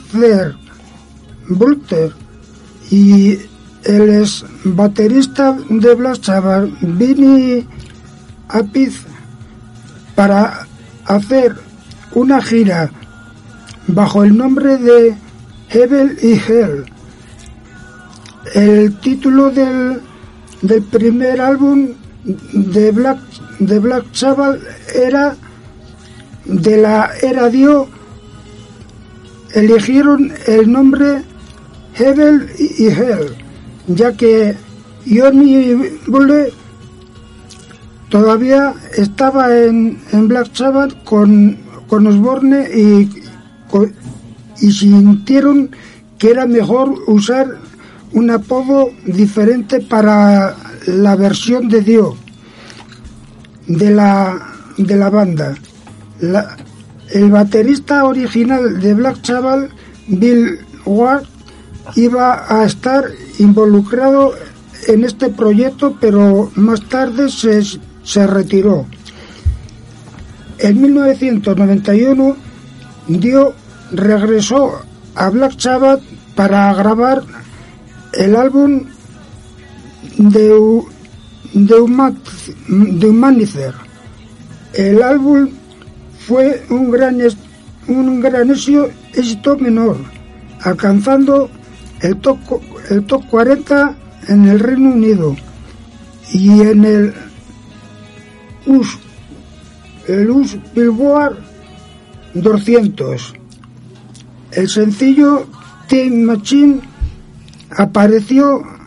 Bulter 1.48 2.12
y 2.90 3.38
el 3.84 4.22
ex 4.22 4.44
baterista 4.64 5.56
de 5.68 5.94
Black 5.94 6.22
Sabbath, 6.22 6.68
Vinny 6.80 7.66
Appice, 8.48 9.00
para 10.14 10.66
hacer 11.06 11.54
una 12.12 12.42
gira 12.42 12.90
bajo 13.86 14.24
el 14.24 14.36
nombre 14.36 14.76
de 14.76 15.16
Heaven 15.68 16.16
y 16.22 16.32
Hell. 16.32 16.84
El 18.54 18.98
título 19.00 19.50
del, 19.50 20.00
del 20.62 20.82
primer 20.84 21.40
álbum 21.40 21.88
de 22.52 22.92
Black, 22.92 23.18
de 23.58 23.78
Black 23.78 24.04
Sabbath 24.12 24.60
era 24.94 25.36
de 26.44 26.76
la 26.76 27.10
era 27.22 27.48
Dio 27.48 27.88
eligieron 29.54 30.32
el 30.46 30.70
nombre 30.70 31.22
Heaven 31.94 32.48
y 32.58 32.86
Hell, 32.86 33.34
ya 33.86 34.12
que 34.12 34.54
Johnny 35.06 35.74
Bulle 36.06 36.52
todavía 38.10 38.74
estaba 38.96 39.56
en, 39.56 39.98
en 40.12 40.28
Black 40.28 40.54
Sabbath 40.54 41.02
con, 41.04 41.56
con 41.88 42.06
Osborne 42.06 42.68
y, 42.74 43.10
y 44.60 44.72
sintieron 44.72 45.70
que 46.18 46.30
era 46.30 46.46
mejor 46.46 46.94
usar 47.06 47.56
un 48.12 48.30
apodo 48.30 48.90
diferente 49.06 49.80
para 49.80 50.56
la 50.88 51.16
versión 51.16 51.68
de 51.68 51.82
Dio 51.82 52.16
de 53.66 53.90
la, 53.90 54.54
de 54.76 54.96
la 54.96 55.10
banda. 55.10 55.54
El 57.10 57.30
baterista 57.30 58.04
original 58.04 58.80
de 58.80 58.94
Black 58.94 59.24
Sabbath, 59.24 59.70
Bill 60.08 60.58
Ward, 60.84 61.24
iba 61.94 62.44
a 62.48 62.64
estar 62.64 63.04
involucrado 63.38 64.32
en 64.86 65.04
este 65.04 65.28
proyecto, 65.28 65.96
pero 66.00 66.50
más 66.54 66.82
tarde 66.88 67.30
se, 67.30 67.62
se 68.02 68.26
retiró. 68.26 68.86
En 70.58 70.80
1991, 70.80 72.36
Dio 73.08 73.54
regresó 73.92 74.80
a 75.14 75.30
Black 75.30 75.58
Sabbath 75.58 76.00
para 76.34 76.72
grabar 76.74 77.22
el 78.12 78.36
álbum 78.36 78.84
de, 80.18 80.82
de, 81.54 81.74
de 82.68 83.08
Humanizer. 83.08 83.74
El 84.74 85.02
álbum 85.02 85.48
fue 86.26 86.62
un 86.68 86.90
gran, 86.90 87.18
un 87.86 88.20
gran 88.20 88.50
éxito, 88.50 89.56
menor, 89.58 89.96
alcanzando 90.60 91.48
el 92.02 92.16
top, 92.18 92.38
el 92.90 93.04
top 93.06 93.26
40 93.28 93.96
en 94.28 94.48
el 94.48 94.60
Reino 94.60 94.90
Unido 94.90 95.36
y 96.32 96.60
en 96.60 96.84
el 96.84 97.14
US, 98.66 98.98
el 100.06 100.30
US 100.30 100.58
Billboard 100.74 101.38
200. 102.34 103.34
El 104.52 104.68
sencillo 104.68 105.46
Time 105.88 106.24
Machine 106.24 106.80
apareció 107.70 108.77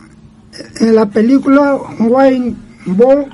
en 0.80 0.95
la 0.95 1.07
película 1.07 1.76
Wayne 1.99 2.55
Ball, 2.86 3.28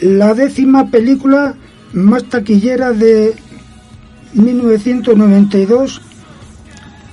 la 0.00 0.34
décima 0.34 0.90
película 0.90 1.54
más 1.92 2.24
taquillera 2.24 2.92
de 2.92 3.34
1992, 4.34 6.00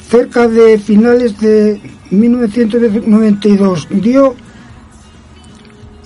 cerca 0.09 0.47
de 0.47 0.77
finales 0.77 1.39
de 1.39 1.81
1992. 2.11 3.87
Dio 3.89 4.35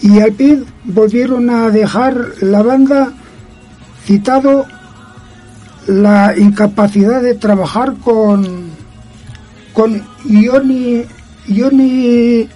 y 0.01 0.19
Alpid 0.19 0.59
volvieron 0.85 1.49
a 1.49 1.69
dejar 1.69 2.15
la 2.41 2.61
banda 2.61 3.13
citado 4.05 4.65
la 5.87 6.37
incapacidad 6.37 7.21
de 7.21 7.35
trabajar 7.35 7.95
con 8.03 8.69
con 9.73 10.01
Ioni 10.25 11.03
Ioni 11.47 12.47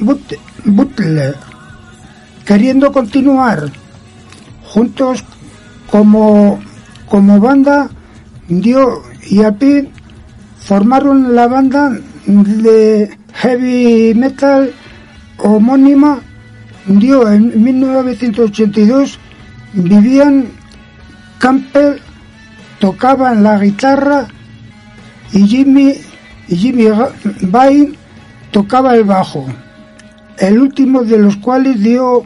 But- 0.00 0.38
Butler 0.64 1.36
queriendo 2.44 2.92
continuar 2.92 3.70
juntos 4.64 5.24
como 5.90 6.60
como 7.06 7.40
banda 7.40 7.88
Dio 8.48 9.02
y 9.28 9.42
Alpid 9.42 9.86
formaron 10.58 11.34
la 11.34 11.46
banda 11.46 11.92
de 12.26 13.16
heavy 13.34 14.14
metal 14.14 14.72
homónima. 15.38 16.20
Dio 16.86 17.30
en 17.30 17.62
1982 17.62 19.18
Vivian 19.72 20.46
Campbell 21.38 22.00
tocaba 22.80 23.32
en 23.32 23.44
la 23.44 23.58
guitarra 23.58 24.26
y 25.32 25.46
Jimmy, 25.46 25.94
y 26.48 26.56
Jimmy 26.56 26.86
Bain 27.42 27.96
tocaba 28.52 28.94
el 28.94 29.04
bajo, 29.04 29.44
el 30.38 30.60
último 30.60 31.02
de 31.02 31.18
los 31.18 31.36
cuales 31.38 31.82
Dio 31.82 32.24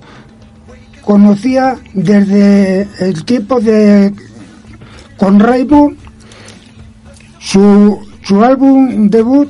conocía 1.03 1.77
desde 1.95 2.89
el 3.01 3.25
tiempo 3.25 3.61
de 3.61 4.13
con 5.17 5.41
Rainbow, 5.41 5.95
su, 7.39 7.99
su 8.23 8.45
álbum 8.45 9.09
debut 9.09 9.49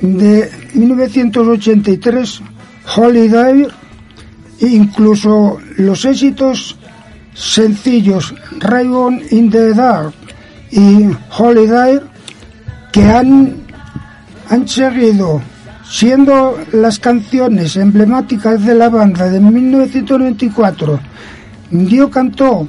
de 0.00 0.48
1983, 0.74 2.42
Holiday, 2.94 3.66
incluso 4.60 5.58
los 5.78 6.04
éxitos 6.04 6.76
sencillos 7.34 8.34
Raven 8.60 9.22
in 9.30 9.50
the 9.50 9.74
Dark 9.74 10.14
y 10.70 11.08
Holiday 11.36 12.00
que 12.92 13.02
han, 13.02 13.56
han 14.48 14.68
seguido 14.68 15.42
siendo 15.88 16.58
las 16.72 16.98
canciones 16.98 17.76
emblemáticas 17.76 18.64
de 18.64 18.74
la 18.74 18.88
banda 18.88 19.28
de 19.28 19.40
1994. 19.40 21.00
Dio 21.70 22.10
cantó 22.10 22.66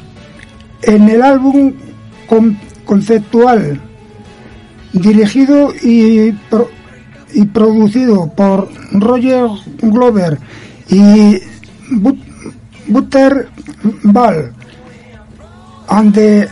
en 0.84 1.10
el 1.10 1.22
álbum 1.22 1.74
con- 2.28 2.58
conceptual 2.86 3.80
dirigido 4.94 5.74
y, 5.84 6.32
pro- 6.50 6.70
y 7.34 7.46
producido 7.46 8.28
por 8.34 8.70
Roger 8.94 9.48
Glover 9.82 10.40
y 10.90 11.38
But- 11.92 12.18
Butter 12.88 13.50
Ball 14.04 14.54
and 15.90 16.14
the 16.14 16.48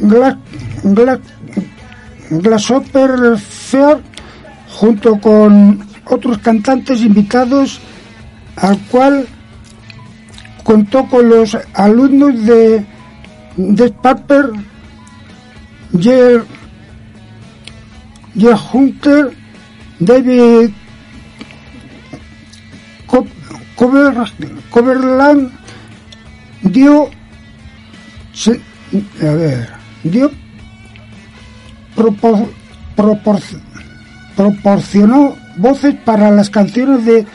Gla- 0.00 0.38
Gla- 0.84 1.20
Grasshopper 2.30 3.36
Fair 3.38 3.98
junto 4.78 5.18
con 5.20 5.84
otros 6.04 6.38
cantantes 6.38 7.00
invitados 7.00 7.80
al 8.56 8.78
cual 8.90 9.26
contó 10.62 11.06
con 11.08 11.28
los 11.28 11.56
alumnos 11.74 12.44
de 12.46 12.84
de 13.56 13.90
Pepper, 13.90 14.50
Jerry 16.00 16.44
Hunter, 18.72 19.32
David 19.98 20.70
Co- 23.08 23.26
Cover- 23.74 24.32
Coverland 24.70 25.50
dio 26.62 27.10
a 29.20 29.32
ver 29.32 29.68
dio 30.04 30.30
propor- 31.96 32.48
proporcionó 34.38 35.36
voces 35.56 35.96
para 36.04 36.30
las 36.30 36.48
canciones 36.48 37.04
de 37.04 37.26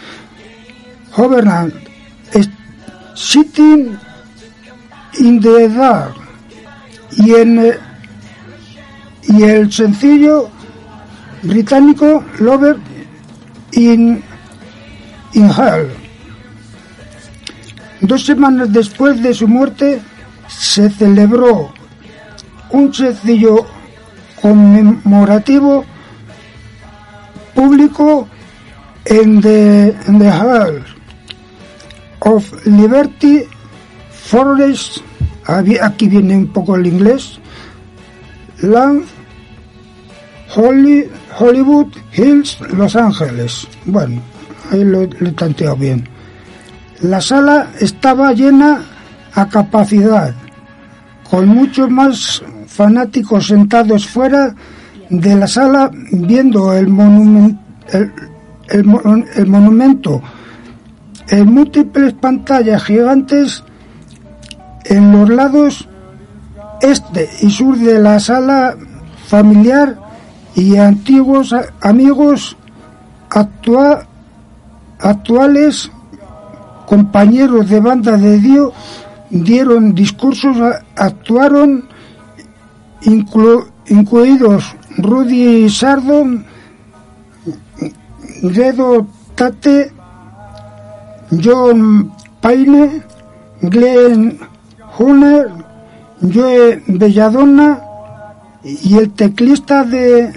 Overland, 1.18 1.74
Sitting 3.14 4.00
in 5.20 5.42
the 5.42 5.68
Dark 5.68 6.16
y, 7.18 7.36
en, 7.36 7.74
y 9.24 9.44
el 9.44 9.70
sencillo 9.70 10.50
británico 11.42 12.24
Lover 12.40 12.78
in, 13.74 14.24
in 15.34 15.50
Hell. 15.50 15.90
Dos 18.00 18.26
semanas 18.26 18.72
después 18.72 19.22
de 19.22 19.34
su 19.34 19.50
muerte 19.50 20.02
se 20.48 20.90
celebró 20.90 21.74
un 22.70 22.94
sencillo 22.94 23.66
conmemorativo 24.42 25.86
público 27.56 28.28
en 29.06 29.42
the, 29.42 29.96
en 30.08 30.20
the 30.20 30.30
Hall 30.30 30.84
of 32.20 32.66
Liberty 32.66 33.44
Forest, 34.12 34.98
aquí 35.46 36.08
viene 36.08 36.38
un 36.38 36.48
poco 36.48 36.76
el 36.76 36.88
inglés, 36.88 37.40
Land, 38.62 39.04
Holly- 40.56 41.10
Hollywood 41.38 41.88
Hills, 42.16 42.60
Los 42.78 42.96
Ángeles. 42.96 43.68
Bueno, 43.86 44.22
ahí 44.72 44.84
lo 44.84 45.02
he 45.02 45.08
tanteado 45.36 45.76
bien. 45.76 46.08
La 47.02 47.20
sala 47.20 47.72
estaba 47.80 48.32
llena 48.32 48.82
a 49.34 49.50
capacidad, 49.50 50.34
con 51.30 51.48
muchos 51.48 51.90
más 51.90 52.42
fanáticos 52.68 53.48
sentados 53.48 54.08
fuera 54.08 54.56
de 55.10 55.36
la 55.36 55.48
sala 55.48 55.92
viendo 56.12 56.74
el, 56.74 56.88
monumen- 56.88 57.60
el, 57.92 58.12
el 58.70 58.84
mo- 58.84 59.02
el 59.36 59.48
monumento 59.48 60.22
en 61.30 61.54
múltiples 61.54 62.14
pantallas 62.14 62.84
gigantes 62.84 63.64
en 64.86 65.12
los 65.12 65.30
lados 65.30 65.88
este 66.82 67.30
y 67.42 67.50
sur 67.50 67.78
de 67.78 68.00
la 68.00 68.20
sala 68.20 68.76
familiar 69.28 69.98
y 70.56 70.76
antiguos 70.78 71.56
amigos 71.82 72.58
actua- 73.30 74.06
actuales 75.00 75.90
compañeros 76.86 77.70
de 77.70 77.80
banda 77.80 78.18
de 78.18 78.40
Dio 78.40 78.74
dieron 79.30 79.96
discursos, 79.96 80.58
actuaron 80.96 81.86
inclu- 83.04 83.66
incluidos 83.88 84.76
Rudy 84.98 85.70
Sardon, 85.70 86.46
Gredo 88.42 89.08
Tate, 89.36 89.92
John 91.42 92.12
Paine, 92.42 93.02
Glenn 93.62 94.40
Hunter, 94.98 95.52
Joe 96.22 96.84
Belladonna 96.88 97.82
y 98.64 98.98
el 98.98 99.12
teclista 99.14 99.84
de 99.84 100.32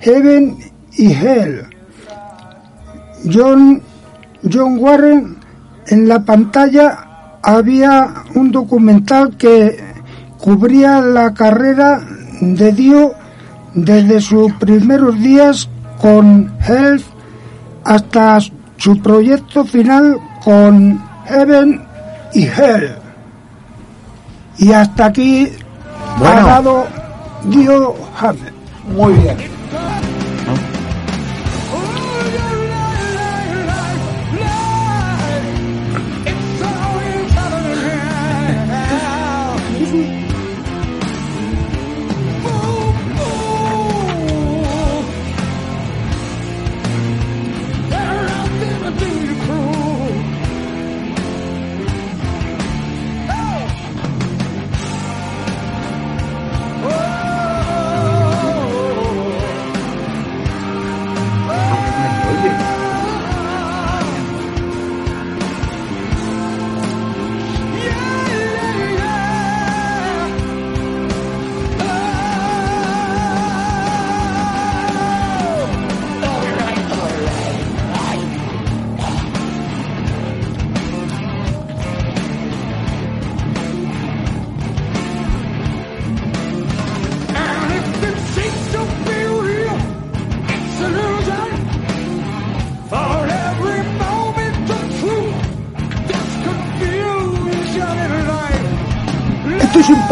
Heaven 0.00 0.58
y 0.92 1.12
Hell, 1.12 1.66
John, 3.32 3.82
John 4.50 4.78
Warren. 4.78 5.36
En 5.86 6.08
la 6.08 6.24
pantalla 6.24 7.38
había 7.42 8.24
un 8.34 8.50
documental 8.50 9.36
que 9.36 9.78
cubría 10.38 11.00
la 11.00 11.34
carrera 11.34 12.00
de 12.54 12.72
Dio 12.72 13.12
desde 13.74 14.20
sus 14.20 14.52
primeros 14.54 15.18
días 15.20 15.68
con 16.00 16.52
Health 16.66 17.04
hasta 17.84 18.38
su 18.76 19.00
proyecto 19.02 19.64
final 19.64 20.18
con 20.44 21.00
Heaven 21.26 21.82
y 22.34 22.44
Hell. 22.44 22.96
Y 24.58 24.72
hasta 24.72 25.06
aquí 25.06 25.48
Bueno. 26.18 26.40
ha 26.40 26.44
dado 26.44 26.86
Dio 27.44 27.94
Hammer. 28.20 28.52
Muy 28.94 29.12
bien. 29.14 29.36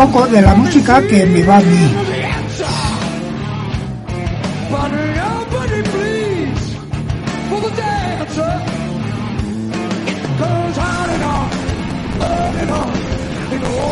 Poco 0.06 0.26
de 0.26 0.42
la 0.42 0.54
música 0.54 1.00
que 1.02 1.24
me 1.26 1.42
va 1.44 1.58
a 1.58 1.60
mí. 1.60 1.94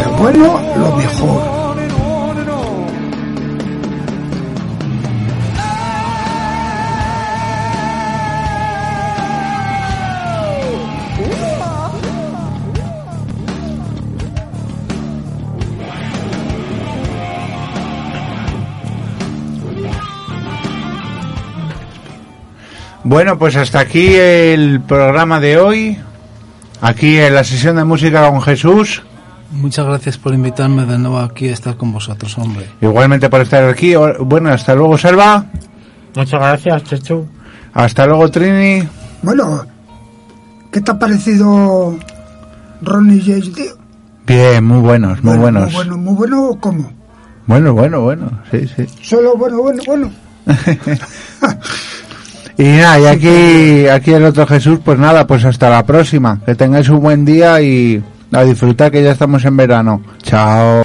Lo 0.04 0.12
bueno, 0.18 0.60
lo 0.76 0.96
mejor. 0.96 1.39
Bueno, 23.10 23.36
pues 23.40 23.56
hasta 23.56 23.80
aquí 23.80 24.14
el 24.14 24.82
programa 24.82 25.40
de 25.40 25.58
hoy. 25.58 25.98
Aquí 26.80 27.18
en 27.18 27.34
la 27.34 27.42
sesión 27.42 27.74
de 27.74 27.82
música 27.82 28.30
con 28.30 28.40
Jesús. 28.40 29.02
Muchas 29.50 29.84
gracias 29.84 30.16
por 30.16 30.32
invitarme 30.32 30.86
de 30.86 30.96
nuevo 30.96 31.18
aquí 31.18 31.48
a 31.48 31.52
estar 31.52 31.76
con 31.76 31.92
vosotros, 31.92 32.38
hombre. 32.38 32.68
Igualmente 32.80 33.28
por 33.28 33.40
estar 33.40 33.64
aquí. 33.64 33.94
Bueno, 34.20 34.50
hasta 34.50 34.76
luego, 34.76 34.96
Selva. 34.96 35.44
Muchas 36.14 36.40
gracias, 36.40 36.84
Chechu. 36.84 37.26
Hasta 37.74 38.06
luego, 38.06 38.30
Trini. 38.30 38.86
Bueno, 39.22 39.66
¿qué 40.70 40.80
te 40.80 40.92
ha 40.92 40.98
parecido 41.00 41.98
Ronnie 42.80 43.22
James 43.26 43.52
Dio? 43.56 43.72
Bien, 44.24 44.62
muy 44.62 44.78
buenos, 44.78 45.20
muy 45.24 45.36
Bueno, 45.36 45.58
buenos. 45.58 45.64
Muy 45.64 45.74
bueno, 45.74 45.96
muy 45.96 46.14
bueno, 46.14 46.58
¿cómo? 46.60 46.92
Bueno, 47.48 47.74
bueno, 47.74 48.02
bueno. 48.02 48.30
Sí, 48.52 48.68
sí. 48.68 48.86
Solo 49.02 49.36
bueno, 49.36 49.62
bueno, 49.62 49.82
bueno. 49.84 50.12
Y 52.60 52.64
nada, 52.64 53.00
y 53.00 53.06
aquí, 53.06 53.88
aquí 53.88 54.12
el 54.12 54.22
otro 54.22 54.46
Jesús, 54.46 54.80
pues 54.84 54.98
nada, 54.98 55.26
pues 55.26 55.46
hasta 55.46 55.70
la 55.70 55.82
próxima. 55.86 56.40
Que 56.44 56.54
tengáis 56.54 56.90
un 56.90 57.00
buen 57.00 57.24
día 57.24 57.58
y 57.62 58.02
a 58.32 58.44
disfrutar 58.44 58.90
que 58.90 59.02
ya 59.02 59.12
estamos 59.12 59.42
en 59.46 59.56
verano. 59.56 60.02
Chao. 60.22 60.84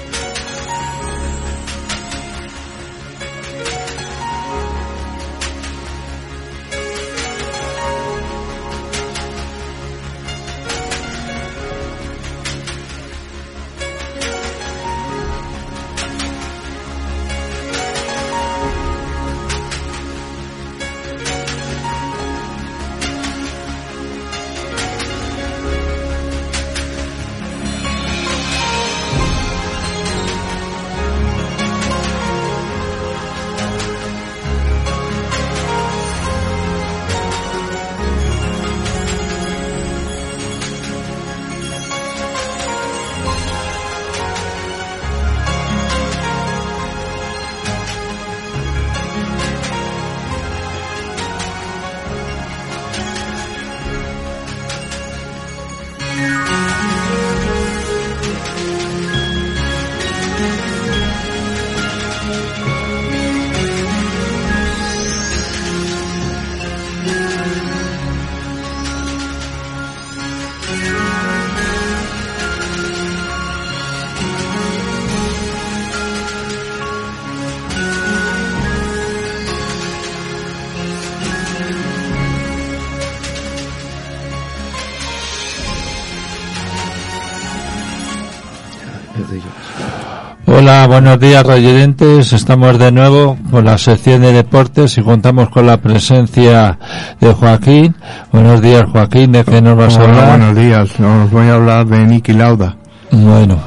Hola, 90.57 90.87
buenos 90.87 91.19
días 91.19 91.45
rayodentes. 91.45 92.31
Estamos 92.31 92.79
de 92.79 92.89
nuevo 92.89 93.37
con 93.51 93.65
la 93.65 93.77
sección 93.77 94.21
de 94.21 94.31
deportes 94.31 94.97
y 94.97 95.01
contamos 95.01 95.49
con 95.49 95.67
la 95.67 95.81
presencia 95.81 96.79
de 97.19 97.33
Joaquín. 97.33 97.93
Buenos 98.31 98.61
días 98.61 98.85
Joaquín, 98.89 99.33
¿de 99.33 99.43
qué 99.43 99.61
nos 99.61 99.75
vas 99.75 99.97
a 99.97 100.03
Hola, 100.03 100.09
hablar? 100.11 100.29
buenos 100.29 100.55
días. 100.55 100.89
Os 100.97 101.29
voy 101.29 101.47
a 101.47 101.55
hablar 101.55 101.85
de 101.87 101.99
Nicky 102.05 102.31
Lauda. 102.31 102.77
Bueno, 103.11 103.59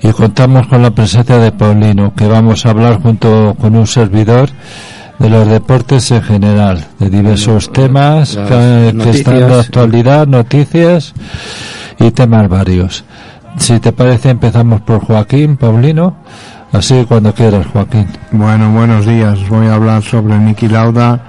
y 0.00 0.12
contamos 0.12 0.68
con 0.68 0.82
la 0.82 0.92
presencia 0.92 1.38
de 1.38 1.50
Paulino, 1.50 2.14
que 2.14 2.28
vamos 2.28 2.64
a 2.64 2.70
hablar 2.70 3.02
junto 3.02 3.56
con 3.60 3.74
un 3.74 3.86
servidor 3.88 4.50
de 5.18 5.28
los 5.28 5.48
deportes 5.48 6.12
en 6.12 6.22
general, 6.22 6.84
de 7.00 7.10
diversos 7.10 7.72
temas 7.72 8.36
que, 8.36 8.44
que 8.44 8.92
noticias. 8.94 9.16
están 9.16 9.48
de 9.48 9.60
actualidad, 9.60 10.26
noticias 10.28 11.12
y 11.98 12.12
temas 12.12 12.48
varios. 12.48 13.04
Si 13.58 13.78
te 13.80 13.92
parece, 13.92 14.30
empezamos 14.30 14.80
por 14.82 15.00
Joaquín, 15.00 15.56
Paulino. 15.56 16.16
Así 16.72 17.04
cuando 17.06 17.32
quieras, 17.32 17.66
Joaquín. 17.72 18.06
Bueno, 18.32 18.72
buenos 18.72 19.06
días. 19.06 19.38
Voy 19.48 19.66
a 19.68 19.74
hablar 19.74 20.02
sobre 20.02 20.36
Nicky 20.38 20.68
Lauda, 20.68 21.22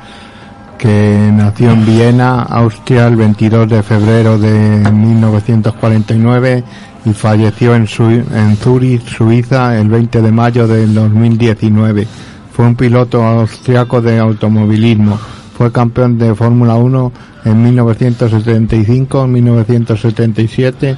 que 0.78 1.30
nació 1.32 1.72
en 1.72 1.86
Viena, 1.86 2.42
Austria, 2.42 3.08
el 3.08 3.16
22 3.16 3.70
de 3.70 3.84
febrero 3.84 4.38
de 4.40 4.90
1949 4.92 6.64
y 7.06 7.14
falleció 7.14 7.76
en, 7.76 7.86
Sui- 7.88 8.24
en 8.34 8.58
Zurich, 8.58 9.06
Suiza, 9.08 9.78
el 9.80 9.88
20 9.88 10.22
de 10.22 10.32
mayo 10.32 10.68
del 10.68 10.94
2019. 10.96 12.08
Fue 12.52 12.66
un 12.66 12.76
piloto 12.76 13.24
austriaco 13.24 14.02
de 14.02 14.18
automovilismo. 14.20 15.18
Fue 15.56 15.72
campeón 15.72 16.18
de 16.18 16.34
Fórmula 16.34 16.76
1 16.76 17.12
en 17.46 17.64
1975, 17.64 19.28
1977 19.28 20.98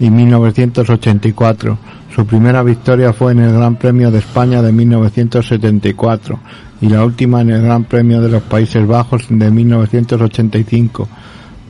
y 0.00 0.10
1984. 0.10 1.78
Su 2.14 2.26
primera 2.26 2.62
victoria 2.62 3.12
fue 3.12 3.32
en 3.32 3.38
el 3.40 3.52
Gran 3.52 3.76
Premio 3.76 4.10
de 4.10 4.18
España 4.18 4.60
de 4.62 4.72
1974 4.72 6.38
y 6.80 6.88
la 6.88 7.04
última 7.04 7.40
en 7.40 7.50
el 7.50 7.62
Gran 7.62 7.84
Premio 7.84 8.20
de 8.20 8.28
los 8.28 8.42
Países 8.42 8.86
Bajos 8.86 9.24
de 9.28 9.50
1985. 9.50 11.08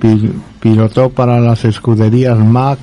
Pil- 0.00 0.32
pilotó 0.60 1.10
para 1.10 1.38
las 1.40 1.64
escuderías 1.64 2.38
Mack, 2.38 2.78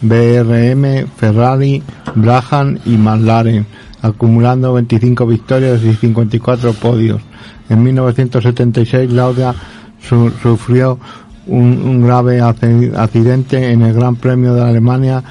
BRM, 0.00 1.06
Ferrari, 1.16 1.82
Brabham 2.14 2.78
y 2.84 2.96
McLaren, 2.96 3.66
acumulando 4.00 4.72
25 4.74 5.26
victorias 5.26 5.82
y 5.82 5.94
54 5.94 6.72
podios. 6.74 7.20
En 7.68 7.82
1976 7.82 9.12
Lauda 9.12 9.54
su- 10.00 10.30
sufrió 10.42 10.98
un, 11.46 11.82
un 11.82 12.02
grave 12.02 12.40
accidente 12.40 13.72
en 13.72 13.82
el 13.82 13.94
Gran 13.94 14.16
Premio 14.16 14.54
de 14.54 14.62
Alemania 14.62 15.22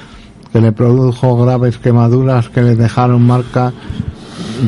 que 0.52 0.60
le 0.60 0.72
produjo 0.72 1.36
graves 1.44 1.78
quemaduras 1.78 2.48
que 2.50 2.62
le 2.62 2.76
dejaron 2.76 3.22
marca 3.22 3.72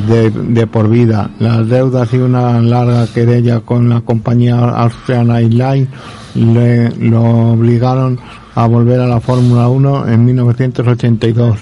de, 0.08 0.66
por 0.66 0.88
vida. 0.88 1.30
Las 1.38 1.68
deudas 1.68 2.12
y 2.12 2.18
una 2.18 2.60
larga 2.60 3.06
querella 3.06 3.60
con 3.60 3.88
la 3.88 4.00
compañía 4.00 4.56
Austrian 4.56 5.30
Airlines 5.30 5.88
le 6.34 6.90
lo 6.90 7.52
obligaron 7.52 8.18
a 8.54 8.66
volver 8.66 9.00
a 9.00 9.06
la 9.06 9.20
Fórmula 9.20 9.68
1 9.68 10.08
en 10.08 10.24
1982. 10.24 11.58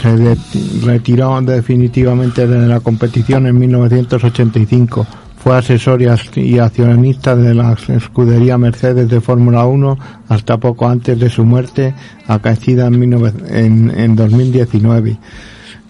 Se 0.00 0.36
retiró 0.84 1.40
definitivamente 1.40 2.46
de 2.46 2.66
la 2.66 2.80
competición 2.80 3.46
en 3.46 3.58
1985. 3.58 5.06
Fue 5.46 5.56
asesor 5.56 6.02
y 6.02 6.58
accionista 6.58 7.36
de 7.36 7.54
la 7.54 7.76
escudería 7.86 8.58
Mercedes 8.58 9.08
de 9.08 9.20
Fórmula 9.20 9.64
1 9.64 9.96
hasta 10.28 10.58
poco 10.58 10.88
antes 10.88 11.20
de 11.20 11.30
su 11.30 11.44
muerte, 11.44 11.94
acaecida 12.26 12.88
en, 12.88 12.94
19 12.94 13.32
en, 13.50 13.90
en 13.96 14.16
2019. 14.16 15.16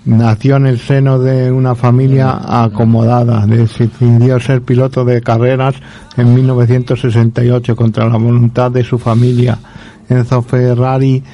Nació 0.04 0.56
en 0.56 0.66
el 0.66 0.78
seno 0.78 1.18
de 1.18 1.50
una 1.50 1.74
familia 1.74 2.38
acomodada. 2.64 3.46
Decidió 3.46 4.38
ser 4.40 4.60
piloto 4.60 5.06
de 5.06 5.22
carreras 5.22 5.74
en 6.18 6.34
1968 6.34 7.74
contra 7.76 8.10
la 8.10 8.18
voluntad 8.18 8.70
de 8.70 8.84
su 8.84 8.98
familia. 8.98 9.58
Enzo 10.10 10.42
Ferrari 10.42 11.24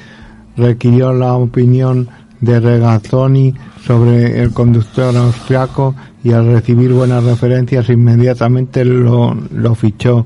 requirió 0.55 1.11
la 1.11 1.33
opinión 1.33 2.07
de 2.39 2.61
Regazzoni 2.61 3.53
sobre 3.85 4.41
el 4.41 4.53
conductor 4.53 5.13
austriaco 5.13 5.93
y 6.23 6.31
al 6.31 6.47
recibir 6.47 6.93
buenas 6.93 7.23
referencias 7.23 7.89
inmediatamente 7.89 8.85
lo, 8.85 9.35
fichó. 9.75 10.25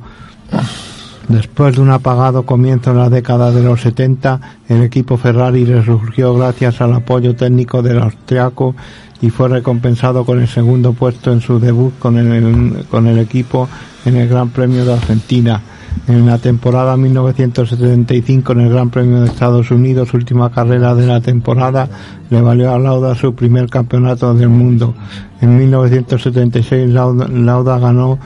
Después 1.28 1.76
de 1.76 1.82
un 1.82 1.90
apagado 1.90 2.46
comienzo 2.46 2.92
en 2.92 2.98
la 2.98 3.10
década 3.10 3.52
de 3.52 3.64
los 3.64 3.82
70, 3.82 4.40
el 4.70 4.84
equipo 4.84 5.18
Ferrari 5.18 5.66
resurgió 5.66 6.34
gracias 6.36 6.80
al 6.82 6.94
apoyo 6.94 7.36
técnico 7.36 7.82
del 7.82 8.00
austriaco 8.00 8.76
y 9.22 9.30
fue 9.30 9.50
recompensado 9.50 10.24
con 10.24 10.40
el 10.40 10.48
segundo 10.48 10.94
puesto 10.94 11.34
en 11.34 11.42
su 11.42 11.60
debut 11.60 11.98
con 12.00 12.18
el, 12.18 12.86
con 12.90 13.08
el 13.08 13.18
equipo 13.18 13.68
en 14.06 14.16
el 14.16 14.30
Gran 14.30 14.50
Premio 14.50 14.86
de 14.86 14.94
Argentina. 14.94 15.62
En 16.06 16.26
la 16.26 16.38
temporada 16.38 16.96
1975 16.96 18.52
en 18.54 18.62
el 18.62 18.70
Gran 18.70 18.90
Premio 18.90 19.22
de 19.22 19.28
Estados 19.28 19.72
Unidos, 19.72 20.14
última 20.14 20.52
carrera 20.52 20.94
de 20.96 21.08
la 21.08 21.22
temporada, 21.22 21.90
le 22.30 22.42
valió 22.42 22.74
a 22.74 22.80
Lauda 22.80 23.16
su 23.16 23.34
primer 23.34 23.70
campeonato 23.70 24.34
del 24.34 24.50
mundo. 24.50 24.94
En 25.42 25.58
1976 25.58 26.90
Lauda, 26.90 27.28
Lauda 27.28 27.80
ganó 27.80 28.20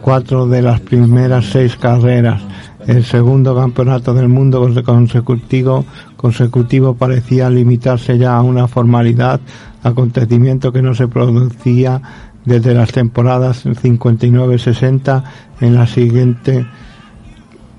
cuatro 0.00 0.46
de 0.46 0.62
las 0.62 0.80
primeras 0.80 1.46
seis 1.46 1.76
carreras. 1.76 2.40
El 2.86 3.04
segundo 3.04 3.54
campeonato 3.54 4.14
del 4.14 4.28
mundo 4.28 4.66
consecutivo, 4.84 5.84
consecutivo 6.16 6.94
parecía 6.94 7.50
limitarse 7.50 8.16
ya 8.16 8.36
a 8.36 8.42
una 8.42 8.66
formalidad, 8.68 9.40
acontecimiento 9.82 10.72
que 10.72 10.82
no 10.82 10.94
se 10.94 11.08
producía 11.08 12.00
desde 12.44 12.74
las 12.74 12.92
temporadas 12.92 13.66
59-60 13.66 15.22
en 15.60 15.74
la 15.74 15.86
siguiente 15.86 16.66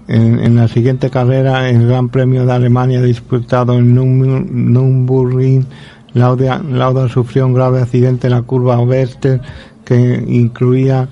en, 0.10 0.40
en 0.40 0.56
la 0.56 0.68
siguiente 0.68 1.12
carrera, 1.12 1.70
el 1.70 1.88
Gran 1.88 2.10
Premio 2.10 2.44
de 2.44 2.52
Alemania 2.52 3.00
disputado 3.00 3.78
en 3.78 3.94
Nürburgring, 3.94 5.68
Lauda, 6.14 7.08
sufrió 7.10 7.46
un 7.46 7.54
grave 7.54 7.82
accidente 7.82 8.26
en 8.26 8.34
la 8.34 8.42
curva 8.42 8.80
Oberster 8.80 9.40
que 9.86 10.26
incluía 10.28 11.08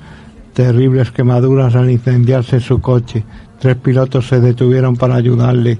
terribles 0.54 1.12
quemaduras 1.12 1.76
al 1.76 1.92
incendiarse 1.92 2.60
su 2.60 2.82
coche. 2.82 3.24
Tres 3.60 3.76
pilotos 3.76 4.28
se 4.28 4.40
detuvieron 4.40 4.96
para 4.96 5.16
ayudarle, 5.16 5.78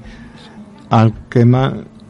al 0.92 1.14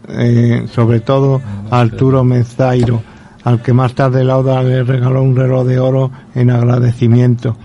eh, 0.09 0.65
sobre 0.69 0.99
todo 0.99 1.41
Arturo 1.71 2.25
Mezzairo, 2.25 3.01
al 3.45 3.61
que 3.61 3.71
más 3.71 3.93
tarde 3.93 4.25
Lauda 4.25 4.61
le 4.61 4.83
regaló 4.83 5.23
un 5.23 5.37
reloj 5.37 5.65
de 5.65 5.79
oro 5.79 6.11
en 6.35 6.49
agradecimiento. 6.49 7.55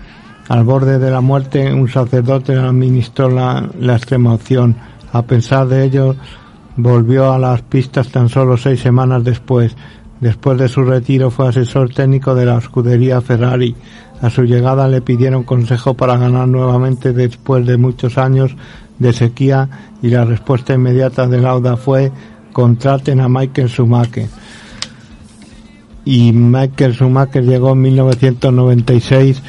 Al 0.49 0.63
borde 0.63 0.99
de 0.99 1.09
la 1.09 1.21
muerte, 1.21 1.73
un 1.73 1.87
sacerdote 1.87 2.55
administró 2.55 3.29
la, 3.29 3.69
la 3.79 3.95
extrema 3.95 4.33
opción. 4.33 4.75
A 5.11 5.21
pesar 5.21 5.67
de 5.67 5.85
ello, 5.85 6.15
volvió 6.75 7.31
a 7.31 7.39
las 7.39 7.61
pistas 7.61 8.09
tan 8.09 8.29
solo 8.29 8.57
seis 8.57 8.81
semanas 8.81 9.23
después. 9.23 9.75
Después 10.19 10.57
de 10.57 10.69
su 10.69 10.83
retiro 10.83 11.31
fue 11.31 11.49
asesor 11.49 11.93
técnico 11.93 12.35
de 12.35 12.45
la 12.45 12.57
escudería 12.57 13.21
Ferrari. 13.21 13.75
A 14.21 14.29
su 14.29 14.43
llegada 14.43 14.87
le 14.87 15.01
pidieron 15.01 15.43
consejo 15.43 15.95
para 15.95 16.17
ganar 16.17 16.47
nuevamente 16.47 17.11
después 17.13 17.65
de 17.65 17.77
muchos 17.77 18.17
años 18.17 18.55
de 18.99 19.11
sequía 19.11 19.69
y 20.01 20.09
la 20.09 20.23
respuesta 20.23 20.73
inmediata 20.73 21.27
de 21.27 21.41
Lauda 21.41 21.75
fue 21.77 22.11
contraten 22.53 23.19
a 23.19 23.27
Michael 23.27 23.69
Schumacher. 23.69 24.29
Y 26.05 26.31
Michael 26.31 26.93
Schumacher 26.93 27.43
llegó 27.43 27.73
en 27.73 27.81
1996 27.81 29.41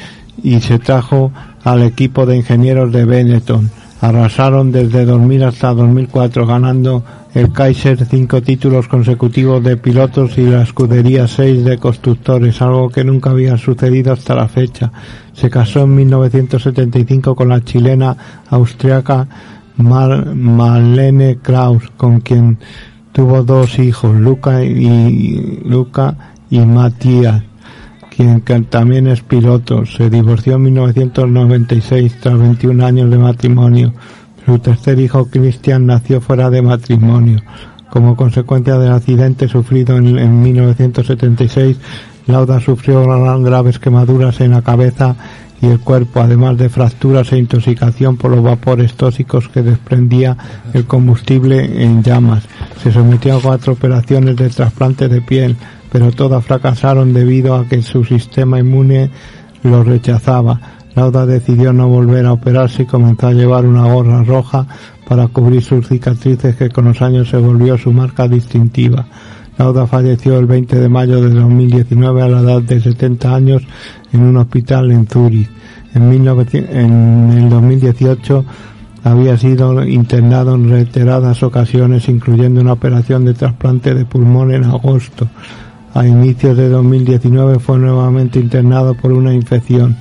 y 0.43 0.59
se 0.59 0.79
trajo 0.79 1.31
al 1.63 1.83
equipo 1.83 2.25
de 2.25 2.37
ingenieros 2.37 2.91
de 2.91 3.05
Benetton. 3.05 3.69
Arrasaron 4.01 4.71
desde 4.71 5.05
2000 5.05 5.43
hasta 5.43 5.73
2004 5.73 6.45
ganando 6.45 7.03
el 7.33 7.51
Kaiser 7.51 8.05
cinco 8.05 8.41
títulos 8.41 8.87
consecutivos 8.87 9.63
de 9.63 9.77
pilotos 9.77 10.37
y 10.37 10.43
la 10.45 10.61
escudería 10.61 11.27
seis 11.27 11.63
de 11.65 11.77
constructores, 11.77 12.61
algo 12.61 12.89
que 12.89 13.03
nunca 13.03 13.31
había 13.31 13.57
sucedido 13.57 14.13
hasta 14.13 14.35
la 14.35 14.47
fecha. 14.47 14.91
Se 15.33 15.49
casó 15.49 15.81
en 15.83 15.95
1975 15.95 17.35
con 17.35 17.49
la 17.49 17.63
chilena 17.63 18.15
austriaca 18.49 19.27
Mar- 19.77 20.33
Marlene 20.35 21.37
Kraus, 21.41 21.83
con 21.97 22.21
quien 22.21 22.57
tuvo 23.11 23.43
dos 23.43 23.79
hijos, 23.79 24.15
Luca 24.15 24.63
y 24.63 25.61
Luca 25.65 26.15
y 26.49 26.59
Matías, 26.59 27.41
quien 28.15 28.41
también 28.65 29.07
es 29.07 29.21
piloto. 29.21 29.85
Se 29.85 30.09
divorció 30.09 30.55
en 30.55 30.63
1996 30.63 32.17
tras 32.21 32.37
21 32.37 32.85
años 32.85 33.09
de 33.09 33.17
matrimonio. 33.17 33.93
Su 34.45 34.59
tercer 34.59 34.99
hijo, 34.99 35.25
Christian, 35.29 35.85
nació 35.85 36.21
fuera 36.21 36.49
de 36.49 36.61
matrimonio. 36.61 37.41
Como 37.89 38.15
consecuencia 38.15 38.77
del 38.77 38.91
accidente 38.91 39.47
sufrido 39.47 39.97
en, 39.97 40.17
en 40.19 40.41
1976, 40.41 41.77
Lauda 42.27 42.59
sufrió 42.59 43.03
gra- 43.05 43.41
graves 43.43 43.79
quemaduras 43.79 44.41
en 44.41 44.51
la 44.51 44.61
cabeza 44.61 45.15
y 45.61 45.67
el 45.67 45.79
cuerpo, 45.79 46.19
además 46.19 46.57
de 46.57 46.69
fracturas 46.69 47.31
e 47.31 47.37
intoxicación 47.37 48.17
por 48.17 48.31
los 48.31 48.43
vapores 48.43 48.93
tóxicos 48.95 49.47
que 49.49 49.61
desprendía 49.61 50.35
el 50.73 50.85
combustible 50.85 51.83
en 51.83 52.03
llamas. 52.03 52.43
Se 52.83 52.91
sometió 52.91 53.37
a 53.37 53.41
cuatro 53.41 53.73
operaciones 53.73 54.35
de 54.35 54.49
trasplante 54.49 55.07
de 55.07 55.21
piel, 55.21 55.55
pero 55.95 56.11
todas 56.11 56.43
fracasaron 56.43 57.13
debido 57.13 57.55
a 57.55 57.69
que 57.69 57.81
su 57.81 58.03
sistema 58.03 58.59
inmune 58.59 59.09
lo 59.63 59.81
rechazaba. 59.81 60.59
Lauda 60.93 61.25
decidió 61.25 61.71
no 61.71 61.87
volver 61.87 62.25
a 62.25 62.33
operarse 62.33 62.83
y 62.83 62.85
comenzó 62.85 63.27
a 63.27 63.31
llevar 63.31 63.65
una 63.65 63.85
gorra 63.85 64.21
roja 64.21 64.67
para 65.07 65.29
cubrir 65.29 65.63
sus 65.63 65.87
cicatrices 65.87 66.57
que 66.57 66.69
con 66.69 66.83
los 66.83 67.01
años 67.01 67.29
se 67.29 67.37
volvió 67.37 67.77
su 67.77 67.93
marca 67.93 68.27
distintiva. 68.27 69.05
Lauda 69.57 69.87
falleció 69.87 70.37
el 70.37 70.47
20 70.47 70.77
de 70.77 70.89
mayo 70.89 71.21
de 71.21 71.29
2019 71.29 72.21
a 72.23 72.27
la 72.27 72.41
edad 72.41 72.61
de 72.61 72.81
70 72.81 73.33
años 73.33 73.63
en 74.11 74.21
un 74.21 74.35
hospital 74.35 74.91
en 74.91 75.07
1900 75.93 76.75
en 76.75 77.31
el 77.37 77.49
2018 77.49 78.43
había 79.05 79.37
sido 79.37 79.81
internado 79.85 80.55
en 80.55 80.69
reiteradas 80.69 81.41
ocasiones, 81.41 82.09
incluyendo 82.09 82.59
una 82.59 82.73
operación 82.73 83.23
de 83.23 83.33
trasplante 83.33 83.93
de 83.93 84.03
pulmón 84.03 84.51
en 84.51 84.65
agosto. 84.65 85.29
A 85.95 86.05
inicios 86.05 86.57
de 86.57 86.67
2019 86.67 87.59
fue 87.59 87.79
nuevamente 87.79 88.37
internado 88.37 88.95
por 88.95 89.13
una 89.13 89.33
infección. 89.33 89.95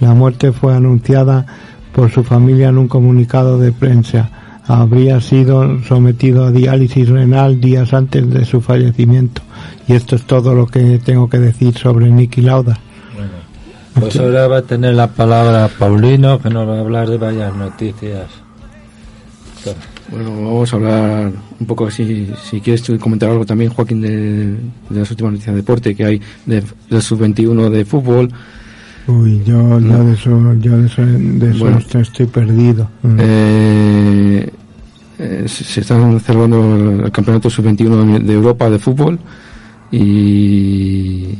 La 0.00 0.12
muerte 0.12 0.50
fue 0.50 0.74
anunciada 0.74 1.46
por 1.94 2.10
su 2.10 2.24
familia 2.24 2.70
en 2.70 2.78
un 2.78 2.88
comunicado 2.88 3.56
de 3.56 3.70
prensa. 3.70 4.28
Habría 4.66 5.20
sido 5.20 5.84
sometido 5.84 6.44
a 6.44 6.50
diálisis 6.50 7.08
renal 7.08 7.60
días 7.60 7.94
antes 7.94 8.28
de 8.28 8.44
su 8.44 8.60
fallecimiento. 8.60 9.40
Y 9.86 9.92
esto 9.92 10.16
es 10.16 10.24
todo 10.24 10.52
lo 10.52 10.66
que 10.66 10.98
tengo 10.98 11.30
que 11.30 11.38
decir 11.38 11.78
sobre 11.78 12.10
Nicky 12.10 12.40
Lauda. 12.40 12.80
Pues 14.00 14.16
ahora 14.18 14.48
va 14.48 14.58
a 14.58 14.62
tener 14.62 14.94
la 14.94 15.06
palabra 15.06 15.70
Paulino, 15.78 16.40
que 16.40 16.50
nos 16.50 16.68
va 16.68 16.78
a 16.78 16.80
hablar 16.80 17.08
de 17.08 17.18
varias 17.18 17.54
noticias. 17.54 18.45
Bueno, 20.10 20.30
vamos 20.30 20.72
a 20.72 20.76
hablar 20.76 21.32
un 21.58 21.66
poco 21.66 21.86
así, 21.86 22.30
si 22.44 22.60
quieres 22.60 22.82
comentar 23.00 23.30
algo 23.30 23.44
también, 23.44 23.70
Joaquín, 23.70 24.00
de, 24.00 24.46
de 24.90 25.00
las 25.00 25.10
últimas 25.10 25.32
noticias 25.32 25.54
de 25.54 25.60
deporte 25.62 25.94
que 25.94 26.04
hay 26.04 26.20
de, 26.46 26.62
del 26.90 27.02
sub-21 27.02 27.70
de 27.70 27.84
fútbol. 27.84 28.28
Uy, 29.08 29.42
yo, 29.44 29.78
yo 29.80 30.04
de 30.04 30.12
eso, 30.14 30.54
yo 30.60 30.76
de 30.78 30.86
eso, 30.86 31.02
de 31.02 31.50
eso 31.50 31.58
Bueno. 31.60 31.78
estoy, 31.78 32.02
estoy 32.02 32.26
perdido. 32.26 32.88
Mm. 33.02 33.16
Eh, 33.20 34.50
eh, 35.18 35.44
se 35.46 35.80
están 35.80 36.18
celebrando 36.20 37.04
el 37.04 37.10
campeonato 37.12 37.48
sub-21 37.48 38.22
de 38.22 38.32
Europa 38.34 38.68
de 38.68 38.78
fútbol 38.78 39.18
y 39.90 41.38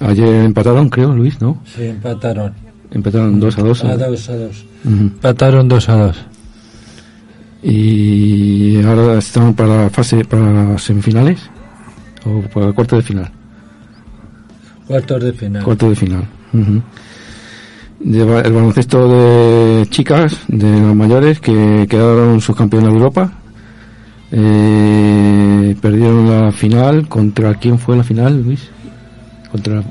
ayer 0.00 0.44
empataron, 0.44 0.88
creo, 0.88 1.14
Luis, 1.14 1.40
¿no? 1.40 1.62
Sí, 1.64 1.84
empataron. 1.84 2.52
Empataron 2.90 3.38
2 3.40 3.58
a 3.58 3.62
2. 3.62 3.84
A 3.84 3.96
dos 3.96 4.28
a 4.30 4.36
dos. 4.36 4.64
Ujú. 4.84 4.94
Empataron 4.94 5.68
2 5.68 5.88
a 5.88 5.96
2. 5.96 6.16
Y 7.62 8.82
ahora 8.84 9.18
están 9.18 9.54
para 9.54 9.84
la 9.84 9.90
fase, 9.90 10.24
para 10.24 10.78
semifinales 10.78 11.40
o 12.24 12.40
para 12.42 12.66
el 12.66 12.74
cuarto 12.74 12.96
de 12.96 13.02
final. 13.02 13.30
Cuartos 14.86 15.22
de 15.22 15.32
final. 15.32 15.64
Cuarto 15.64 15.88
de 15.88 15.96
final. 15.96 16.28
El 18.04 18.52
baloncesto 18.52 19.08
de 19.08 19.86
chicas, 19.88 20.38
de 20.48 20.80
las 20.80 20.94
mayores, 20.94 21.40
que 21.40 21.86
quedaron 21.88 22.40
subcampeonas 22.40 22.90
de 22.90 22.96
Europa. 22.96 23.32
Eh, 24.30 25.76
perdieron 25.80 26.30
la 26.30 26.52
final. 26.52 27.08
¿Contra 27.08 27.54
quién 27.54 27.78
fue 27.78 27.96
la 27.96 28.04
final, 28.04 28.42
Luis? 28.42 28.68
Contra 29.50 29.82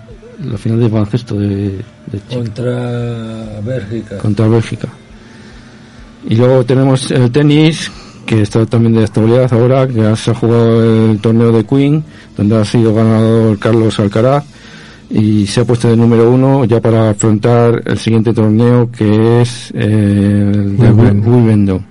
la 0.43 0.57
final 0.57 0.79
de 0.79 0.87
baloncesto 0.87 1.35
de, 1.35 1.81
de. 2.07 2.19
Contra 2.29 3.59
Bélgica. 3.61 4.17
Contra 4.19 4.47
Bélgica. 4.47 4.87
Y 6.27 6.35
luego 6.35 6.63
tenemos 6.65 7.11
el 7.11 7.31
tenis, 7.31 7.91
que 8.25 8.41
está 8.41 8.65
también 8.65 8.95
de 8.95 9.03
actualidad 9.03 9.51
ahora, 9.53 9.87
que 9.87 10.15
se 10.15 10.31
ha 10.31 10.33
jugado 10.33 11.11
el 11.11 11.19
torneo 11.19 11.51
de 11.51 11.63
Queen, 11.63 12.03
donde 12.35 12.57
ha 12.57 12.65
sido 12.65 12.93
ganador 12.93 13.59
Carlos 13.59 13.99
Alcaraz, 13.99 14.43
y 15.09 15.45
se 15.45 15.61
ha 15.61 15.65
puesto 15.65 15.87
de 15.87 15.95
número 15.95 16.31
uno 16.31 16.65
ya 16.65 16.81
para 16.81 17.11
afrontar 17.11 17.83
el 17.85 17.97
siguiente 17.99 18.33
torneo, 18.33 18.89
que 18.91 19.41
es 19.41 19.71
eh, 19.75 20.51
el 20.51 20.77
de 20.77 20.91
Wimbledon. 20.91 21.85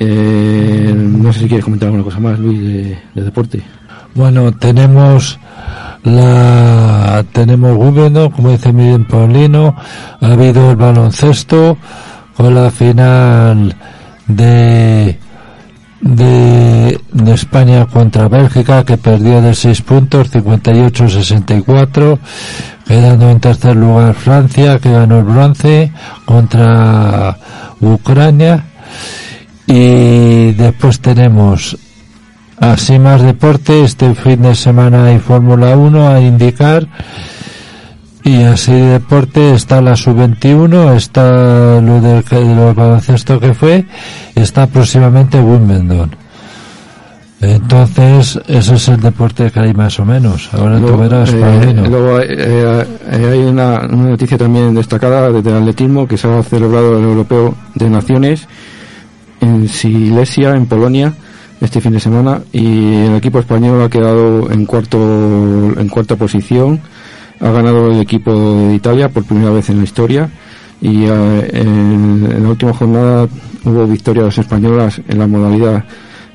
Eh, 0.00 0.94
no 0.96 1.32
sé 1.32 1.40
si 1.40 1.46
quieres 1.46 1.64
comentar 1.64 1.88
alguna 1.88 2.04
cosa 2.04 2.20
más, 2.20 2.38
Luis, 2.38 2.60
de, 2.60 2.98
de 3.14 3.22
deporte. 3.22 3.62
Bueno, 4.14 4.52
tenemos 4.52 5.38
la 6.04 7.24
tenemos 7.32 7.76
Wimbledon, 7.76 8.30
como 8.30 8.50
dice 8.50 8.72
Miguel 8.72 9.06
Paulino, 9.06 9.74
ha 10.20 10.26
habido 10.26 10.70
el 10.70 10.76
baloncesto 10.76 11.78
con 12.36 12.54
la 12.54 12.70
final 12.70 13.74
de 14.26 15.18
de, 16.04 17.00
España 17.32 17.86
contra 17.86 18.28
Bélgica 18.28 18.84
que 18.84 18.98
perdió 18.98 19.40
de 19.40 19.54
6 19.54 19.82
puntos 19.82 20.30
58-64 20.32 22.18
quedando 22.86 23.30
en 23.30 23.40
tercer 23.40 23.74
lugar 23.74 24.14
Francia 24.14 24.78
que 24.78 24.92
ganó 24.92 25.18
el 25.18 25.24
bronce 25.24 25.90
contra 26.24 27.38
Ucrania. 27.80 28.66
Y 29.66 30.52
después 30.52 31.00
tenemos 31.00 31.78
así 32.60 32.98
más 32.98 33.22
deporte 33.22 33.82
este 33.82 34.14
fin 34.14 34.42
de 34.42 34.54
semana 34.54 35.06
hay 35.06 35.18
Fórmula 35.18 35.76
1 35.76 36.08
a 36.08 36.20
indicar 36.20 36.86
y 38.24 38.42
así 38.42 38.72
de 38.72 38.88
deporte 38.98 39.54
está 39.54 39.80
la 39.82 39.96
sub-21 39.96 40.94
está 40.96 41.80
lo 41.80 42.00
del 42.00 42.24
que- 42.24 42.36
de 42.36 42.54
los 42.56 42.74
baloncesto 42.74 43.38
que 43.38 43.52
fue 43.54 43.84
está 44.34 44.66
próximamente 44.66 45.38
Wimbledon. 45.40 46.10
Entonces 47.40 48.40
ese 48.46 48.74
es 48.76 48.88
el 48.88 49.00
deporte 49.00 49.50
que 49.50 49.60
hay 49.60 49.74
más 49.74 49.98
o 50.00 50.04
menos. 50.06 50.48
Ahora 50.54 50.78
tú 50.80 50.96
verás 50.96 51.30
eh, 51.32 51.74
luego, 51.90 52.20
eh, 52.20 52.26
eh, 52.30 52.86
hay 53.32 53.38
una, 53.40 53.80
una 53.80 54.10
noticia 54.10 54.38
también 54.38 54.74
destacada 54.74 55.30
desde 55.30 55.50
el 55.50 55.56
atletismo 55.58 56.08
que 56.08 56.16
se 56.16 56.26
ha 56.28 56.42
celebrado 56.42 56.96
el 56.98 57.04
Europeo 57.04 57.54
de 57.74 57.90
Naciones 57.90 58.46
en 59.42 59.68
Silesia, 59.68 60.54
en 60.54 60.64
Polonia, 60.64 61.12
este 61.60 61.82
fin 61.82 61.92
de 61.92 62.00
semana 62.00 62.40
y 62.52 62.94
el 63.04 63.16
equipo 63.16 63.38
español 63.40 63.82
ha 63.82 63.90
quedado 63.90 64.50
en 64.50 64.64
cuarto 64.64 64.98
en 65.78 65.88
cuarta 65.88 66.16
posición. 66.16 66.80
Ha 67.44 67.50
ganado 67.50 67.92
el 67.92 68.00
equipo 68.00 68.66
de 68.68 68.74
Italia 68.74 69.10
por 69.10 69.24
primera 69.24 69.50
vez 69.50 69.68
en 69.68 69.76
la 69.76 69.84
historia 69.84 70.30
y 70.80 71.04
eh, 71.04 71.50
en, 71.52 72.42
la 72.42 72.48
última 72.48 72.72
jornada 72.72 73.28
hubo 73.66 73.86
victorias 73.86 74.38
españolas 74.38 75.02
en 75.06 75.18
la 75.18 75.26
modalidad 75.26 75.84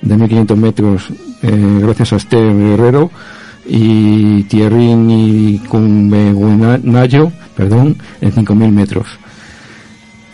de 0.03 0.15
1500 0.15 0.55
metros 0.55 1.09
eh, 1.41 1.79
gracias 1.81 2.13
a 2.13 2.17
Esther 2.17 2.55
Guerrero 2.55 3.09
y 3.65 4.43
Thierry 4.43 4.93
Nicumbeguinayo, 4.93 7.31
perdón, 7.57 7.97
en 8.21 8.31
5000 8.31 8.71
metros. 8.71 9.07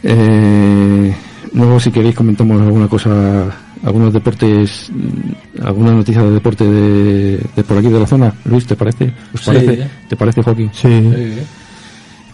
Eh, 0.04 1.16
luego 1.54 1.80
si 1.80 1.90
queréis 1.90 2.16
comentamos 2.16 2.62
alguna 2.62 2.90
cosa, 2.90 3.46
algunos 3.86 4.12
deportes, 4.14 4.90
mm, 4.92 5.64
alguna 5.66 5.92
noticia 5.92 6.24
de 6.24 6.32
deporte 6.32 6.66
de, 6.66 7.38
de 7.56 7.64
por 7.64 7.78
aquí 7.78 7.88
de 7.88 8.00
la 8.00 8.08
zona. 8.08 8.34
Luis, 8.46 8.66
¿te 8.66 8.76
parece? 8.76 9.14
¿Os 9.34 9.42
Sí. 9.42 9.46
parece? 9.52 9.88
¿Te 10.10 10.16
parece, 10.16 10.42
Joaquín? 10.42 10.70
Sí. 10.74 10.90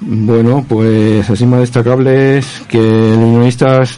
Bueno, 0.01 0.65
pues 0.67 1.29
así 1.29 1.45
más 1.45 1.59
destacable 1.59 2.39
es 2.39 2.63
que 2.67 2.79
el 2.79 3.19
Unionistas 3.19 3.97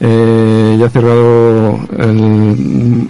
eh, 0.00 0.76
ya 0.78 0.86
ha 0.86 0.90
cerrado 0.90 1.78
el, 1.98 3.08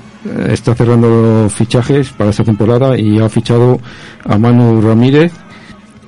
está 0.49 0.75
cerrando 0.75 1.09
los 1.09 1.53
fichajes 1.53 2.11
para 2.11 2.31
esta 2.31 2.45
temporada 2.45 2.97
y 2.97 3.19
ha 3.19 3.29
fichado 3.29 3.81
a 4.25 4.39
Manu 4.39 4.81
Ramírez 4.81 5.33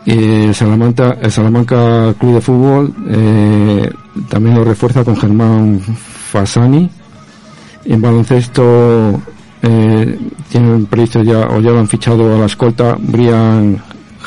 y 0.07 0.45
el 0.45 0.55
Salamanca, 0.55 1.17
el 1.21 1.31
Salamanca 1.33 2.15
Club 2.19 2.35
de 2.35 2.41
Fútbol 2.41 2.95
eh, 3.09 3.91
también 4.29 4.55
lo 4.55 4.65
refuerza 4.65 5.03
con 5.05 5.17
Germán 5.17 5.81
Fasani 5.81 6.89
en 7.85 8.01
baloncesto 8.01 9.21
eh, 9.63 10.19
tienen 10.51 10.87
previsto 10.87 11.23
ya 11.23 11.49
o 11.49 11.61
ya 11.61 11.71
lo 11.71 11.81
han 11.81 11.89
fichado 11.89 12.35
a 12.35 12.39
la 12.39 12.47
escolta 12.47 12.97
Brian 12.99 13.79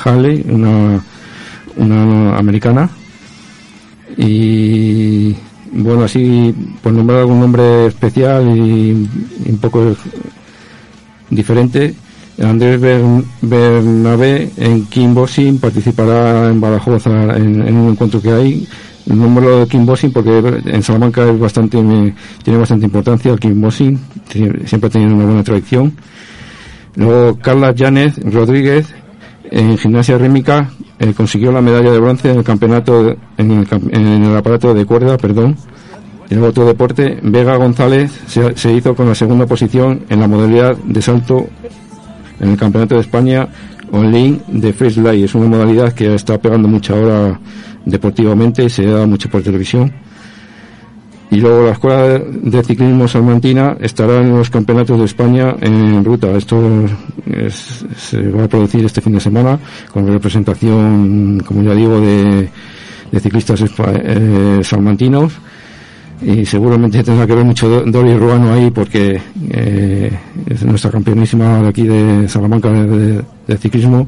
Halley 0.04 0.46
una 0.50 1.04
una 1.76 2.38
americana 2.38 2.90
y 4.18 5.36
bueno, 5.72 6.04
así 6.04 6.54
por 6.84 6.94
nombrar 6.94 7.22
algún 7.22 7.40
nombre 7.40 7.88
especial 7.88 8.56
y, 8.56 8.92
un 9.50 9.58
poco 9.60 9.96
diferente, 11.32 11.96
Andrés 12.40 12.80
Bern- 12.80 13.26
Bernabé 13.42 14.52
en 14.58 14.86
kickboxing 14.86 15.58
participará 15.58 16.50
en 16.50 16.62
Badajoz 16.62 17.08
en 17.08 17.76
un 17.76 17.92
encuentro 17.92 18.22
que 18.22 18.32
hay. 18.32 18.68
El 19.10 19.18
número 19.20 19.60
de 19.60 19.68
kickboxing 19.68 20.12
porque 20.14 20.62
en 20.66 20.82
Salamanca 20.84 21.30
es 21.30 21.38
bastante 21.40 21.82
me- 21.82 22.14
tiene 22.44 22.60
bastante 22.60 22.86
importancia 22.86 23.32
el 23.34 23.40
kickboxing, 23.40 24.00
siempre 24.66 24.88
ha 24.88 24.90
tenido 24.90 25.14
una 25.16 25.26
buena 25.26 25.44
tradición. 25.44 25.94
Luego 26.96 27.38
Carla 27.40 27.74
Llanes 27.74 28.18
Rodríguez 28.24 28.88
en 29.52 29.78
gimnasia 29.78 30.18
rítmica 30.18 30.70
eh, 31.00 31.14
consiguió 31.14 31.52
la 31.52 31.62
medalla 31.62 31.92
de 31.92 32.00
bronce 32.00 32.32
en 32.32 32.38
el 32.38 32.44
campeonato 32.44 33.16
en 33.38 33.52
el, 33.52 33.68
en 33.92 34.24
el 34.24 34.38
aparato 34.38 34.74
de 34.74 34.86
cuerda, 34.86 35.18
perdón. 35.18 35.58
En 36.30 36.38
el 36.38 36.44
otro 36.46 36.66
deporte, 36.66 37.20
Vega 37.22 37.58
González 37.58 38.12
se, 38.28 38.56
se 38.56 38.74
hizo 38.74 38.96
con 38.96 39.08
la 39.10 39.16
segunda 39.16 39.46
posición 39.46 40.06
en 40.10 40.20
la 40.22 40.28
modalidad 40.28 40.76
de 40.78 41.02
salto 41.02 41.48
en 42.40 42.52
el 42.52 42.58
Campeonato 42.58 42.96
de 42.96 43.02
España 43.02 43.48
online 43.92 44.40
de 44.48 44.72
freestyle. 44.74 45.24
Es 45.24 45.36
una 45.36 45.48
modalidad 45.48 45.92
que 45.94 46.16
está 46.16 46.38
pegando 46.40 46.68
mucha 46.68 46.96
hora 46.96 47.40
deportivamente 47.86 48.70
se 48.70 48.86
da 48.86 49.06
mucho 49.06 49.30
por 49.30 49.42
televisión. 49.42 49.92
Y 51.32 51.38
luego 51.38 51.66
la 51.66 51.72
Escuela 51.72 52.20
de 52.20 52.64
Ciclismo 52.64 53.08
Salmantina 53.08 53.76
estará 53.80 54.22
en 54.22 54.38
los 54.38 54.52
Campeonatos 54.52 55.00
de 55.00 55.06
España 55.06 55.56
en 55.62 56.06
ruta. 56.06 56.30
Esto 56.32 56.86
es- 57.26 57.84
se 57.98 58.22
va 58.30 58.44
a 58.44 58.48
producir 58.48 58.86
este 58.86 59.02
fin 59.02 59.14
de 59.14 59.20
semana 59.20 59.58
con 59.92 60.06
representación, 60.06 61.42
como 61.44 61.64
ya 61.64 61.74
digo, 61.74 62.00
de, 62.00 62.50
de 63.12 63.20
ciclistas 63.20 63.64
eh, 63.64 64.60
salmantinos 64.64 65.34
y 66.22 66.46
seguramente 66.46 67.04
tendrá 67.04 67.26
que 67.26 67.34
ver 67.36 67.44
mucho 67.46 67.68
Do- 67.68 67.84
Dori 67.92 68.16
Ruano 68.16 68.54
ahí 68.54 68.70
porque 68.70 69.20
eh, 69.50 70.12
es 70.46 70.64
nuestra 70.64 70.92
campeonísima 70.92 71.64
de 71.64 71.68
aquí 71.68 71.84
de 71.88 72.30
Salamanca 72.30 72.70
de 72.72 73.58
ciclismo 73.58 74.08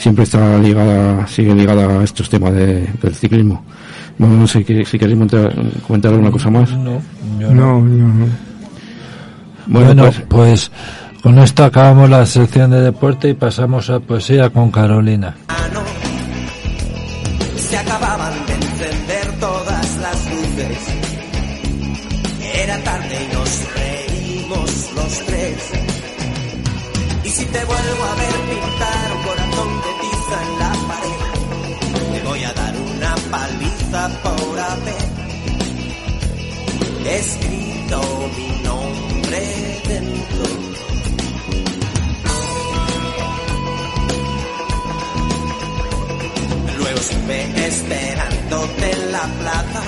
siempre 0.00 0.24
está 0.24 0.58
ligada 0.58 1.26
sigue 1.26 1.54
ligada 1.54 2.00
a 2.00 2.04
estos 2.04 2.28
temas 2.28 2.52
de- 2.54 2.88
del 3.02 3.14
ciclismo 3.14 3.64
bueno 4.18 4.36
no 4.36 4.46
sé 4.46 4.58
si 4.84 4.98
queréis 4.98 5.16
montar- 5.18 5.54
comentar 5.86 6.10
alguna 6.12 6.30
cosa 6.30 6.50
más 6.50 6.70
no 6.72 7.00
No, 7.38 7.52
no, 7.54 7.80
no. 7.80 8.26
Bueno, 9.66 9.86
Bueno, 9.94 10.02
pues, 10.04 10.22
pues 10.28 10.70
con 11.22 11.38
esto 11.38 11.64
acabamos 11.64 12.08
la 12.10 12.24
sección 12.26 12.70
de 12.70 12.80
deporte 12.80 13.28
y 13.28 13.34
pasamos 13.34 13.88
a 13.90 14.00
poesía 14.00 14.50
con 14.50 14.70
Carolina. 14.70 15.36
Se 17.56 17.76
acababan 17.76 18.32
de 18.46 18.54
encender 18.54 19.38
todas 19.38 19.96
las 19.98 20.30
luces. 20.30 20.78
Era 22.54 22.76
tarde 22.82 23.16
y 23.30 23.34
nos 23.34 23.50
reímos 23.76 24.90
los 24.96 25.26
tres. 25.26 25.70
Y 27.24 27.28
si 27.28 27.44
te 27.44 27.64
vuelvo 27.64 28.04
a 28.10 28.14
ver 28.16 28.34
estuve 47.30 47.66
esperándote 47.66 48.90
en 48.90 49.12
la 49.12 49.22
plaza 49.38 49.82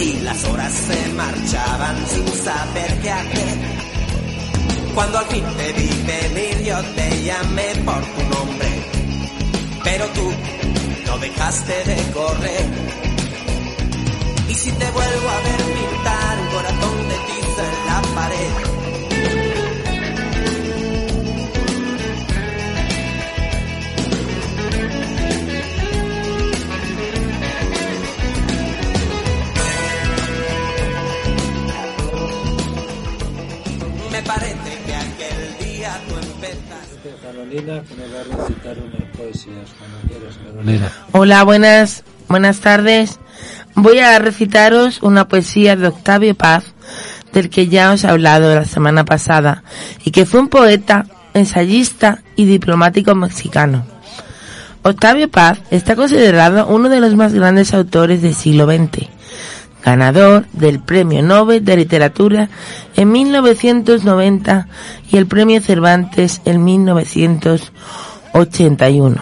y 0.00 0.20
las 0.20 0.44
horas 0.44 0.72
se 0.72 1.12
marchaban 1.12 2.06
sin 2.06 2.28
saber 2.28 3.00
qué 3.00 3.10
hacer. 3.10 3.58
Cuando 4.94 5.18
al 5.18 5.26
fin 5.26 5.44
te 5.56 5.72
vi 5.72 5.88
venir 6.06 6.64
yo 6.64 6.82
te 6.94 7.22
llamé 7.24 7.68
por 7.84 8.00
tu 8.00 8.22
nombre, 8.34 8.68
pero 9.84 10.06
tú 10.08 10.32
no 11.06 11.18
dejaste 11.18 11.84
de 11.84 12.12
correr. 12.12 12.66
Y 14.48 14.54
si 14.54 14.70
te 14.72 14.90
vuelvo 14.90 15.28
a 15.28 15.40
ver 15.42 15.62
pintar 15.74 16.38
un 16.40 16.48
corazón 16.48 17.08
de 17.08 17.16
tiza 17.26 17.62
en 17.64 17.86
la 17.86 18.02
pared, 18.14 18.97
Hola, 41.12 41.44
buenas, 41.44 42.04
buenas 42.28 42.60
tardes. 42.60 43.18
Voy 43.74 43.98
a 43.98 44.18
recitaros 44.18 45.02
una 45.02 45.28
poesía 45.28 45.76
de 45.76 45.88
Octavio 45.88 46.34
Paz, 46.34 46.64
del 47.32 47.50
que 47.50 47.68
ya 47.68 47.92
os 47.92 48.04
he 48.04 48.08
hablado 48.08 48.54
la 48.54 48.64
semana 48.64 49.04
pasada, 49.04 49.62
y 50.04 50.10
que 50.10 50.26
fue 50.26 50.40
un 50.40 50.48
poeta, 50.48 51.06
ensayista 51.34 52.22
y 52.36 52.44
diplomático 52.44 53.14
mexicano. 53.14 53.86
Octavio 54.82 55.28
Paz 55.30 55.60
está 55.70 55.96
considerado 55.96 56.66
uno 56.66 56.88
de 56.88 57.00
los 57.00 57.14
más 57.14 57.34
grandes 57.34 57.74
autores 57.74 58.22
del 58.22 58.34
siglo 58.34 58.66
XX, 58.66 59.08
ganador 59.84 60.46
del 60.52 60.80
Premio 60.80 61.22
Nobel 61.22 61.64
de 61.64 61.76
Literatura 61.76 62.48
en 62.96 63.12
1990 63.12 64.66
y 65.10 65.16
el 65.16 65.26
Premio 65.26 65.60
Cervantes 65.60 66.40
en 66.44 66.64
1981. 66.64 69.16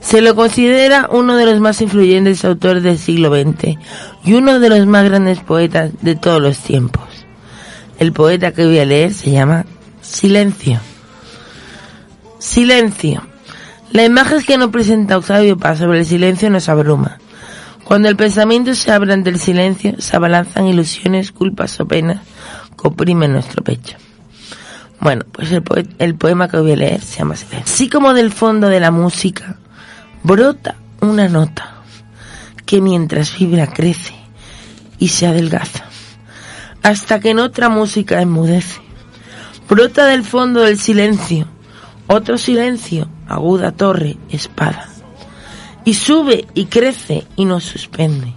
Se 0.00 0.20
lo 0.20 0.36
considera 0.36 1.08
uno 1.10 1.36
de 1.36 1.46
los 1.46 1.58
más 1.60 1.80
influyentes 1.80 2.44
autores 2.44 2.82
del 2.82 2.98
siglo 2.98 3.34
XX 3.34 3.78
y 4.24 4.34
uno 4.34 4.60
de 4.60 4.68
los 4.68 4.86
más 4.86 5.04
grandes 5.04 5.40
poetas 5.40 5.92
de 6.02 6.14
todos 6.14 6.42
los 6.42 6.58
tiempos. 6.58 7.08
El 7.98 8.12
poeta 8.12 8.52
que 8.52 8.66
voy 8.66 8.80
a 8.80 8.84
leer 8.84 9.14
se 9.14 9.30
llama 9.30 9.64
Silencio. 10.02 10.78
Silencio. 12.38 13.22
La 13.92 14.04
imagen 14.04 14.42
que 14.42 14.58
nos 14.58 14.68
presenta 14.70 15.16
Octavio 15.16 15.56
Paz 15.56 15.78
sobre 15.78 16.00
el 16.00 16.06
silencio 16.06 16.50
nos 16.50 16.68
abruma. 16.68 17.18
Cuando 17.84 18.08
el 18.08 18.16
pensamiento 18.16 18.74
se 18.74 18.90
abre 18.92 19.12
ante 19.12 19.30
el 19.30 19.38
silencio, 19.38 19.94
se 19.98 20.16
abalanzan 20.16 20.66
ilusiones, 20.66 21.32
culpas 21.32 21.78
o 21.80 21.86
penas 21.86 22.20
que 22.76 23.28
nuestro 23.28 23.62
pecho. 23.62 23.96
Bueno, 25.00 25.24
pues 25.30 25.50
el, 25.52 25.62
poe- 25.62 25.86
el 25.98 26.14
poema 26.14 26.48
que 26.48 26.58
voy 26.58 26.72
a 26.72 26.76
leer 26.76 27.00
se 27.02 27.18
llama 27.18 27.36
Silencio. 27.36 27.72
Así 27.74 27.88
como 27.88 28.14
del 28.14 28.32
fondo 28.32 28.68
de 28.68 28.80
la 28.80 28.90
música 28.90 29.58
brota 30.22 30.76
una 31.00 31.28
nota 31.28 31.82
que 32.64 32.80
mientras 32.80 33.38
vibra 33.38 33.66
crece 33.66 34.14
y 34.98 35.08
se 35.08 35.26
adelgaza, 35.26 35.84
hasta 36.82 37.20
que 37.20 37.30
en 37.30 37.38
otra 37.38 37.68
música 37.68 38.22
enmudece. 38.22 38.80
Brota 39.68 40.06
del 40.06 40.24
fondo 40.24 40.60
del 40.62 40.78
silencio 40.78 41.48
otro 42.06 42.36
silencio, 42.36 43.08
aguda 43.28 43.72
torre, 43.72 44.16
espada. 44.28 44.88
Y 45.84 45.94
sube 45.94 46.46
y 46.54 46.66
crece 46.66 47.26
y 47.36 47.44
nos 47.44 47.64
suspende. 47.64 48.32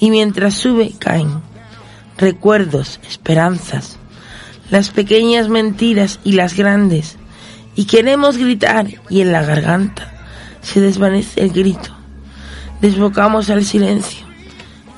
Y 0.00 0.10
mientras 0.10 0.54
sube 0.54 0.92
caen 0.98 1.40
recuerdos, 2.18 3.00
esperanzas, 3.08 3.98
las 4.70 4.90
pequeñas 4.90 5.48
mentiras 5.48 6.18
y 6.24 6.32
las 6.32 6.54
grandes. 6.54 7.16
Y 7.74 7.84
queremos 7.84 8.38
gritar 8.38 8.86
y 9.08 9.20
en 9.20 9.32
la 9.32 9.42
garganta 9.42 10.12
se 10.62 10.80
desvanece 10.80 11.42
el 11.42 11.50
grito. 11.50 11.94
Desbocamos 12.80 13.50
al 13.50 13.64
silencio 13.64 14.26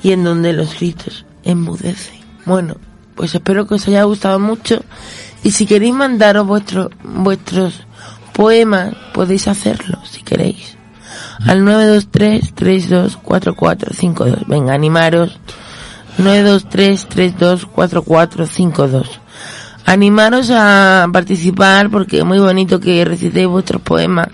y 0.01 0.11
en 0.11 0.23
donde 0.23 0.53
los 0.53 0.75
gritos 0.79 1.25
enmudecen. 1.43 2.19
Bueno, 2.45 2.77
pues 3.15 3.35
espero 3.35 3.67
que 3.67 3.75
os 3.75 3.87
haya 3.87 4.03
gustado 4.03 4.39
mucho 4.39 4.83
y 5.43 5.51
si 5.51 5.65
queréis 5.65 5.93
mandaros 5.93 6.47
vuestros 6.47 6.89
vuestros 7.03 7.85
poemas 8.33 8.95
podéis 9.13 9.47
hacerlo 9.47 9.99
si 10.09 10.21
queréis 10.23 10.78
al 11.45 11.63
923 11.63 12.53
324452 12.53 14.47
venga 14.47 14.73
animaros. 14.73 15.39
923 16.17 17.07
324452 17.07 19.19
animaros 19.85 20.49
a 20.51 21.07
participar 21.11 21.89
porque 21.89 22.19
es 22.19 22.25
muy 22.25 22.39
bonito 22.39 22.79
que 22.79 23.03
recitéis 23.05 23.47
vuestros 23.47 23.81
poemas 23.81 24.27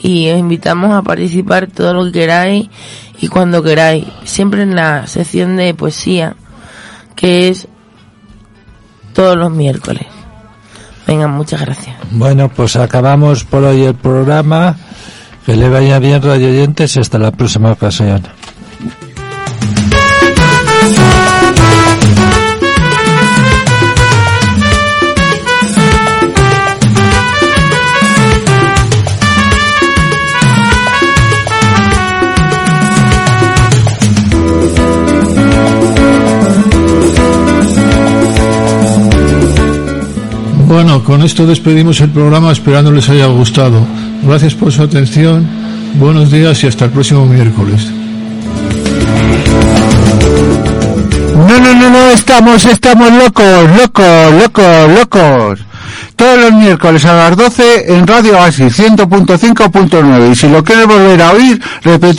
y 0.00 0.30
os 0.30 0.38
invitamos 0.38 0.92
a 0.92 1.02
participar 1.02 1.68
todo 1.68 1.94
lo 1.94 2.04
que 2.06 2.12
queráis 2.12 2.68
y 3.20 3.28
cuando 3.28 3.62
queráis. 3.62 4.06
Siempre 4.24 4.62
en 4.62 4.74
la 4.74 5.06
sección 5.06 5.56
de 5.56 5.74
poesía 5.74 6.34
que 7.14 7.48
es 7.48 7.68
todos 9.12 9.36
los 9.36 9.50
miércoles. 9.50 10.06
Venga 11.06 11.26
muchas 11.26 11.60
gracias. 11.60 11.96
Bueno, 12.10 12.48
pues 12.48 12.76
acabamos 12.76 13.44
por 13.44 13.64
hoy 13.64 13.82
el 13.82 13.94
programa. 13.94 14.76
Que 15.48 15.56
le 15.56 15.70
vaya 15.70 15.98
bien, 15.98 16.20
radio 16.20 16.50
oyentes, 16.50 16.94
y 16.94 16.98
hasta 16.98 17.18
la 17.18 17.30
próxima 17.30 17.72
ocasión. 17.72 18.20
Bueno, 40.66 41.02
con 41.02 41.22
esto 41.22 41.46
despedimos 41.46 42.02
el 42.02 42.10
programa 42.10 42.52
esperando 42.52 42.92
les 42.92 43.08
haya 43.08 43.24
gustado. 43.28 44.07
Gracias 44.22 44.54
por 44.54 44.72
su 44.72 44.82
atención, 44.82 45.46
buenos 45.94 46.30
días 46.30 46.62
y 46.64 46.66
hasta 46.66 46.86
el 46.86 46.90
próximo 46.90 47.24
miércoles. 47.26 47.86
No, 51.34 51.60
no, 51.60 51.74
no, 51.74 51.90
no, 51.90 52.10
estamos, 52.10 52.64
estamos 52.66 53.12
locos, 53.12 53.70
locos, 53.76 54.32
locos, 54.42 54.90
locos. 54.98 55.60
Todos 56.16 56.38
los 56.40 56.52
miércoles 56.52 57.04
a 57.04 57.14
las 57.14 57.36
12 57.36 57.94
en 57.94 58.06
Radio 58.06 58.36
Oasis 58.38 58.76
100.5.9 58.78 60.32
y 60.32 60.34
si 60.34 60.48
lo 60.48 60.64
quieres 60.64 60.86
volver 60.86 61.22
a 61.22 61.30
oír, 61.30 61.62
repetir 61.82 62.16